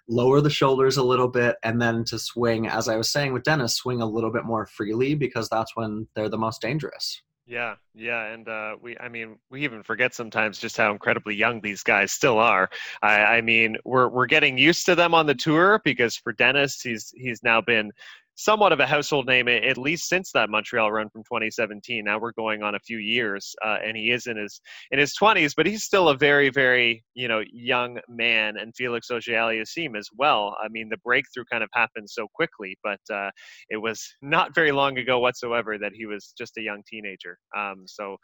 lower 0.07 0.39
the 0.39 0.49
shoulders 0.49 0.97
a 0.97 1.03
little 1.03 1.27
bit 1.27 1.55
and 1.63 1.81
then 1.81 2.03
to 2.03 2.19
swing 2.19 2.67
as 2.67 2.87
i 2.87 2.95
was 2.95 3.11
saying 3.11 3.33
with 3.33 3.43
denis 3.43 3.75
swing 3.75 4.01
a 4.01 4.05
little 4.05 4.31
bit 4.31 4.45
more 4.45 4.65
freely 4.65 5.15
because 5.15 5.49
that's 5.49 5.75
when 5.75 6.07
they're 6.15 6.29
the 6.29 6.37
most 6.37 6.61
dangerous 6.61 7.21
yeah, 7.47 7.75
yeah, 7.93 8.25
and 8.33 8.49
uh, 8.49 8.75
we, 8.81 8.97
I 8.97 9.07
mean, 9.07 9.37
we 9.51 9.63
even 9.63 9.83
forget 9.83 10.15
sometimes 10.15 10.57
just 10.57 10.77
how 10.77 10.91
incredibly 10.91 11.35
young 11.35 11.61
these 11.61 11.83
guys 11.83 12.11
still 12.11 12.39
are. 12.39 12.71
I, 13.03 13.37
I 13.37 13.41
mean, 13.41 13.77
we're 13.85 14.07
we're 14.07 14.25
getting 14.25 14.57
used 14.57 14.87
to 14.87 14.95
them 14.95 15.13
on 15.13 15.27
the 15.27 15.35
tour 15.35 15.79
because 15.85 16.15
for 16.15 16.33
denis 16.33 16.81
he's 16.81 17.13
he's 17.15 17.43
now 17.43 17.61
been 17.61 17.91
somewhat 18.35 18.71
of 18.71 18.79
a 18.79 18.85
household 18.85 19.25
name 19.25 19.47
at 19.47 19.77
least 19.77 20.07
since 20.07 20.31
that 20.31 20.49
Montreal 20.49 20.91
run 20.91 21.09
from 21.09 21.23
2017. 21.23 22.03
Now 22.03 22.19
we're 22.19 22.33
going 22.33 22.63
on 22.63 22.75
a 22.75 22.79
few 22.79 22.97
years, 22.97 23.55
uh, 23.65 23.77
and 23.83 23.97
he 23.97 24.11
is 24.11 24.27
in 24.27 24.37
his 24.37 24.59
in 24.91 24.99
his 24.99 25.13
20s, 25.19 25.53
but 25.55 25.65
he's 25.65 25.83
still 25.83 26.09
a 26.09 26.17
very 26.17 26.49
very 26.49 27.03
you 27.13 27.27
know 27.27 27.43
young 27.51 27.99
man. 28.09 28.57
And 28.57 28.75
Felix 28.75 29.09
Auger-Aliassime 29.09 29.97
as 29.97 30.09
well. 30.17 30.55
I 30.63 30.67
mean, 30.69 30.89
the 30.89 30.97
breakthrough 30.97 31.45
kind 31.51 31.63
of 31.63 31.69
happened 31.73 32.09
so 32.09 32.27
quickly, 32.33 32.77
but 32.83 32.99
uh, 33.13 33.31
it 33.69 33.77
was 33.77 34.05
not 34.21 34.53
very 34.53 34.71
long 34.71 34.97
ago 34.97 35.19
whatsoever 35.19 35.77
that 35.77 35.93
he 35.93 36.05
was 36.05 36.33
just 36.37 36.57
a 36.57 36.61
young 36.61 36.83
teenager. 36.87 37.37
Um, 37.57 37.83
so 37.85 38.17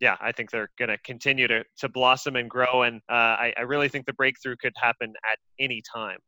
yeah, 0.00 0.16
I 0.20 0.32
think 0.32 0.50
they're 0.50 0.70
going 0.78 0.88
to 0.88 0.98
continue 0.98 1.48
to 1.48 1.64
to 1.78 1.88
blossom 1.88 2.36
and 2.36 2.48
grow, 2.50 2.82
and 2.82 2.96
uh, 3.10 3.36
I, 3.44 3.54
I 3.56 3.62
really 3.62 3.88
think 3.88 4.06
the 4.06 4.12
breakthrough 4.12 4.56
could 4.60 4.72
happen 4.76 5.12
at 5.30 5.38
any 5.58 5.82
time. 5.94 6.18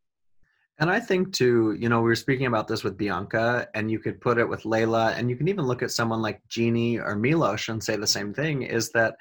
And 0.78 0.90
I 0.90 1.00
think 1.00 1.32
too, 1.32 1.76
you 1.80 1.88
know, 1.88 1.98
we 1.98 2.08
were 2.08 2.14
speaking 2.14 2.46
about 2.46 2.68
this 2.68 2.84
with 2.84 2.98
Bianca, 2.98 3.66
and 3.74 3.90
you 3.90 3.98
could 3.98 4.20
put 4.20 4.36
it 4.38 4.48
with 4.48 4.64
Leylah, 4.64 5.16
and 5.16 5.30
you 5.30 5.36
can 5.36 5.48
even 5.48 5.66
look 5.66 5.82
at 5.82 5.90
someone 5.90 6.20
like 6.20 6.46
Genie 6.48 6.98
or 6.98 7.16
Milos 7.16 7.68
and 7.68 7.82
say 7.82 7.96
the 7.96 8.06
same 8.06 8.34
thing 8.34 8.62
is 8.62 8.90
that 8.90 9.16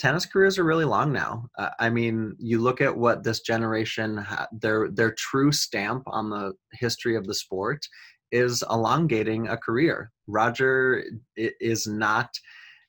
tennis 0.00 0.26
careers 0.26 0.58
are 0.58 0.64
really 0.64 0.84
long 0.84 1.12
now. 1.12 1.46
Uh, 1.56 1.70
I 1.78 1.90
mean, 1.90 2.34
you 2.38 2.58
look 2.58 2.80
at 2.80 2.96
what 2.96 3.22
this 3.22 3.40
generation, 3.40 4.16
ha- 4.16 4.48
their 4.50 4.90
their 4.90 5.12
true 5.12 5.52
stamp 5.52 6.04
on 6.06 6.28
the 6.28 6.54
history 6.72 7.16
of 7.16 7.26
the 7.26 7.34
sport 7.34 7.86
is 8.32 8.64
elongating 8.68 9.48
a 9.48 9.56
career. 9.56 10.10
Roger 10.26 11.04
is 11.36 11.86
not 11.86 12.30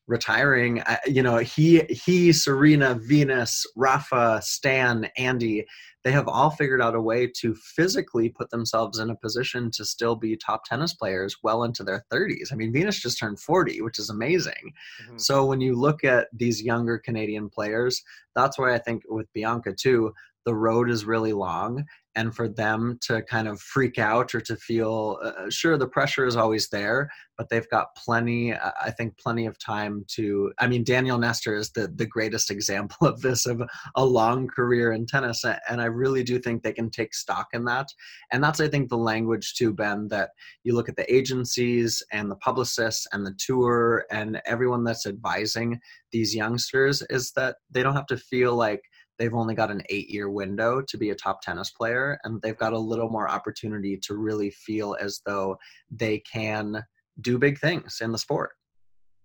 retiring. 0.07 0.81
You 1.05 1.21
know, 1.21 1.37
he 1.37 1.81
he 1.89 2.31
Serena, 2.31 2.95
Venus, 2.95 3.65
Rafa, 3.75 4.41
Stan, 4.43 5.09
Andy 5.17 5.65
they 6.03 6.11
have 6.11 6.27
all 6.27 6.49
figured 6.49 6.81
out 6.81 6.95
a 6.95 7.01
way 7.01 7.27
to 7.27 7.53
physically 7.53 8.29
put 8.29 8.49
themselves 8.49 8.99
in 8.99 9.09
a 9.09 9.15
position 9.15 9.69
to 9.71 9.85
still 9.85 10.15
be 10.15 10.35
top 10.35 10.65
tennis 10.65 10.93
players 10.93 11.37
well 11.43 11.63
into 11.63 11.83
their 11.83 12.05
30s. 12.11 12.51
I 12.51 12.55
mean, 12.55 12.73
Venus 12.73 12.99
just 12.99 13.19
turned 13.19 13.39
40, 13.39 13.81
which 13.81 13.99
is 13.99 14.09
amazing. 14.09 14.73
Mm-hmm. 15.05 15.17
So 15.17 15.45
when 15.45 15.61
you 15.61 15.75
look 15.75 16.03
at 16.03 16.27
these 16.33 16.61
younger 16.61 16.97
Canadian 16.97 17.49
players, 17.49 18.01
that's 18.35 18.57
why 18.57 18.73
I 18.73 18.79
think 18.79 19.03
with 19.09 19.31
Bianca 19.33 19.73
too, 19.73 20.13
the 20.45 20.55
road 20.55 20.89
is 20.89 21.05
really 21.05 21.33
long 21.33 21.85
and 22.15 22.35
for 22.35 22.49
them 22.49 22.97
to 23.01 23.21
kind 23.23 23.47
of 23.47 23.61
freak 23.61 23.97
out 23.97 24.35
or 24.35 24.41
to 24.41 24.55
feel 24.57 25.17
uh, 25.23 25.27
uh, 25.27 25.49
sure 25.49 25.77
the 25.77 25.87
pressure 25.87 26.25
is 26.25 26.35
always 26.35 26.67
there 26.69 27.09
but 27.37 27.47
they've 27.49 27.69
got 27.69 27.87
plenty 27.95 28.53
uh, 28.53 28.71
i 28.81 28.91
think 28.91 29.17
plenty 29.17 29.45
of 29.45 29.57
time 29.59 30.03
to 30.07 30.51
i 30.59 30.67
mean 30.67 30.83
daniel 30.83 31.17
nestor 31.17 31.55
is 31.55 31.71
the, 31.71 31.87
the 31.95 32.05
greatest 32.05 32.51
example 32.51 33.07
of 33.07 33.21
this 33.21 33.45
of 33.45 33.61
a 33.95 34.05
long 34.05 34.47
career 34.47 34.91
in 34.91 35.05
tennis 35.05 35.43
and 35.69 35.81
i 35.81 35.85
really 35.85 36.23
do 36.23 36.39
think 36.39 36.61
they 36.61 36.73
can 36.73 36.89
take 36.89 37.13
stock 37.13 37.47
in 37.53 37.63
that 37.63 37.87
and 38.31 38.43
that's 38.43 38.59
i 38.59 38.67
think 38.67 38.89
the 38.89 38.97
language 38.97 39.53
too 39.55 39.73
ben 39.73 40.07
that 40.09 40.31
you 40.63 40.75
look 40.75 40.89
at 40.89 40.95
the 40.95 41.13
agencies 41.13 42.03
and 42.11 42.29
the 42.29 42.35
publicists 42.37 43.07
and 43.13 43.25
the 43.25 43.35
tour 43.37 44.05
and 44.11 44.41
everyone 44.45 44.83
that's 44.83 45.05
advising 45.05 45.79
these 46.11 46.35
youngsters 46.35 47.01
is 47.09 47.31
that 47.35 47.55
they 47.69 47.83
don't 47.83 47.95
have 47.95 48.05
to 48.05 48.17
feel 48.17 48.55
like 48.55 48.81
they've 49.21 49.35
only 49.35 49.53
got 49.53 49.69
an 49.69 49.83
eight 49.89 50.09
year 50.09 50.31
window 50.31 50.81
to 50.81 50.97
be 50.97 51.11
a 51.11 51.15
top 51.15 51.43
tennis 51.43 51.69
player 51.69 52.17
and 52.23 52.41
they've 52.41 52.57
got 52.57 52.73
a 52.73 52.77
little 52.77 53.07
more 53.07 53.29
opportunity 53.29 53.95
to 53.95 54.15
really 54.15 54.49
feel 54.49 54.97
as 54.99 55.21
though 55.27 55.55
they 55.91 56.17
can 56.19 56.83
do 57.21 57.37
big 57.37 57.59
things 57.59 57.99
in 58.01 58.11
the 58.11 58.17
sport 58.17 58.53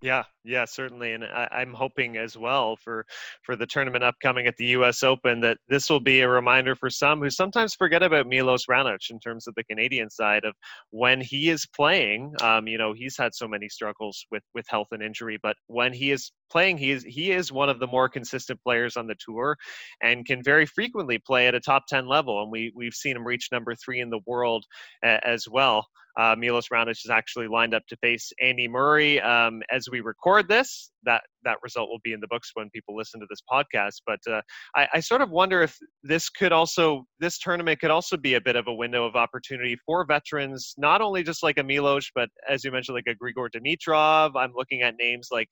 yeah, 0.03 0.25
yeah, 0.45 0.67
certainly, 0.67 1.13
and 1.15 1.25
I, 1.25 1.63
am 1.63 1.73
hoping 1.73 2.19
as 2.19 2.37
well 2.37 2.77
for 2.77 3.07
for 3.43 3.57
the 3.57 3.67
tournament 3.67 4.05
upcoming 4.05 4.47
at 4.47 4.57
the 4.59 4.67
U.S. 4.67 5.03
Open 5.03 5.41
that 5.41 5.57
this 5.69 5.89
will 5.89 6.01
be 6.01 6.21
a 6.21 6.29
reminder 6.29 6.75
for 6.75 6.91
some 6.91 7.21
who 7.21 7.31
sometimes 7.31 7.75
forget 7.75 8.03
about 8.03 8.27
Milos 8.27 8.67
Raonic 8.67 9.09
in 9.11 9.19
terms 9.19 9.47
of 9.47 9.55
the 9.55 9.65
Canadian 9.65 10.11
side 10.11 10.45
of 10.45 10.55
when 10.91 11.23
he 11.23 11.49
is 11.49 11.67
playing. 11.75 12.35
Um, 12.43 12.69
you 12.69 12.77
know, 12.77 12.93
he's 12.93 13.17
had 13.17 13.35
so 13.35 13.49
many 13.49 13.71
struggles 13.71 14.27
with 14.31 14.43
with 14.55 14.67
health 14.69 14.89
and 14.93 15.03
injury, 15.03 15.39
but 15.43 15.57
when 15.67 15.95
he 15.95 16.11
is 16.11 16.31
playing, 16.51 16.77
he 16.77 16.91
is 16.91 17.03
he 17.03 17.33
is 17.33 17.51
one 17.51 17.71
of 17.71 17.81
the 17.81 17.87
more 17.87 18.09
consistent 18.09 18.61
players 18.63 18.99
on 18.99 19.07
the 19.07 19.17
tour, 19.19 19.57
and 20.03 20.27
can 20.27 20.43
very 20.43 20.67
frequently 20.67 21.19
play 21.19 21.47
at 21.47 21.55
a 21.55 21.61
top 21.61 21.87
ten 21.89 22.07
level. 22.07 22.43
And 22.43 22.53
we 22.53 22.71
we've 22.77 22.95
seen 22.95 23.17
him 23.17 23.27
reach 23.27 23.49
number 23.51 23.75
three 23.75 24.01
in 24.01 24.11
the 24.11 24.21
world 24.27 24.67
uh, 25.03 25.19
as 25.25 25.49
well. 25.49 25.87
Uh, 26.19 26.35
Milos 26.37 26.69
Raonic 26.73 26.93
is 27.05 27.11
actually 27.11 27.49
lined 27.49 27.75
up 27.75 27.87
to 27.89 27.97
face 27.97 28.33
Andy 28.41 28.69
Murray 28.69 29.21
um, 29.21 29.63
as 29.71 29.89
we 29.91 30.01
record 30.01 30.49
this. 30.49 30.91
That 31.05 31.23
that 31.45 31.59
result 31.63 31.89
will 31.89 32.01
be 32.03 32.13
in 32.13 32.21
the 32.21 32.27
books 32.29 32.51
when 32.55 32.71
people 32.71 32.97
listen 32.97 33.21
to 33.21 33.27
this 33.31 33.41
podcast. 33.51 34.03
But 34.07 34.19
uh, 34.29 34.41
I, 34.75 34.89
I, 34.95 35.01
sort 35.01 35.23
of 35.23 35.31
wonder 35.31 35.63
if 35.63 35.77
this 36.03 36.29
could 36.29 36.53
also 36.53 37.05
this 37.21 37.39
tournament 37.39 37.79
could 37.81 37.93
also 37.93 38.17
be 38.17 38.35
a 38.35 38.41
bit 38.41 38.57
of 38.57 38.67
a 38.67 38.75
window 38.75 39.07
of 39.07 39.15
opportunity 39.15 39.77
for 39.87 40.05
veterans, 40.05 40.75
not 40.77 41.01
only 41.01 41.23
just 41.23 41.43
like 41.43 41.59
a 41.59 41.63
Milos, 41.63 42.11
but 42.15 42.29
as 42.49 42.65
you 42.65 42.73
mentioned, 42.73 42.97
like 42.97 43.07
a 43.07 43.15
Grigor 43.15 43.49
Dimitrov. 43.49 44.33
I'm 44.37 44.53
looking 44.57 44.83
at 44.83 44.95
names 44.99 45.29
like 45.31 45.49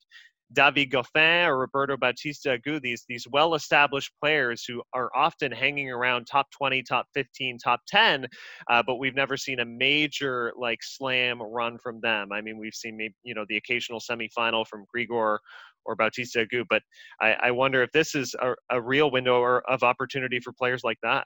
David 0.53 0.91
Goffin 0.91 1.47
or 1.47 1.57
Roberto 1.57 1.97
Bautista 1.97 2.57
Agut, 2.57 2.81
these, 2.81 3.03
these 3.07 3.27
well 3.31 3.55
established 3.55 4.11
players 4.21 4.63
who 4.63 4.81
are 4.93 5.09
often 5.15 5.51
hanging 5.51 5.89
around 5.89 6.25
top 6.25 6.47
20, 6.51 6.83
top 6.83 7.07
15, 7.13 7.57
top 7.57 7.81
10, 7.87 8.27
uh, 8.69 8.83
but 8.85 8.95
we've 8.95 9.15
never 9.15 9.37
seen 9.37 9.59
a 9.59 9.65
major 9.65 10.53
like 10.57 10.79
slam 10.83 11.41
run 11.41 11.77
from 11.77 11.99
them. 12.01 12.31
I 12.31 12.41
mean, 12.41 12.57
we've 12.57 12.75
seen 12.75 12.97
maybe, 12.97 13.15
you 13.23 13.33
know, 13.33 13.45
the 13.49 13.57
occasional 13.57 13.99
semifinal 13.99 14.65
from 14.67 14.85
Grigor 14.95 15.39
or 15.85 15.95
Bautista 15.95 16.45
Agut, 16.45 16.65
but 16.69 16.81
I, 17.21 17.33
I 17.33 17.51
wonder 17.51 17.81
if 17.83 17.91
this 17.91 18.15
is 18.15 18.35
a, 18.39 18.53
a 18.71 18.81
real 18.81 19.11
window 19.11 19.39
or, 19.39 19.61
of 19.69 19.83
opportunity 19.83 20.39
for 20.39 20.53
players 20.53 20.83
like 20.83 20.97
that. 21.03 21.25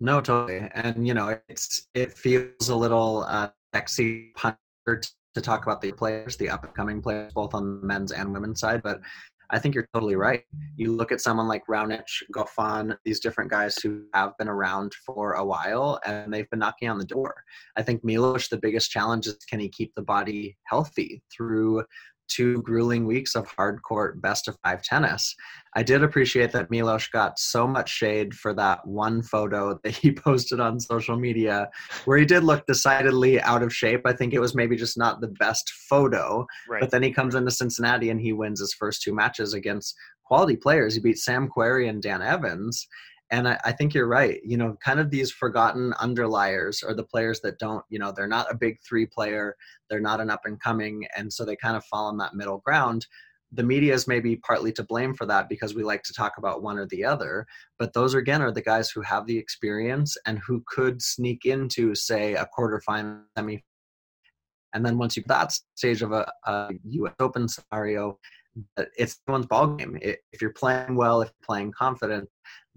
No, 0.00 0.20
totally. 0.20 0.68
And, 0.74 1.06
you 1.06 1.14
know, 1.14 1.38
it's, 1.48 1.88
it 1.94 2.12
feels 2.12 2.68
a 2.68 2.76
little 2.76 3.24
uh, 3.28 3.50
sexy 3.74 4.32
to 5.34 5.40
talk 5.40 5.64
about 5.64 5.80
the 5.80 5.92
players, 5.92 6.36
the 6.36 6.50
upcoming 6.50 7.02
players, 7.02 7.32
both 7.32 7.54
on 7.54 7.80
the 7.80 7.86
men's 7.86 8.12
and 8.12 8.32
women's 8.32 8.60
side. 8.60 8.82
But 8.82 9.00
I 9.50 9.58
think 9.58 9.74
you're 9.74 9.88
totally 9.94 10.16
right. 10.16 10.42
You 10.76 10.94
look 10.94 11.10
at 11.10 11.20
someone 11.20 11.48
like 11.48 11.62
Raonic, 11.68 12.04
Goffin, 12.34 12.96
these 13.04 13.20
different 13.20 13.50
guys 13.50 13.76
who 13.78 14.04
have 14.12 14.36
been 14.38 14.48
around 14.48 14.92
for 15.06 15.34
a 15.34 15.44
while 15.44 16.00
and 16.04 16.32
they've 16.32 16.48
been 16.50 16.58
knocking 16.58 16.90
on 16.90 16.98
the 16.98 17.04
door. 17.04 17.42
I 17.76 17.82
think 17.82 18.04
Milos, 18.04 18.48
the 18.48 18.58
biggest 18.58 18.90
challenge 18.90 19.26
is 19.26 19.36
can 19.48 19.58
he 19.58 19.68
keep 19.68 19.94
the 19.94 20.02
body 20.02 20.58
healthy 20.64 21.22
through 21.34 21.84
two 22.28 22.62
grueling 22.62 23.06
weeks 23.06 23.34
of 23.34 23.48
hard 23.48 23.82
court 23.82 24.20
best 24.20 24.48
of 24.48 24.56
five 24.64 24.82
tennis. 24.82 25.34
I 25.74 25.82
did 25.82 26.02
appreciate 26.02 26.52
that 26.52 26.70
Milos 26.70 27.08
got 27.08 27.38
so 27.38 27.66
much 27.66 27.88
shade 27.90 28.34
for 28.34 28.54
that 28.54 28.86
one 28.86 29.22
photo 29.22 29.78
that 29.84 29.96
he 29.96 30.12
posted 30.12 30.60
on 30.60 30.80
social 30.80 31.18
media 31.18 31.68
where 32.04 32.18
he 32.18 32.24
did 32.24 32.44
look 32.44 32.66
decidedly 32.66 33.40
out 33.40 33.62
of 33.62 33.74
shape. 33.74 34.02
I 34.04 34.12
think 34.12 34.34
it 34.34 34.40
was 34.40 34.54
maybe 34.54 34.76
just 34.76 34.98
not 34.98 35.20
the 35.20 35.28
best 35.38 35.70
photo. 35.88 36.46
Right. 36.68 36.80
But 36.80 36.90
then 36.90 37.02
he 37.02 37.12
comes 37.12 37.34
into 37.34 37.50
Cincinnati 37.50 38.10
and 38.10 38.20
he 38.20 38.32
wins 38.32 38.60
his 38.60 38.74
first 38.74 39.02
two 39.02 39.14
matches 39.14 39.54
against 39.54 39.94
quality 40.24 40.56
players. 40.56 40.94
He 40.94 41.00
beat 41.00 41.18
Sam 41.18 41.48
Querrey 41.48 41.88
and 41.88 42.02
Dan 42.02 42.22
Evans. 42.22 42.86
And 43.30 43.46
I, 43.48 43.58
I, 43.64 43.72
think 43.72 43.92
you're 43.92 44.06
right. 44.06 44.40
You 44.42 44.56
know, 44.56 44.76
kind 44.82 45.00
of 45.00 45.10
these 45.10 45.30
forgotten 45.30 45.92
underliers 46.00 46.82
are 46.82 46.94
the 46.94 47.04
players 47.04 47.40
that 47.40 47.58
don't, 47.58 47.84
you 47.90 47.98
know, 47.98 48.12
they're 48.12 48.26
not 48.26 48.50
a 48.50 48.56
big 48.56 48.78
three 48.86 49.06
player, 49.06 49.54
they're 49.90 50.00
not 50.00 50.20
an 50.20 50.30
up 50.30 50.42
and 50.44 50.60
coming, 50.60 51.06
and 51.16 51.32
so 51.32 51.44
they 51.44 51.56
kind 51.56 51.76
of 51.76 51.84
fall 51.84 52.06
on 52.06 52.16
that 52.18 52.34
middle 52.34 52.58
ground. 52.58 53.06
The 53.52 53.62
media 53.62 53.94
is 53.94 54.06
maybe 54.06 54.36
partly 54.36 54.72
to 54.72 54.82
blame 54.82 55.14
for 55.14 55.24
that 55.26 55.48
because 55.48 55.74
we 55.74 55.82
like 55.82 56.02
to 56.04 56.12
talk 56.12 56.34
about 56.36 56.62
one 56.62 56.78
or 56.78 56.86
the 56.86 57.04
other. 57.04 57.46
But 57.78 57.94
those 57.94 58.14
again 58.14 58.42
are 58.42 58.52
the 58.52 58.62
guys 58.62 58.90
who 58.90 59.00
have 59.02 59.26
the 59.26 59.38
experience 59.38 60.16
and 60.26 60.38
who 60.38 60.62
could 60.66 61.00
sneak 61.00 61.46
into, 61.46 61.94
say, 61.94 62.34
a 62.34 62.46
quarterfinal, 62.56 63.22
semi 63.36 63.62
And 64.74 64.84
then 64.84 64.98
once 64.98 65.16
you 65.16 65.22
that 65.28 65.52
stage 65.76 66.02
of 66.02 66.12
a, 66.12 66.30
a 66.44 66.70
U.S. 66.84 67.14
Open 67.20 67.48
scenario, 67.48 68.18
it's 68.96 69.20
anyone's 69.26 69.46
ball 69.46 69.76
game. 69.76 69.98
If 70.00 70.40
you're 70.40 70.52
playing 70.52 70.94
well, 70.94 71.22
if 71.22 71.28
you're 71.28 71.46
playing 71.46 71.72
confident, 71.72 72.28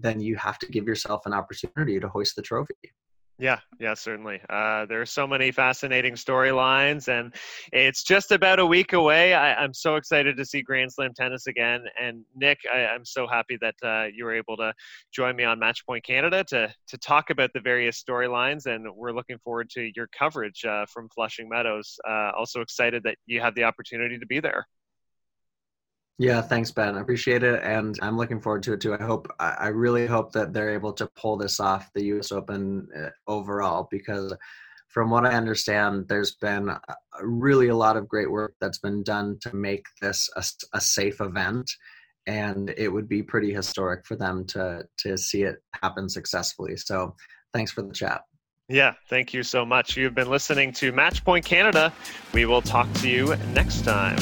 then 0.02 0.20
you 0.20 0.36
have 0.36 0.60
to 0.60 0.68
give 0.68 0.86
yourself 0.86 1.26
an 1.26 1.34
opportunity 1.34 2.00
to 2.00 2.10
hoist 2.10 2.36
the 2.36 2.42
trophy. 2.42 2.76
Yeah, 3.42 3.58
yeah, 3.80 3.96
certainly. 3.96 4.40
Uh, 4.52 4.86
there 4.86 5.02
are 5.02 5.06
so 5.06 5.26
many 5.26 5.52
fascinating 5.52 6.14
storylines, 6.14 7.08
and 7.08 7.34
it's 7.74 8.04
just 8.04 8.32
about 8.32 8.60
a 8.60 8.66
week 8.66 8.94
away. 8.94 9.34
I, 9.34 9.64
am 9.64 9.74
so 9.74 9.96
excited 9.96 10.38
to 10.38 10.46
see 10.46 10.62
Grand 10.62 10.94
Slam 10.94 11.12
tennis 11.16 11.48
again. 11.48 11.86
And 12.00 12.24
Nick, 12.36 12.60
I, 12.72 12.82
am 12.82 13.04
so 13.04 13.26
happy 13.26 13.58
that 13.60 13.74
uh, 13.84 14.10
you 14.14 14.26
were 14.26 14.36
able 14.36 14.58
to 14.58 14.72
join 15.12 15.36
me 15.36 15.44
on 15.44 15.60
Matchpoint 15.60 16.04
Canada 16.04 16.44
to 16.50 16.72
to 16.88 16.98
talk 17.00 17.32
about 17.32 17.50
the 17.54 17.62
various 17.62 18.04
storylines, 18.04 18.68
and 18.68 18.86
we're 18.96 19.12
looking 19.12 19.40
forward 19.40 19.72
to 19.72 19.90
your 19.96 20.08
coverage 20.16 20.64
uh, 20.64 20.86
from 20.86 21.10
Flushing 21.10 21.50
Meadows. 21.50 21.98
Uh, 22.08 22.30
also 22.38 22.62
excited 22.62 23.02
that 23.06 23.18
you 23.26 23.42
had 23.42 23.56
the 23.56 23.64
opportunity 23.64 24.20
to 24.20 24.26
be 24.28 24.40
there. 24.40 24.68
Yeah, 26.18 26.42
thanks, 26.42 26.70
Ben. 26.72 26.98
I 26.98 27.02
appreciate 27.02 27.42
it, 27.42 27.64
and 27.64 27.98
I'm 28.02 28.18
looking 28.18 28.40
forward 28.40 28.64
to 28.64 28.74
it 28.74 28.82
too. 28.82 28.94
I 28.94 29.04
hope, 29.04 29.28
I 29.40 29.68
really 29.70 30.06
hope 30.06 30.32
that 30.34 30.54
they're 30.54 30.74
able 30.74 30.94
to 30.94 31.08
pull 31.16 31.36
this 31.36 31.60
off, 31.60 31.90
the 31.94 32.04
U.S. 32.06 32.32
Open 32.32 32.88
uh, 32.96 33.10
overall, 33.28 33.88
because 33.90 34.34
from 34.88 35.10
what 35.10 35.26
I 35.26 35.34
understand, 35.34 36.08
there's 36.08 36.36
been 36.36 36.70
really 37.22 37.70
a 37.70 37.76
lot 37.76 37.98
of 37.98 38.08
great 38.08 38.30
work 38.30 38.54
that's 38.60 38.78
been 38.78 39.04
done 39.04 39.38
to 39.42 39.56
make 39.56 39.86
this 40.02 40.30
a, 40.36 40.44
a 40.74 40.82
safe 40.82 41.22
event, 41.22 41.72
and 42.28 42.72
it 42.78 42.90
would 42.90 43.10
be 43.10 43.24
pretty 43.24 43.54
historic 43.54 44.06
for 44.06 44.16
them 44.16 44.46
to 44.48 44.84
to 45.00 45.18
see 45.18 45.44
it 45.44 45.56
happen 45.82 46.08
successfully. 46.08 46.78
So, 46.78 47.16
thanks 47.54 47.72
for 47.72 47.82
the 47.82 47.94
chat. 47.94 48.22
Yeah, 48.68 48.94
thank 49.10 49.34
you 49.34 49.44
so 49.44 49.66
much. 49.66 49.98
You've 49.98 50.16
been 50.16 50.30
listening 50.30 50.72
to 50.74 50.94
Matchpoint 50.94 51.46
Canada. 51.46 51.92
We 52.34 52.46
will 52.46 52.62
talk 52.62 52.92
to 52.96 53.10
you 53.10 53.36
next 53.54 53.84
time. 53.84 54.18